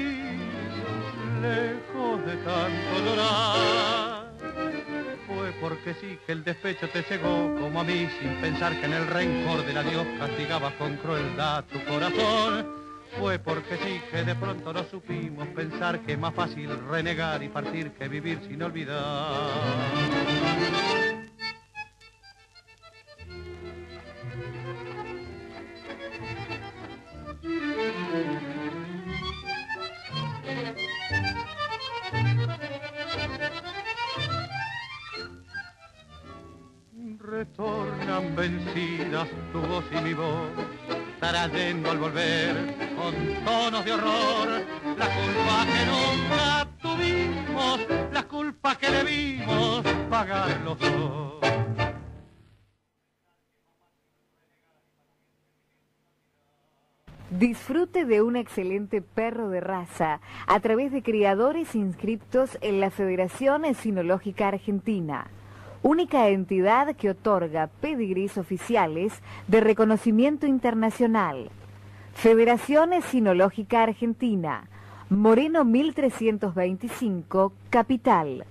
lejos 1.41 2.25
de 2.25 2.35
tanto 2.37 3.05
llorar. 3.05 4.31
Fue 5.27 5.51
porque 5.61 5.93
sí 5.95 6.19
que 6.25 6.31
el 6.31 6.43
despecho 6.43 6.89
te 6.89 7.03
cegó 7.03 7.55
como 7.59 7.81
a 7.81 7.83
mí 7.83 8.07
sin 8.19 8.41
pensar 8.41 8.79
que 8.79 8.85
en 8.85 8.93
el 8.93 9.07
rencor 9.07 9.65
del 9.65 9.77
adiós 9.77 10.05
castigaba 10.19 10.71
con 10.77 10.97
crueldad 10.97 11.63
tu 11.65 11.83
corazón. 11.85 12.80
Fue 13.19 13.39
porque 13.39 13.77
sí 13.77 14.01
que 14.09 14.23
de 14.23 14.35
pronto 14.35 14.73
no 14.73 14.83
supimos 14.85 15.47
pensar 15.49 15.99
que 16.01 16.13
es 16.13 16.19
más 16.19 16.33
fácil 16.33 16.69
renegar 16.89 17.43
y 17.43 17.49
partir 17.49 17.91
que 17.91 18.07
vivir 18.07 18.39
sin 18.47 18.63
olvidar. 18.63 19.51
Retornan 37.19 38.35
vencidas 38.35 39.27
tu 39.51 39.61
voz 39.61 39.85
y 39.91 40.01
mi 40.01 40.13
voz, 40.13 40.49
trayendo 41.21 41.91
al 41.91 41.99
volver 41.99 42.75
con 42.97 43.13
tonos 43.45 43.85
de 43.85 43.93
horror 43.93 44.49
la 44.97 45.05
culpa 45.05 45.65
que 45.71 45.85
nunca 45.85 46.67
tuvimos, 46.81 47.79
la 48.11 48.23
culpa 48.23 48.75
que 48.75 48.89
debimos 48.89 49.83
pagar 50.09 50.59
los 50.65 50.79
dos. 50.79 51.31
Disfrute 57.29 58.05
de 58.05 58.21
un 58.21 58.35
excelente 58.35 59.01
perro 59.01 59.49
de 59.49 59.61
raza 59.61 60.19
a 60.47 60.59
través 60.59 60.91
de 60.91 61.01
criadores 61.01 61.75
inscriptos 61.75 62.57
en 62.61 62.81
la 62.81 62.89
Federación 62.89 63.63
Esinológica 63.63 64.49
Argentina, 64.49 65.27
única 65.83 66.27
entidad 66.29 66.95
que 66.95 67.09
otorga 67.09 67.67
pedigrís 67.81 68.37
oficiales 68.37 69.21
de 69.47 69.61
reconocimiento 69.61 70.45
internacional. 70.47 71.49
Federación 72.13 72.93
Esinológica 72.93 73.83
Argentina, 73.83 74.67
Moreno 75.09 75.65
1325, 75.65 77.53
Capital. 77.69 78.45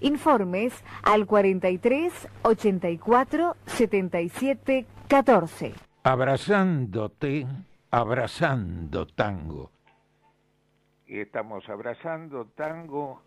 Informes 0.00 0.72
al 1.02 1.26
43 1.26 2.28
84 2.42 3.56
77 3.66 4.86
14. 5.08 5.74
Abrazándote, 6.02 7.46
abrazando 7.90 9.06
tango. 9.06 9.70
Y 11.06 11.20
estamos 11.20 11.68
abrazando 11.68 12.46
tango 12.56 13.22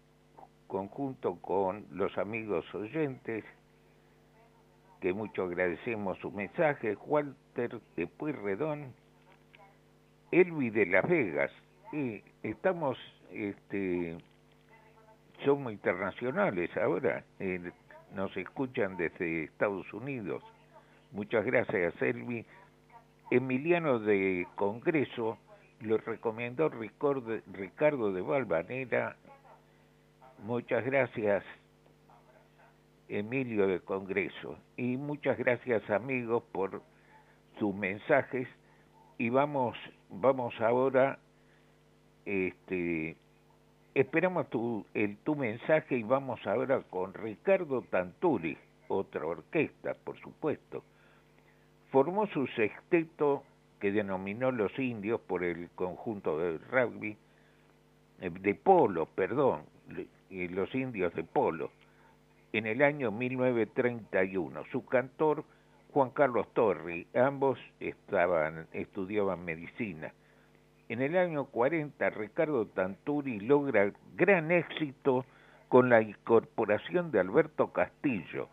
conjunto 0.67 1.35
con 1.41 1.85
los 1.91 2.17
amigos 2.17 2.65
oyentes, 2.73 3.43
que 5.01 5.13
mucho 5.13 5.43
agradecemos 5.43 6.17
su 6.19 6.31
mensaje, 6.31 6.95
Walter 6.95 7.79
de 7.95 8.07
Pueyrredón, 8.07 8.93
Elvi 10.31 10.69
de 10.69 10.85
Las 10.87 11.07
Vegas, 11.07 11.51
y 11.91 12.23
estamos, 12.43 12.97
este, 13.31 14.17
somos 15.43 15.71
internacionales 15.71 16.69
ahora, 16.77 17.23
nos 18.13 18.35
escuchan 18.37 18.97
desde 18.97 19.43
Estados 19.43 19.93
Unidos. 19.93 20.43
Muchas 21.11 21.45
gracias, 21.45 21.93
Elvi. 22.01 22.45
Emiliano 23.31 23.99
de 23.99 24.47
Congreso 24.55 25.37
lo 25.81 25.97
recomendó 25.97 26.69
Ricardo 26.69 28.11
de 28.11 28.21
Valvanera. 28.21 29.15
Muchas 30.43 30.85
gracias, 30.85 31.43
Emilio 33.07 33.67
de 33.67 33.79
Congreso. 33.79 34.57
Y 34.77 34.97
muchas 34.97 35.37
gracias, 35.37 35.89
amigos, 35.89 36.43
por 36.51 36.81
sus 37.59 37.73
mensajes. 37.73 38.47
Y 39.17 39.29
vamos, 39.29 39.77
vamos 40.09 40.53
ahora, 40.59 41.19
este, 42.25 43.15
esperamos 43.93 44.49
tu, 44.49 44.85
el, 44.93 45.17
tu 45.17 45.35
mensaje 45.35 45.97
y 45.97 46.03
vamos 46.03 46.45
ahora 46.45 46.81
con 46.89 47.13
Ricardo 47.13 47.81
Tanturi, 47.83 48.57
otra 48.87 49.25
orquesta, 49.25 49.93
por 50.03 50.19
supuesto 50.19 50.83
formó 51.95 52.27
su 52.27 52.45
sexteto 52.47 53.43
que 53.79 53.89
denominó 53.89 54.51
Los 54.51 54.77
Indios 54.77 55.21
por 55.21 55.45
el 55.45 55.69
conjunto 55.75 56.37
de 56.37 56.57
rugby, 56.57 57.15
eh, 58.19 58.29
de 58.29 58.53
polo, 58.53 59.05
perdón, 59.05 59.61
Los 60.49 60.73
Indios 60.75 61.13
de 61.15 61.23
Polo, 61.23 61.71
en 62.53 62.67
el 62.67 62.81
año 62.81 63.11
1931. 63.11 64.63
Su 64.71 64.85
cantor, 64.85 65.43
Juan 65.91 66.11
Carlos 66.11 66.47
Torri, 66.53 67.07
ambos 67.15 67.59
estaban, 67.79 68.67
estudiaban 68.73 69.43
medicina. 69.43 70.13
En 70.89 71.01
el 71.01 71.17
año 71.17 71.45
40, 71.45 72.09
Ricardo 72.11 72.67
Tanturi 72.67 73.39
logra 73.39 73.91
gran 74.15 74.51
éxito 74.51 75.25
con 75.69 75.89
la 75.89 76.01
incorporación 76.01 77.11
de 77.11 77.19
Alberto 77.19 77.71
Castillo, 77.73 78.49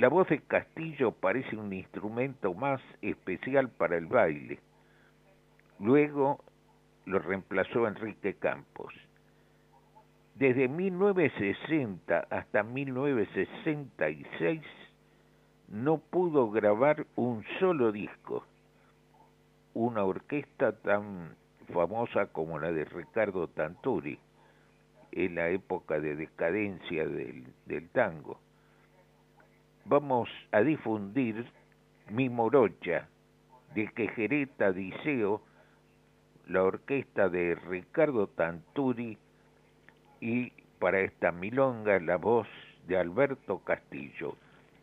la 0.00 0.08
voz 0.08 0.28
de 0.28 0.40
Castillo 0.40 1.12
parece 1.12 1.56
un 1.56 1.72
instrumento 1.74 2.54
más 2.54 2.80
especial 3.02 3.68
para 3.68 3.98
el 3.98 4.06
baile. 4.06 4.58
Luego 5.78 6.42
lo 7.04 7.18
reemplazó 7.18 7.86
Enrique 7.86 8.34
Campos. 8.34 8.94
Desde 10.34 10.68
1960 10.68 12.26
hasta 12.30 12.62
1966 12.62 14.62
no 15.68 15.98
pudo 15.98 16.50
grabar 16.50 17.06
un 17.16 17.44
solo 17.58 17.92
disco. 17.92 18.44
Una 19.74 20.04
orquesta 20.04 20.72
tan 20.72 21.36
famosa 21.72 22.26
como 22.26 22.58
la 22.58 22.72
de 22.72 22.84
Ricardo 22.84 23.48
Tanturi, 23.48 24.18
en 25.12 25.34
la 25.34 25.48
época 25.48 26.00
de 26.00 26.16
decadencia 26.16 27.06
del, 27.06 27.44
tango 27.92 28.40
vamos 29.84 30.28
a 30.52 30.60
difundir 30.60 31.46
Mi 32.10 32.28
Morocha 32.28 33.08
de 33.74 33.88
Quejereta 33.88 34.72
Diceo, 34.72 35.42
la 36.46 36.62
orquesta 36.62 37.28
de 37.28 37.54
Ricardo 37.54 38.28
Tanturi 38.28 39.18
y 40.20 40.52
para 40.78 41.00
esta 41.00 41.32
milonga 41.32 41.98
la 42.00 42.16
voz 42.16 42.46
de 42.86 42.98
Alberto 42.98 43.58
Castillo. 43.58 44.36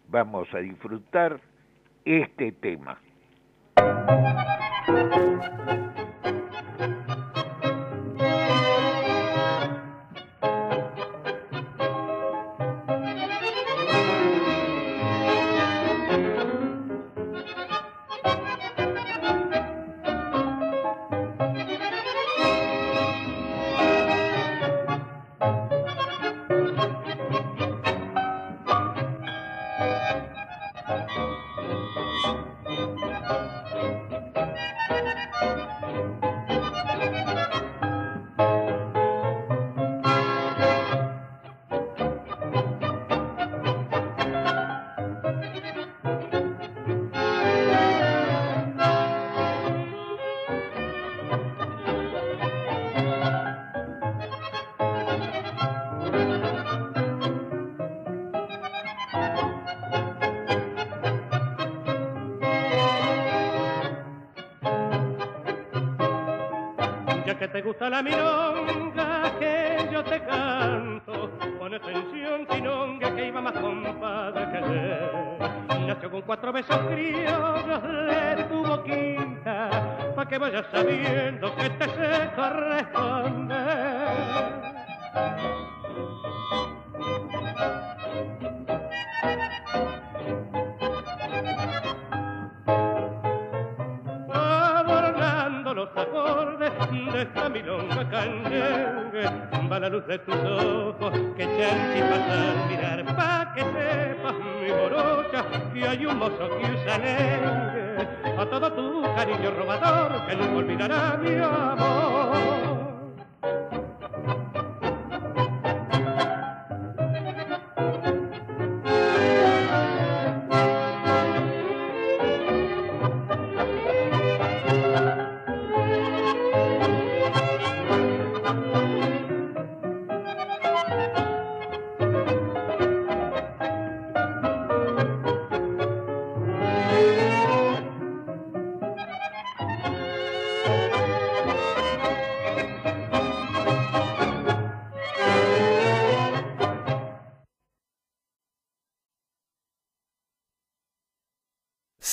Vamos 0.09 0.47
a 0.53 0.59
disfrutar 0.59 1.39
este 2.05 2.51
tema. 2.51 2.99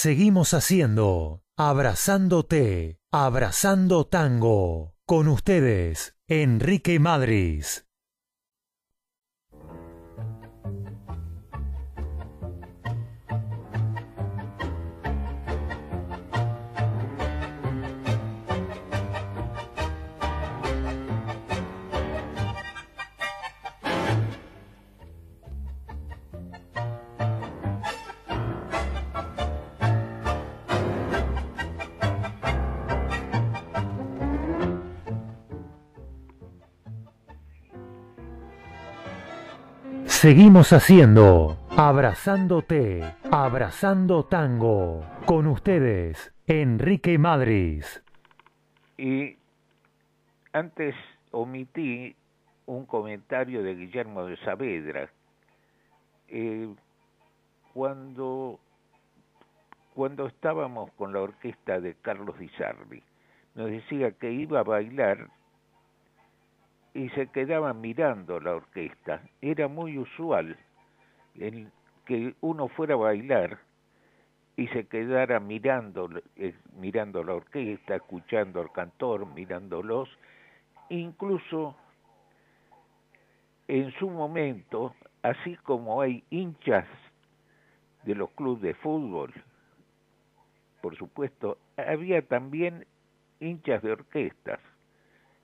Seguimos 0.05 0.53
haciendo 0.53 1.43
Abrazándote, 1.57 2.99
Abrazando 3.11 4.05
Tango. 4.07 4.97
Con 5.07 5.29
ustedes, 5.29 6.15
Enrique 6.29 6.99
Madris. 6.99 7.84
Seguimos 40.25 40.73
haciendo 40.73 41.59
Abrazándote, 41.77 43.03
Abrazando 43.31 44.25
Tango. 44.25 45.05
Con 45.27 45.47
ustedes, 45.47 46.33
Enrique 46.47 47.19
Madris. 47.19 48.03
Y 48.97 49.37
antes 50.55 50.95
omití 51.31 52.17
un 52.65 52.87
comentario 52.87 53.63
de 53.63 53.75
Guillermo 53.75 54.25
de 54.25 54.39
Saavedra. 54.39 55.11
Eh, 56.29 56.75
cuando, 57.75 58.59
cuando 59.95 60.29
estábamos 60.29 60.91
con 60.93 61.13
la 61.13 61.21
orquesta 61.21 61.83
de 61.83 61.97
Carlos 61.97 62.39
Di 62.39 62.49
Sarli, 62.57 63.03
nos 63.55 63.71
decía 63.71 64.13
que 64.13 64.33
iba 64.33 64.61
a 64.61 64.63
bailar 64.63 65.29
y 66.95 67.09
se 67.11 67.27
quedaba 67.27 67.75
mirando 67.75 68.39
la 68.41 68.55
orquesta. 68.55 69.21
Era 69.43 69.67
muy 69.67 69.99
usual 69.99 70.57
el 71.35 71.71
que 72.07 72.35
uno 72.41 72.69
fuera 72.69 72.95
a 72.95 72.99
bailar 72.99 73.59
y 74.57 74.69
se 74.69 74.87
quedara 74.87 75.41
mirando, 75.41 76.09
eh, 76.37 76.55
mirando 76.77 77.25
la 77.25 77.35
orquesta, 77.35 77.97
escuchando 77.97 78.61
al 78.61 78.71
cantor, 78.71 79.27
mirándolos, 79.27 80.09
incluso 80.89 81.77
en 83.67 83.91
su 83.99 84.09
momento, 84.09 84.95
así 85.23 85.57
como 85.57 86.01
hay 86.01 86.23
hinchas 86.31 86.87
de 88.05 88.15
los 88.15 88.31
clubes 88.31 88.63
de 88.63 88.75
fútbol, 88.75 89.33
por 90.81 90.97
supuesto, 90.97 91.59
había 91.77 92.23
también 92.23 92.87
hinchas 93.41 93.83
de 93.83 93.93
orquestas 93.93 94.61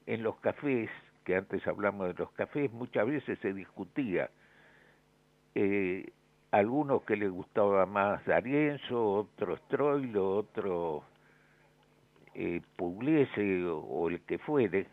en 0.07 0.23
los 0.23 0.37
cafés 0.37 0.91
que 1.25 1.37
antes 1.37 1.67
hablamos 1.67 2.09
de 2.09 2.15
los 2.15 2.31
cafés, 2.33 2.73
muchas 2.73 3.07
veces 3.07 3.39
se 3.41 3.53
discutía. 3.53 4.31
Eh, 5.55 6.13
algunos 6.51 7.03
que 7.03 7.17
les 7.17 7.31
gustaba 7.31 7.87
más 7.87 8.27
Arienzo, 8.29 9.13
otros 9.13 9.61
Troilo, 9.69 10.37
otro 10.37 11.05
eh, 12.35 12.61
Pugliese 12.77 13.65
o, 13.67 14.09
el 14.09 14.21
que 14.23 14.39
fuere. 14.39 14.87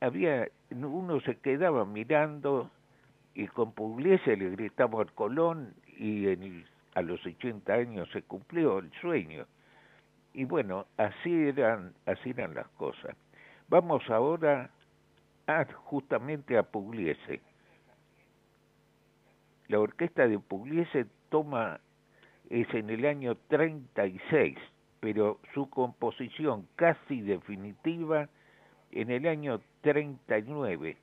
Había, 0.00 0.48
uno 0.70 1.20
se 1.20 1.36
quedaba 1.38 1.84
mirando 1.84 2.70
y 3.34 3.46
con 3.48 3.72
Pugliese 3.72 4.36
le 4.36 4.50
gritaba 4.50 5.00
al 5.00 5.12
Colón 5.12 5.74
y 5.98 6.28
en, 6.28 6.64
a 6.94 7.02
los 7.02 7.24
80 7.24 7.72
años 7.72 8.08
se 8.12 8.22
cumplió 8.22 8.78
el 8.78 8.90
sueño. 9.00 9.46
Y 10.34 10.44
bueno, 10.44 10.86
así 10.98 11.32
eran, 11.32 11.94
así 12.04 12.30
eran 12.30 12.54
las 12.54 12.68
cosas. 12.70 13.16
Vamos 13.68 14.08
ahora 14.10 14.70
a, 15.46 15.64
justamente 15.64 16.56
a 16.56 16.62
Pugliese. 16.62 17.40
La 19.68 19.80
orquesta 19.80 20.28
de 20.28 20.38
Pugliese 20.38 21.06
toma, 21.28 21.80
es 22.48 22.72
en 22.74 22.90
el 22.90 23.04
año 23.04 23.36
36, 23.48 24.56
pero 25.00 25.40
su 25.52 25.68
composición 25.68 26.68
casi 26.76 27.20
definitiva 27.22 28.28
en 28.92 29.10
el 29.10 29.26
año 29.26 29.60
39 29.80 30.96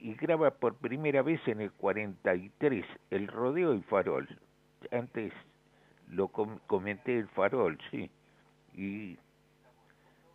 y 0.00 0.14
graba 0.14 0.50
por 0.50 0.74
primera 0.76 1.22
vez 1.22 1.40
en 1.46 1.60
el 1.60 1.72
43 1.72 2.84
el 3.10 3.28
rodeo 3.28 3.74
y 3.74 3.80
farol. 3.82 4.28
Antes 4.90 5.32
lo 6.08 6.28
comenté 6.28 7.18
el 7.18 7.28
farol, 7.28 7.78
sí. 7.90 8.10
Y 8.74 9.16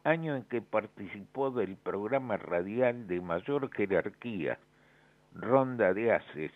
año 0.03 0.35
en 0.35 0.43
que 0.43 0.61
participó 0.61 1.51
del 1.51 1.75
programa 1.77 2.37
radial 2.37 3.07
de 3.07 3.21
mayor 3.21 3.71
jerarquía, 3.71 4.57
Ronda 5.33 5.93
de 5.93 6.13
Haces, 6.13 6.51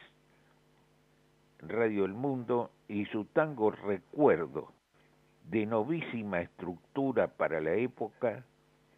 Radio 1.60 2.06
El 2.06 2.14
Mundo 2.14 2.72
y 2.88 3.06
su 3.06 3.26
tango 3.26 3.72
Recuerdo, 3.72 4.72
de 5.50 5.66
novísima 5.66 6.42
estructura 6.42 7.28
para 7.28 7.62
la 7.62 7.74
época, 7.74 8.44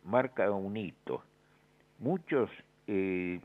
marca 0.04 0.50
un 0.52 0.78
hito. 0.78 1.24
Muchos, 2.00 2.50
eh, 2.88 3.42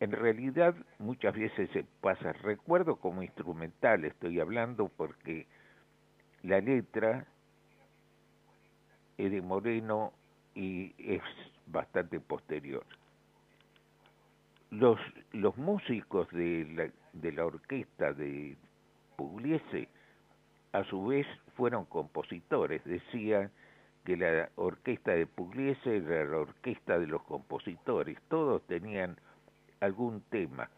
en 0.00 0.12
realidad, 0.12 0.74
muchas 0.98 1.34
veces 1.34 1.70
se 1.70 1.84
pasa 2.00 2.32
recuerdo 2.32 2.96
como 2.96 3.22
instrumental, 3.22 4.04
estoy 4.04 4.40
hablando 4.40 4.88
porque 4.88 5.46
la 6.42 6.60
letra 6.60 7.26
es 9.18 9.30
de 9.30 9.42
Moreno 9.42 10.12
y 10.54 10.94
es 10.98 11.22
bastante 11.66 12.20
posterior. 12.20 12.84
Los, 14.70 14.98
los 15.32 15.56
músicos 15.56 16.28
de 16.30 16.66
la, 16.74 16.90
de 17.12 17.32
la 17.32 17.46
orquesta 17.46 18.12
de 18.12 18.56
Pugliese, 19.16 19.88
a 20.72 20.84
su 20.84 21.06
vez, 21.06 21.26
fueron 21.56 21.84
compositores. 21.84 22.84
Decía 22.84 23.50
que 24.04 24.16
la 24.16 24.50
orquesta 24.56 25.12
de 25.12 25.26
Pugliese 25.26 25.98
era 25.98 26.24
la 26.24 26.38
orquesta 26.38 26.98
de 26.98 27.06
los 27.06 27.22
compositores. 27.22 28.18
Todos 28.28 28.66
tenían 28.66 29.16
algún 29.80 30.22
tema. 30.22 30.68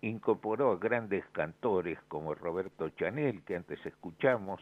Incorporó 0.00 0.72
a 0.72 0.78
grandes 0.78 1.24
cantores 1.32 1.98
como 2.06 2.34
Roberto 2.34 2.88
Chanel, 2.90 3.42
que 3.42 3.56
antes 3.56 3.84
escuchamos, 3.84 4.60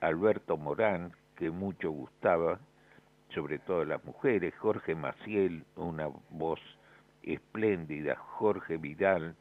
Alberto 0.00 0.56
Morán, 0.56 1.12
que 1.36 1.50
mucho 1.50 1.90
gustaba, 1.90 2.60
sobre 3.34 3.58
todo 3.58 3.84
las 3.84 4.04
mujeres, 4.04 4.54
Jorge 4.58 4.94
Maciel, 4.94 5.64
una 5.76 6.08
voz 6.30 6.60
espléndida, 7.22 8.16
Jorge 8.16 8.76
Vidal, 8.76 9.36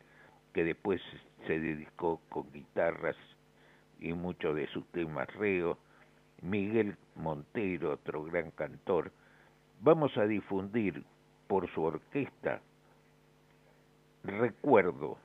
que 0.54 0.64
después 0.64 1.02
se 1.48 1.60
dedicó 1.60 2.22
con 2.30 2.52
guitarras 2.52 3.16
y 4.00 4.14
muchos 4.14 4.56
de 4.56 4.68
sus 4.68 4.86
temas 4.88 5.28
reo, 5.36 5.78
Miguel 6.42 6.98
Montero, 7.16 7.94
otro 7.94 8.24
gran 8.24 8.52
cantor. 8.52 9.12
Vamos 9.82 10.18
a 10.18 10.26
difundir 10.26 11.04
por 11.48 11.70
su 11.72 11.84
orquesta 11.84 12.62
Recuerdo, 14.24 15.18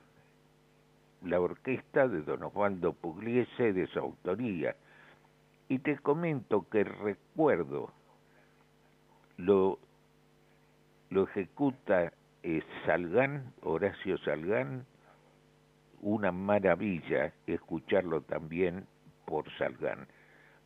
la 1.21 1.39
orquesta 1.39 2.07
de 2.07 2.23
don 2.23 2.41
Osvaldo 2.43 2.93
Pugliese 2.93 3.71
de 3.71 3.85
su 3.87 3.99
autoría. 3.99 4.75
Y 5.69 5.79
te 5.79 5.97
comento 5.99 6.67
que 6.69 6.83
Recuerdo 6.83 7.91
lo, 9.37 9.79
lo 11.09 11.23
ejecuta 11.23 12.11
eh, 12.43 12.63
Salgán, 12.85 13.53
Horacio 13.61 14.17
Salgán, 14.19 14.85
una 16.01 16.31
maravilla 16.31 17.33
escucharlo 17.45 18.21
también 18.21 18.87
por 19.25 19.51
Salgán. 19.57 20.07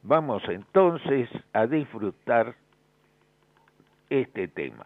Vamos 0.04 0.44
entonces 0.48 1.30
a 1.54 1.68
disfrutar 1.68 2.56
este 4.10 4.48
tema. 4.48 4.86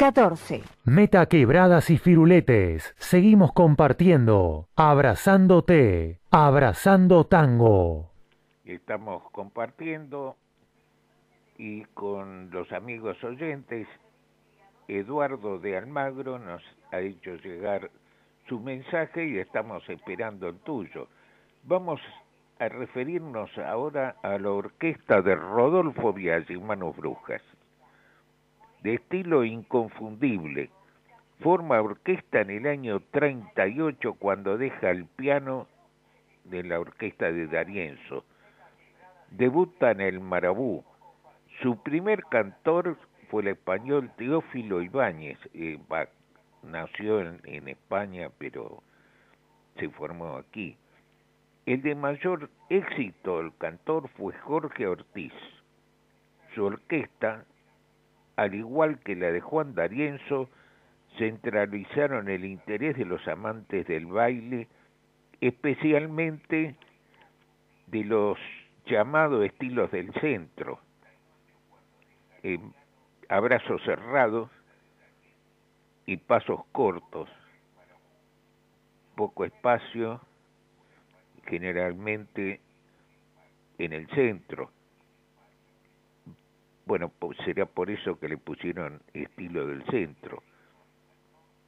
14. 0.00 0.62
Meta 0.86 1.26
quebradas 1.26 1.90
y 1.90 1.98
firuletes. 1.98 2.94
Seguimos 2.96 3.52
compartiendo. 3.52 4.66
Abrazándote. 4.74 6.20
Abrazando 6.30 7.24
tango. 7.24 8.10
Estamos 8.64 9.22
compartiendo 9.30 10.36
y 11.58 11.84
con 11.92 12.50
los 12.50 12.72
amigos 12.72 13.22
oyentes, 13.22 13.86
Eduardo 14.88 15.58
de 15.58 15.76
Almagro 15.76 16.38
nos 16.38 16.62
ha 16.92 17.00
hecho 17.00 17.34
llegar 17.34 17.90
su 18.48 18.58
mensaje 18.58 19.26
y 19.26 19.36
estamos 19.36 19.86
esperando 19.90 20.48
el 20.48 20.56
tuyo. 20.60 21.08
Vamos 21.64 22.00
a 22.58 22.70
referirnos 22.70 23.50
ahora 23.58 24.16
a 24.22 24.38
la 24.38 24.50
orquesta 24.50 25.20
de 25.20 25.34
Rodolfo 25.34 26.14
Viaggi, 26.14 26.56
Manos 26.56 26.96
Brujas. 26.96 27.42
De 28.82 28.94
estilo 28.94 29.44
inconfundible, 29.44 30.70
forma 31.40 31.80
orquesta 31.80 32.40
en 32.40 32.50
el 32.50 32.66
año 32.66 33.00
38 33.10 34.14
cuando 34.14 34.56
deja 34.56 34.90
el 34.90 35.04
piano 35.04 35.66
de 36.44 36.62
la 36.64 36.80
orquesta 36.80 37.30
de 37.30 37.46
Darienzo. 37.46 38.24
Debuta 39.30 39.90
en 39.90 40.00
el 40.00 40.20
Marabú. 40.20 40.84
Su 41.62 41.82
primer 41.82 42.24
cantor 42.24 42.96
fue 43.30 43.42
el 43.42 43.48
español 43.48 44.10
Teófilo 44.16 44.82
Ibáñez. 44.82 45.38
Eh, 45.54 45.78
nació 46.62 47.20
en 47.20 47.68
España, 47.68 48.30
pero 48.38 48.82
se 49.76 49.88
formó 49.90 50.36
aquí. 50.36 50.76
El 51.66 51.82
de 51.82 51.94
mayor 51.94 52.50
éxito 52.68 53.38
del 53.38 53.56
cantor 53.56 54.08
fue 54.16 54.32
Jorge 54.38 54.86
Ortiz. 54.86 55.32
Su 56.54 56.64
orquesta, 56.64 57.44
al 58.40 58.54
igual 58.54 58.98
que 59.00 59.14
la 59.16 59.30
de 59.32 59.42
Juan 59.42 59.74
D'Arienzo, 59.74 60.48
centralizaron 61.18 62.30
el 62.30 62.46
interés 62.46 62.96
de 62.96 63.04
los 63.04 63.28
amantes 63.28 63.86
del 63.86 64.06
baile 64.06 64.66
especialmente 65.42 66.74
de 67.88 68.04
los 68.04 68.38
llamados 68.86 69.44
estilos 69.44 69.90
del 69.90 70.10
centro, 70.14 70.80
abrazos 73.28 73.82
cerrados 73.82 74.50
y 76.06 76.16
pasos 76.16 76.62
cortos, 76.72 77.28
poco 79.16 79.44
espacio, 79.44 80.18
generalmente 81.44 82.58
en 83.76 83.92
el 83.92 84.08
centro. 84.08 84.70
Bueno, 86.90 87.12
será 87.44 87.66
por 87.66 87.88
eso 87.88 88.18
que 88.18 88.28
le 88.28 88.36
pusieron 88.36 89.00
estilo 89.14 89.64
del 89.64 89.84
centro. 89.92 90.42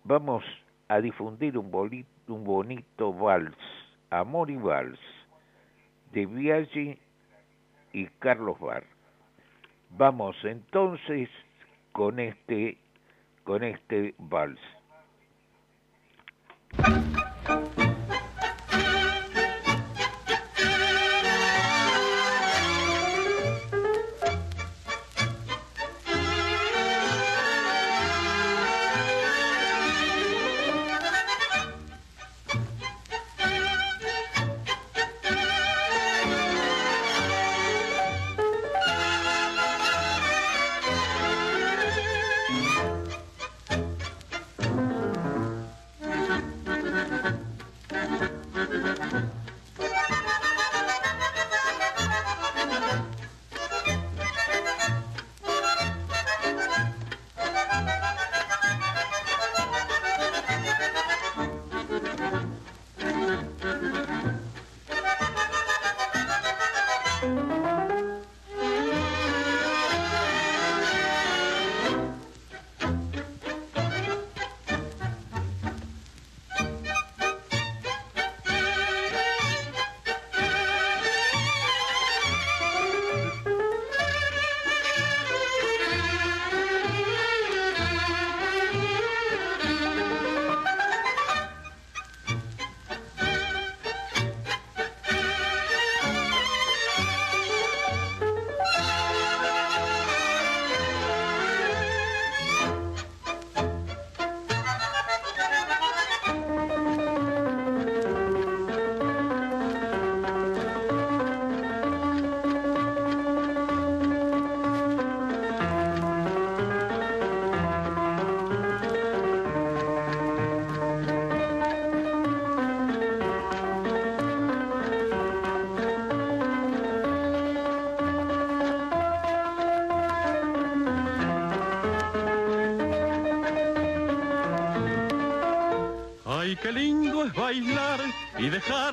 Vamos 0.02 0.42
a 0.88 1.00
difundir 1.00 1.56
un, 1.56 1.70
un 2.26 2.42
bonito 2.42 3.12
vals, 3.12 3.56
Amor 4.10 4.50
y 4.50 4.56
Vals, 4.56 4.98
de 6.10 6.26
Viaggi 6.26 6.98
y 7.92 8.06
Carlos 8.18 8.58
Bar. 8.58 8.82
Vamos 9.90 10.34
entonces 10.42 11.28
con 11.92 12.18
este 12.18 12.78
con 13.44 13.62
este 13.62 14.16
vals. 14.18 14.58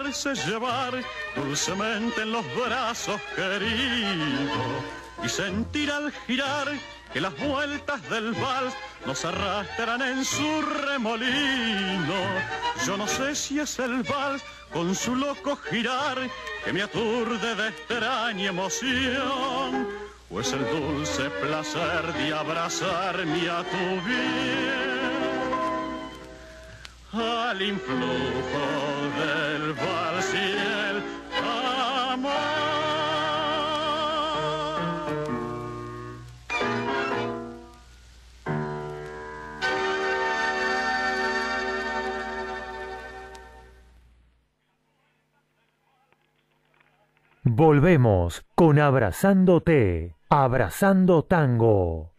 Dejarse 0.09 0.49
llevar 0.49 1.03
dulcemente 1.35 2.23
en 2.23 2.31
los 2.31 2.43
brazos 2.55 3.21
queridos 3.35 4.83
y 5.23 5.29
sentir 5.29 5.91
al 5.91 6.11
girar 6.25 6.67
que 7.13 7.21
las 7.21 7.37
vueltas 7.37 8.01
del 8.09 8.31
vals 8.33 8.73
nos 9.05 9.23
arrastran 9.25 10.01
en 10.01 10.25
su 10.25 10.61
remolino. 10.61 12.19
Yo 12.87 12.97
no 12.97 13.07
sé 13.07 13.35
si 13.35 13.59
es 13.59 13.77
el 13.79 14.01
vals 14.03 14.43
con 14.73 14.95
su 14.95 15.15
loco 15.15 15.55
girar 15.69 16.17
que 16.65 16.73
me 16.73 16.81
aturde 16.81 17.55
de 17.55 17.67
extraña 17.67 18.49
emoción, 18.49 19.87
o 20.31 20.39
es 20.39 20.51
el 20.53 20.65
dulce 20.69 21.29
placer 21.41 22.13
de 22.13 22.33
abrazarme 22.33 23.49
a 23.49 23.63
tu 23.63 24.07
bien 24.07 24.89
al 27.11 27.61
influjo 27.61 28.88
del 29.17 29.73
vals 29.73 30.33
y 30.33 30.37
el 30.37 31.03
amor. 32.11 32.59
Volvemos 47.43 48.45
con 48.55 48.79
Abrazándote, 48.79 50.15
Abrazando 50.29 51.23
Tango. 51.23 52.11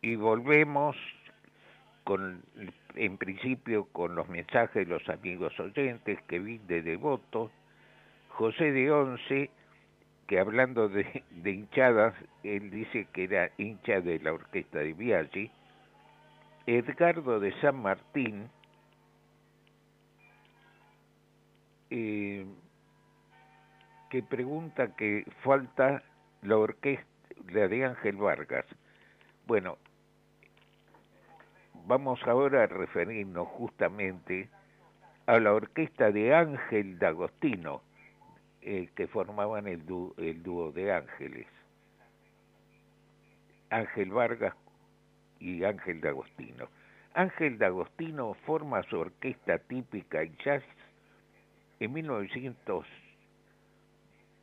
Y 0.00 0.16
volvemos 0.16 0.96
con 2.04 2.42
en 2.94 3.18
principio 3.18 3.86
con 3.92 4.14
los 4.14 4.28
mensajes 4.28 4.86
de 4.86 4.92
los 4.92 5.08
amigos 5.08 5.58
oyentes 5.58 6.20
que 6.28 6.38
vi 6.38 6.58
de 6.58 6.82
devotos, 6.82 7.50
José 8.28 8.72
de 8.72 8.90
Once, 8.90 9.50
que 10.26 10.38
hablando 10.38 10.88
de, 10.88 11.24
hinchadas, 11.44 12.14
él 12.42 12.70
dice 12.70 13.06
que 13.12 13.24
era 13.24 13.50
hincha 13.58 14.00
de 14.00 14.18
la 14.20 14.32
orquesta 14.32 14.78
de 14.78 14.92
Biaggi, 14.92 15.50
Edgardo 16.66 17.40
de 17.40 17.52
San 17.60 17.82
Martín, 17.82 18.48
eh, 21.90 22.46
que 24.10 24.22
pregunta 24.22 24.94
que 24.96 25.26
falta 25.42 26.02
la 26.42 26.56
orquesta 26.56 27.06
de 27.52 27.84
Ángel 27.84 28.16
Vargas. 28.16 28.64
Bueno, 29.46 29.76
vamos 31.86 32.20
ahora 32.26 32.62
a 32.62 32.66
referirnos 32.66 33.46
justamente 33.48 34.48
a 35.26 35.38
la 35.38 35.52
orquesta 35.52 36.10
de 36.10 36.34
Ángel 36.34 36.98
D'Agostino, 36.98 37.82
eh, 38.62 38.88
que 38.94 39.06
formaban 39.06 39.66
el, 39.66 39.82
el 40.18 40.42
dúo 40.42 40.72
de 40.72 40.92
Ángeles. 40.92 41.46
Ángel 43.70 44.10
Vargas 44.10 44.54
y 45.40 45.64
Ángel 45.64 46.00
D'Agostino. 46.00 46.68
Ángel 47.14 47.58
D'Agostino 47.58 48.34
forma 48.46 48.82
su 48.84 48.98
orquesta 48.98 49.58
típica 49.58 50.22
en 50.22 50.36
jazz 50.38 50.62
en 51.80 51.92
1900, 51.92 52.86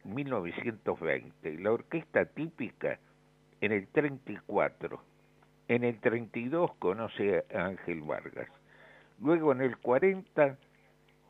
1920, 0.04 1.60
la 1.60 1.72
orquesta 1.72 2.26
típica 2.26 3.00
en 3.62 3.72
el 3.72 3.88
34 3.88 5.11
en 5.72 5.86
el 5.86 6.02
32 6.02 6.74
conoce 6.80 7.46
a 7.56 7.66
Ángel 7.68 8.02
Vargas. 8.02 8.50
Luego 9.22 9.54
en 9.54 9.62
el 9.62 9.78
40 9.78 10.58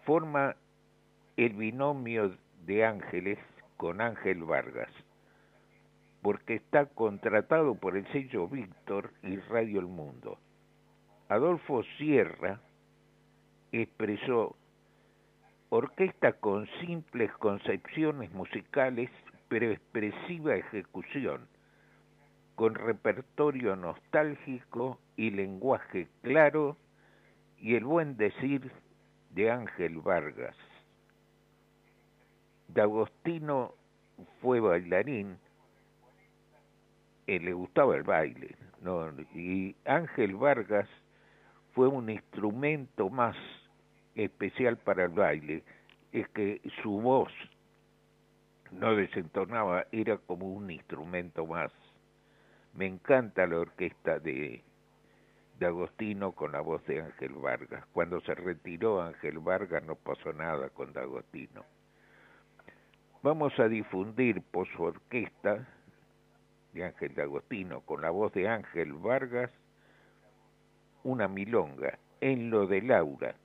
forma 0.04 0.56
el 1.38 1.54
binomio 1.54 2.36
de 2.66 2.84
Ángeles 2.84 3.38
con 3.78 4.02
Ángel 4.02 4.44
Vargas, 4.44 4.90
porque 6.24 6.56
está 6.56 6.88
contratado 6.88 7.76
por 7.76 7.96
el 7.96 8.12
sello 8.12 8.48
Víctor 8.48 9.12
y 9.22 9.38
Radio 9.38 9.80
El 9.80 9.86
Mundo. 9.86 10.40
Adolfo 11.30 11.84
Sierra 12.00 12.60
expresó 13.72 14.56
orquesta 15.70 16.34
con 16.34 16.68
simples 16.80 17.32
concepciones 17.34 18.32
musicales 18.34 19.12
pero 19.50 19.70
expresiva 19.70 20.56
ejecución, 20.56 21.48
con 22.62 22.76
repertorio 22.76 23.76
nostálgico 23.76 25.00
y 25.16 25.32
lenguaje 25.32 26.08
claro 26.22 26.78
y 27.58 27.74
el 27.74 27.86
buen 27.86 28.18
decir 28.18 28.72
de 29.32 29.50
Ángel 29.50 29.98
Vargas. 29.98 30.56
D'Agostino 32.68 33.74
fue 34.42 34.60
bailarín, 34.60 35.40
eh, 37.26 37.40
le 37.40 37.52
gustaba 37.52 37.96
el 37.96 38.04
baile, 38.04 38.56
y 39.34 39.76
Ángel 39.86 40.36
Vargas 40.36 40.88
fue 41.72 41.88
un 41.88 42.12
instrumento 42.12 43.10
más 43.10 43.36
especial 44.14 44.78
para 44.78 45.06
el 45.06 45.10
baile, 45.10 45.64
es 46.12 46.30
que 46.30 46.62
su 46.84 46.92
voz 47.02 47.34
no 48.70 48.96
desentonaba, 48.96 49.88
era 49.92 50.18
como 50.20 50.54
un 50.54 50.70
instrumento 50.70 51.48
más. 51.48 51.72
Me 52.74 52.86
encanta 52.86 53.46
la 53.48 53.60
orquesta 53.60 54.20
de, 54.20 54.64
de 55.60 55.66
Agostino 55.66 56.32
con 56.32 56.52
la 56.52 56.62
voz 56.62 56.86
de 56.86 57.02
Ángel 57.02 57.34
Vargas. 57.34 57.86
Cuando 57.94 58.22
se 58.22 58.34
retiró 58.36 59.02
Ángel 59.02 59.40
Vargas 59.40 59.84
no 59.84 59.96
pasó 59.96 60.34
nada 60.34 60.70
con 60.70 60.98
Agostino. 60.98 61.66
Vamos 63.24 63.58
a 63.60 63.68
difundir 63.68 64.42
por 64.42 64.68
su 64.70 64.84
orquesta 64.84 65.68
de 66.74 66.86
Ángel 66.86 67.14
de 67.14 67.22
Agostino 67.24 67.82
con 67.82 68.02
la 68.02 68.10
voz 68.10 68.32
de 68.34 68.48
Ángel 68.48 68.94
Vargas 68.94 69.52
una 71.04 71.28
milonga 71.28 72.00
en 72.22 72.50
lo 72.50 72.68
de 72.68 72.82
Laura 72.82 73.36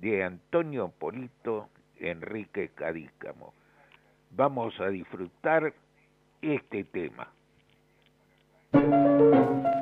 de 0.00 0.24
Antonio 0.24 0.88
Polito 0.88 1.68
Enrique 1.96 2.70
Cadícamo 2.74 3.54
vamos 4.30 4.78
a 4.80 4.88
disfrutar 4.88 5.72
este 6.42 6.84
tema. 6.84 7.30
Música 8.72 9.77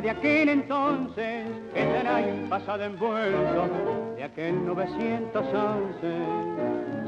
de 0.00 0.10
aquel 0.10 0.48
entonces 0.48 1.46
que 1.74 1.80
será 1.80 2.20
pasado 2.48 2.84
envuelto 2.84 4.14
de 4.16 4.22
aquel 4.22 4.64
911 4.64 5.88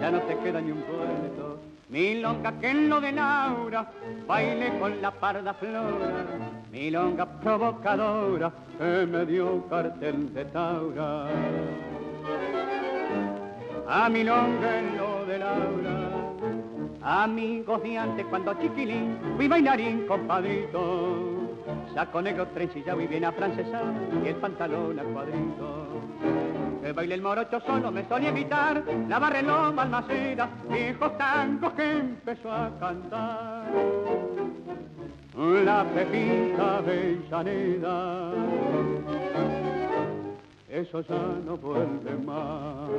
ya 0.01 0.11
no 0.11 0.21
te 0.23 0.37
queda 0.39 0.61
ni 0.61 0.73
un 0.73 0.83
puerto 0.83 1.61
milonga 1.89 2.53
que 2.61 2.71
en 2.71 2.89
lo 2.89 3.01
de 3.01 3.13
Laura 3.13 3.87
baile 4.27 4.77
con 4.81 5.01
la 5.01 5.13
parda 5.13 5.55
flora 5.55 6.27
milonga 6.73 7.27
provocadora 7.27 8.51
que 8.77 9.07
me 9.07 9.25
dio 9.27 9.67
cartel 9.69 10.33
de 10.33 10.45
Taura. 10.47 11.27
A 13.89 14.09
milonga 14.09 14.79
en 14.79 14.97
lo 14.97 15.27
de 15.27 15.39
Laura 15.39 16.11
amigos 17.03 17.83
de 17.83 17.99
antes 17.99 18.27
cuando 18.27 18.55
chiquilín 18.55 19.17
fui 19.37 19.47
bailarín 19.47 20.07
compadrito 20.07 21.30
saco 21.95 22.23
negro 22.23 22.47
trencillado 22.49 23.01
y 23.01 23.07
bien 23.07 23.25
afrancesado 23.25 23.93
y 24.25 24.29
el 24.29 24.37
pantalón 24.37 24.99
a 24.99 25.03
cuadrito. 25.05 25.87
Que 26.83 26.93
baile 26.93 27.15
el 27.15 27.23
morocho 27.23 27.61
solo 27.61 27.91
me 27.91 28.07
solía 28.09 28.31
evitar, 28.31 28.83
la 29.09 29.19
barreló 29.19 29.73
balmaceda, 29.73 30.49
viejos 30.69 31.17
tangos 31.19 31.73
que 31.75 31.93
empezó 31.93 32.53
a 32.53 32.71
cantar. 32.79 33.65
La 35.65 35.85
pepita 35.85 36.79
Avellaneda, 36.79 38.33
eso 40.69 41.01
ya 41.03 41.23
no 41.45 41.57
vuelve 41.57 42.15
más. 42.25 42.91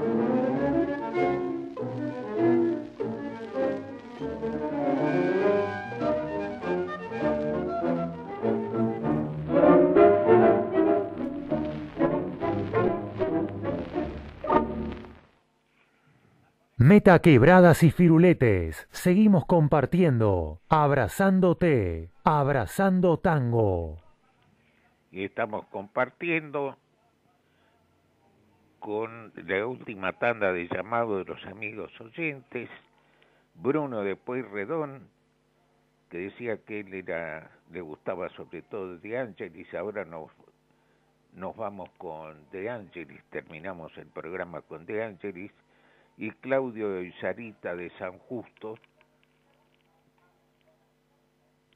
Meta 16.82 17.20
quebradas 17.20 17.84
y 17.84 17.92
firuletes. 17.92 18.88
Seguimos 18.90 19.46
compartiendo, 19.46 20.62
abrazándote, 20.68 22.10
abrazando 22.24 23.20
tango. 23.20 24.00
Y 25.12 25.26
estamos 25.26 25.68
compartiendo 25.68 26.76
con 28.80 29.32
la 29.36 29.68
última 29.68 30.14
tanda 30.14 30.52
de 30.54 30.68
llamado 30.70 31.20
de 31.20 31.26
los 31.26 31.46
amigos 31.46 31.92
oyentes, 32.02 32.68
Bruno 33.54 34.02
de 34.02 34.16
Pueyrredón, 34.16 35.08
que 36.10 36.18
decía 36.18 36.58
que 36.66 36.80
él 36.80 36.92
era, 36.96 37.52
le 37.72 37.82
gustaba 37.82 38.28
sobre 38.30 38.64
todo 38.64 38.98
De 38.98 39.20
Angelis, 39.20 39.72
ahora 39.76 40.04
nos, 40.04 40.32
nos 41.36 41.56
vamos 41.56 41.92
con 42.00 42.50
De 42.50 42.72
Angelis, 42.72 43.24
terminamos 43.30 43.96
el 44.00 44.08
programa 44.08 44.62
con 44.64 44.88
De 44.88 45.04
Angelis, 45.04 45.52
y 46.18 46.32
Claudio 46.32 47.02
y 47.02 47.12
Sarita 47.14 47.76
de 47.76 47.90
San 47.98 48.18
Justo, 48.20 48.78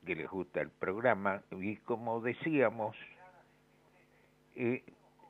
que 0.05 0.15
les 0.15 0.29
gusta 0.29 0.61
el 0.61 0.69
programa, 0.69 1.41
y 1.51 1.77
como 1.77 2.21
decíamos, 2.21 2.95
eh, 4.55 4.83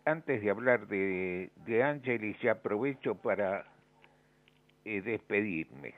antes 0.06 0.42
de 0.42 0.50
hablar 0.50 0.88
de, 0.88 1.50
de 1.66 1.84
Ángeles, 1.84 2.38
ya 2.42 2.54
aprovecho 2.54 3.16
para 3.16 3.66
eh, 4.84 5.02
despedirme. 5.02 5.96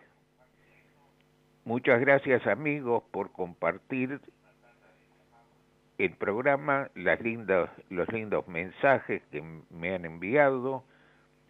Muchas 1.65 1.99
gracias 1.99 2.47
amigos 2.47 3.03
por 3.11 3.31
compartir 3.33 4.21
el 5.97 6.13
programa, 6.13 6.89
las 6.95 7.19
lindas, 7.19 7.69
los 7.89 8.07
lindos 8.13 8.47
mensajes 8.47 9.21
que 9.31 9.41
me 9.71 9.95
han 9.95 10.05
enviado 10.05 10.83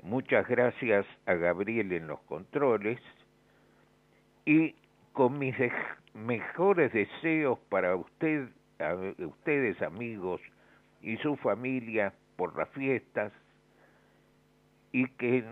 Muchas 0.03 0.48
gracias 0.48 1.06
a 1.26 1.34
Gabriel 1.34 1.91
en 1.91 2.07
los 2.07 2.19
controles 2.22 2.99
y 4.45 4.76
con 5.14 5.40
mis 5.40 5.56
mejores 6.14 6.94
deseos 6.94 7.60
para 7.69 7.95
usted, 7.95 8.49
ustedes 9.19 9.82
amigos 9.82 10.40
y 11.02 11.18
su 11.18 11.36
familia 11.38 12.14
por 12.36 12.56
las 12.56 12.69
fiestas 12.69 13.34
y 14.91 15.07
que 15.10 15.44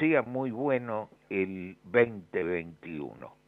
sea 0.00 0.22
muy 0.22 0.50
bueno 0.50 1.10
el 1.30 1.76
2021. 1.84 3.42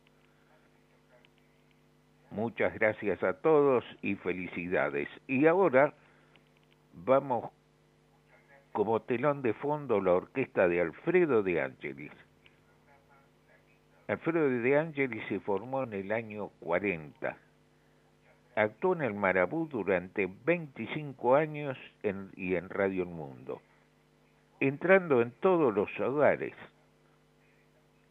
Muchas 2.30 2.74
gracias 2.74 3.22
a 3.22 3.34
todos 3.34 3.84
y 4.02 4.16
felicidades. 4.16 5.08
Y 5.26 5.46
ahora 5.46 5.94
vamos 6.92 7.50
como 8.74 9.00
telón 9.02 9.40
de 9.40 9.54
fondo 9.54 10.00
la 10.00 10.14
orquesta 10.14 10.66
de 10.66 10.80
Alfredo 10.80 11.44
de 11.44 11.62
Ángeles. 11.62 12.10
Alfredo 14.08 14.48
de 14.48 14.76
Angeli 14.76 15.20
se 15.28 15.38
formó 15.38 15.84
en 15.84 15.92
el 15.92 16.10
año 16.10 16.48
40. 16.58 17.36
Actuó 18.56 18.94
en 18.94 19.02
el 19.02 19.14
Marabú 19.14 19.68
durante 19.68 20.28
25 20.44 21.36
años 21.36 21.78
y 22.34 22.56
en 22.56 22.68
Radio 22.68 23.04
El 23.04 23.10
Mundo, 23.10 23.62
entrando 24.58 25.22
en 25.22 25.30
todos 25.30 25.72
los 25.72 25.88
hogares. 26.00 26.54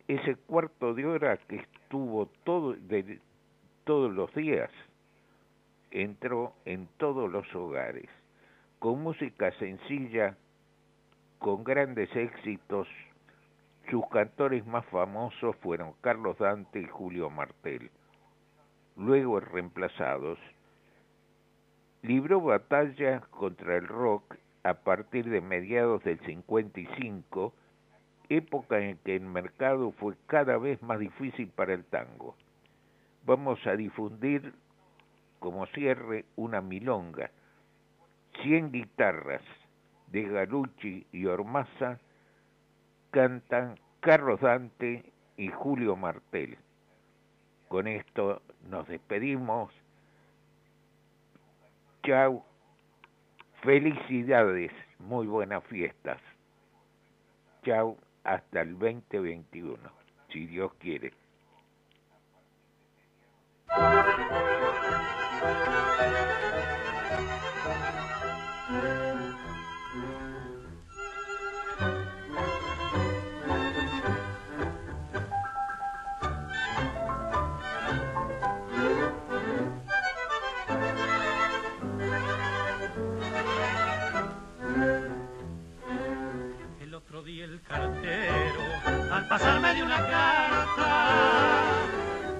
Ese 0.07 0.37
cuarto 0.37 0.93
de 0.93 1.05
hora 1.05 1.35
que 1.45 1.57
estuvo 1.57 2.27
todo, 2.45 2.73
todos 3.83 4.13
los 4.13 4.33
días, 4.33 4.71
entró 5.91 6.53
en 6.63 6.87
todos 6.95 7.29
los 7.29 7.53
hogares, 7.53 8.09
con 8.79 9.03
música 9.03 9.51
sencilla, 9.59 10.37
con 11.43 11.65
grandes 11.65 12.09
éxitos. 12.15 12.87
Sus 13.91 14.07
cantores 14.07 14.65
más 14.65 14.85
famosos 14.85 15.57
fueron 15.57 15.93
Carlos 15.99 16.37
Dante 16.37 16.79
y 16.79 16.87
Julio 16.87 17.29
Martel 17.29 17.91
luego 18.95 19.41
reemplazados, 19.41 20.39
libró 22.01 22.39
batalla 22.39 23.21
contra 23.31 23.75
el 23.75 23.87
rock 23.87 24.35
a 24.63 24.75
partir 24.75 25.29
de 25.29 25.41
mediados 25.41 26.01
del 26.03 26.19
55, 26.21 27.53
época 28.29 28.79
en 28.79 28.97
que 28.99 29.17
el 29.17 29.25
mercado 29.25 29.91
fue 29.93 30.15
cada 30.27 30.57
vez 30.57 30.81
más 30.81 30.99
difícil 30.99 31.49
para 31.49 31.73
el 31.73 31.83
tango. 31.83 32.37
Vamos 33.25 33.59
a 33.67 33.75
difundir 33.75 34.53
como 35.39 35.65
cierre 35.67 36.23
una 36.37 36.61
milonga, 36.61 37.31
100 38.43 38.71
guitarras 38.71 39.41
de 40.13 40.29
Galucci 40.29 41.07
y 41.11 41.25
Ormaza 41.25 41.99
cantan 43.09 43.79
Carlos 43.99 44.39
Dante 44.39 45.11
y 45.37 45.49
Julio 45.49 45.95
Martel. 45.95 46.55
Con 47.67 47.87
esto 47.87 48.43
nos 48.69 48.87
despedimos. 48.87 49.73
Chau. 52.03 52.43
Felicidades. 53.63 54.71
Muy 54.99 55.25
buenas 55.25 55.63
fiestas. 55.63 56.21
Chau. 57.63 57.97
Hasta 58.23 58.61
el 58.61 58.77
2021. 58.77 59.77
Si 60.29 60.45
Dios 60.45 60.73
quiere. 60.75 61.11
Al 89.11 89.27
pasarme 89.27 89.73
de 89.73 89.83
una 89.83 89.97
carta. 89.97 91.59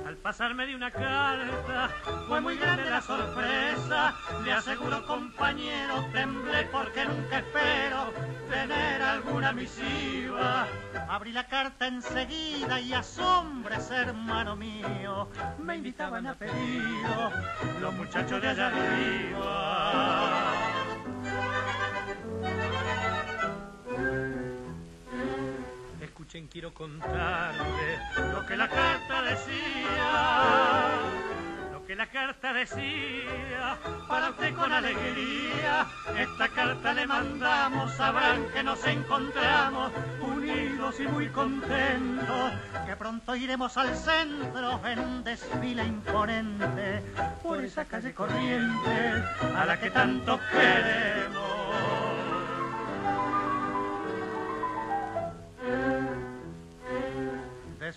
Al 0.08 0.18
pasarme 0.18 0.66
de 0.66 0.76
una 0.76 0.92
carta 0.92 1.90
fue 2.28 2.42
muy 2.42 2.58
grande 2.58 2.90
la 2.90 3.02
sorpresa. 3.02 4.14
Le 4.44 4.54
aseguro, 4.54 5.06
compañero, 5.06 6.06
temblé 6.14 6.64
porque 6.72 7.06
nunca 7.06 7.40
espero 7.40 8.14
tener 8.50 9.02
alguna 9.02 9.52
misiva. 9.54 10.68
Abrí 11.10 11.32
la 11.32 11.48
carta 11.48 11.88
enseguida 11.88 12.80
y 12.80 12.94
asombres, 12.94 13.90
hermano 13.92 14.56
mío, 14.56 15.30
me 15.60 15.76
invitaban 15.76 16.28
a 16.28 16.36
pedido 16.36 17.32
los 17.82 17.94
muchachos 17.94 18.42
de 18.42 18.50
allá 18.50 18.68
arriba. 18.68 20.23
Quiero 26.42 26.74
contarte 26.74 28.00
lo 28.32 28.44
que 28.48 28.58
la 28.58 28.68
carta 28.68 29.22
decía. 29.22 30.90
Lo 31.72 31.86
que 31.86 31.96
la 31.96 32.08
carta 32.08 32.54
decía, 32.54 33.78
para 34.08 34.32
usted 34.32 34.56
con 34.56 34.72
alegría, 34.72 35.86
esta 36.18 36.50
carta 36.50 36.94
le 36.96 37.06
mandamos, 37.06 37.94
sabrán 37.94 38.48
que 38.52 38.64
nos 38.64 38.84
encontramos 38.88 39.92
unidos 40.22 41.00
y 41.00 41.08
muy 41.08 41.28
contentos, 41.28 42.52
que 42.88 42.96
pronto 42.96 43.36
iremos 43.36 43.78
al 43.78 43.96
centro 43.96 44.88
en 44.88 45.00
un 45.00 45.24
desfile 45.24 45.86
imponente 45.86 47.04
por 47.44 47.64
esa 47.64 47.86
calle 47.86 48.12
corriente 48.14 49.24
a 49.56 49.66
la 49.66 49.80
que 49.80 49.92
tanto 49.92 50.40
queremos. 50.52 51.43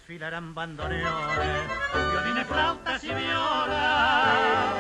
Desfilarán 0.07 0.55
bandoneones, 0.55 1.63
violines, 2.13 2.47
flautas 2.47 3.03
y 3.03 3.09
violas, 3.09 4.75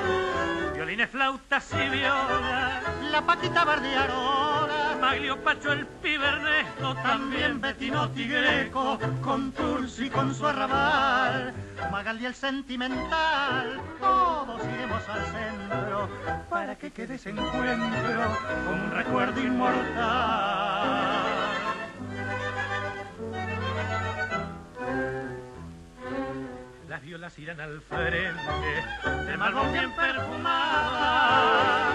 violines, 0.73 1.11
flautas 1.11 1.69
y 1.73 1.89
violas, 1.89 2.85
la 3.11 3.23
Paquita 3.23 3.65
Bardiarona, 3.65 4.97
Maglio 5.01 5.43
Pacho 5.43 5.73
el 5.73 5.85
Pibernesto, 5.85 6.95
también 7.03 7.61
Betino 7.61 8.09
Tigreco, 8.11 9.01
con 9.21 9.51
Tursi 9.51 10.11
con 10.11 10.33
su 10.33 10.47
arrabal, 10.47 11.53
Magaldi 11.91 12.27
el 12.27 12.35
Sentimental, 12.37 13.81
todos 13.99 14.63
iremos 14.65 15.09
al 15.09 15.25
centro 15.25 16.09
para 16.49 16.77
que 16.77 16.93
quede 16.93 17.17
ese 17.17 17.31
encuentro 17.31 18.37
con 18.65 18.81
un 18.81 18.93
recuerdo 18.93 19.41
inmortal. 19.41 21.26
Las 26.97 27.05
violas 27.05 27.39
irán 27.39 27.61
al 27.61 27.83
frente, 27.83 29.27
de 29.27 29.37
malbón 29.37 29.71
bien 29.71 29.95
perfumada, 29.95 31.93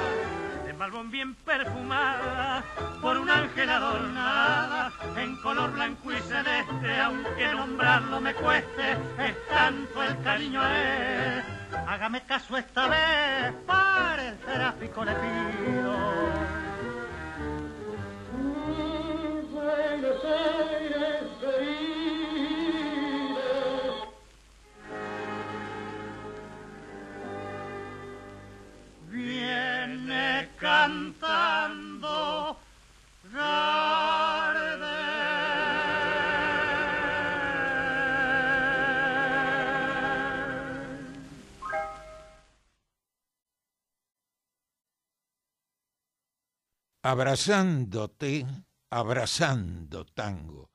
de 0.64 0.74
malbón 0.74 1.10
bien 1.10 1.34
perfumada, 1.34 2.64
por 3.02 3.18
un 3.18 3.28
ángel 3.28 3.68
adornada, 3.68 4.92
en 5.18 5.38
color 5.38 5.72
blanco 5.72 6.12
y 6.12 6.18
celeste, 6.18 7.00
aunque 7.00 7.52
nombrarlo 7.52 8.22
me 8.22 8.36
cueste, 8.36 8.92
es 8.92 9.48
tanto 9.48 10.04
el 10.04 10.22
cariño 10.22 10.62
a. 10.62 11.44
Hágame 11.88 12.22
caso 12.28 12.58
esta 12.58 12.88
vez, 12.88 13.54
para 13.66 14.28
el 14.28 14.38
tráfico 14.38 15.04
le 15.04 15.14
pido. 15.14 16.52
Cantando 30.60 32.58
Abrazándote, 47.04 48.46
abrazando 48.92 50.06
tango. 50.06 50.71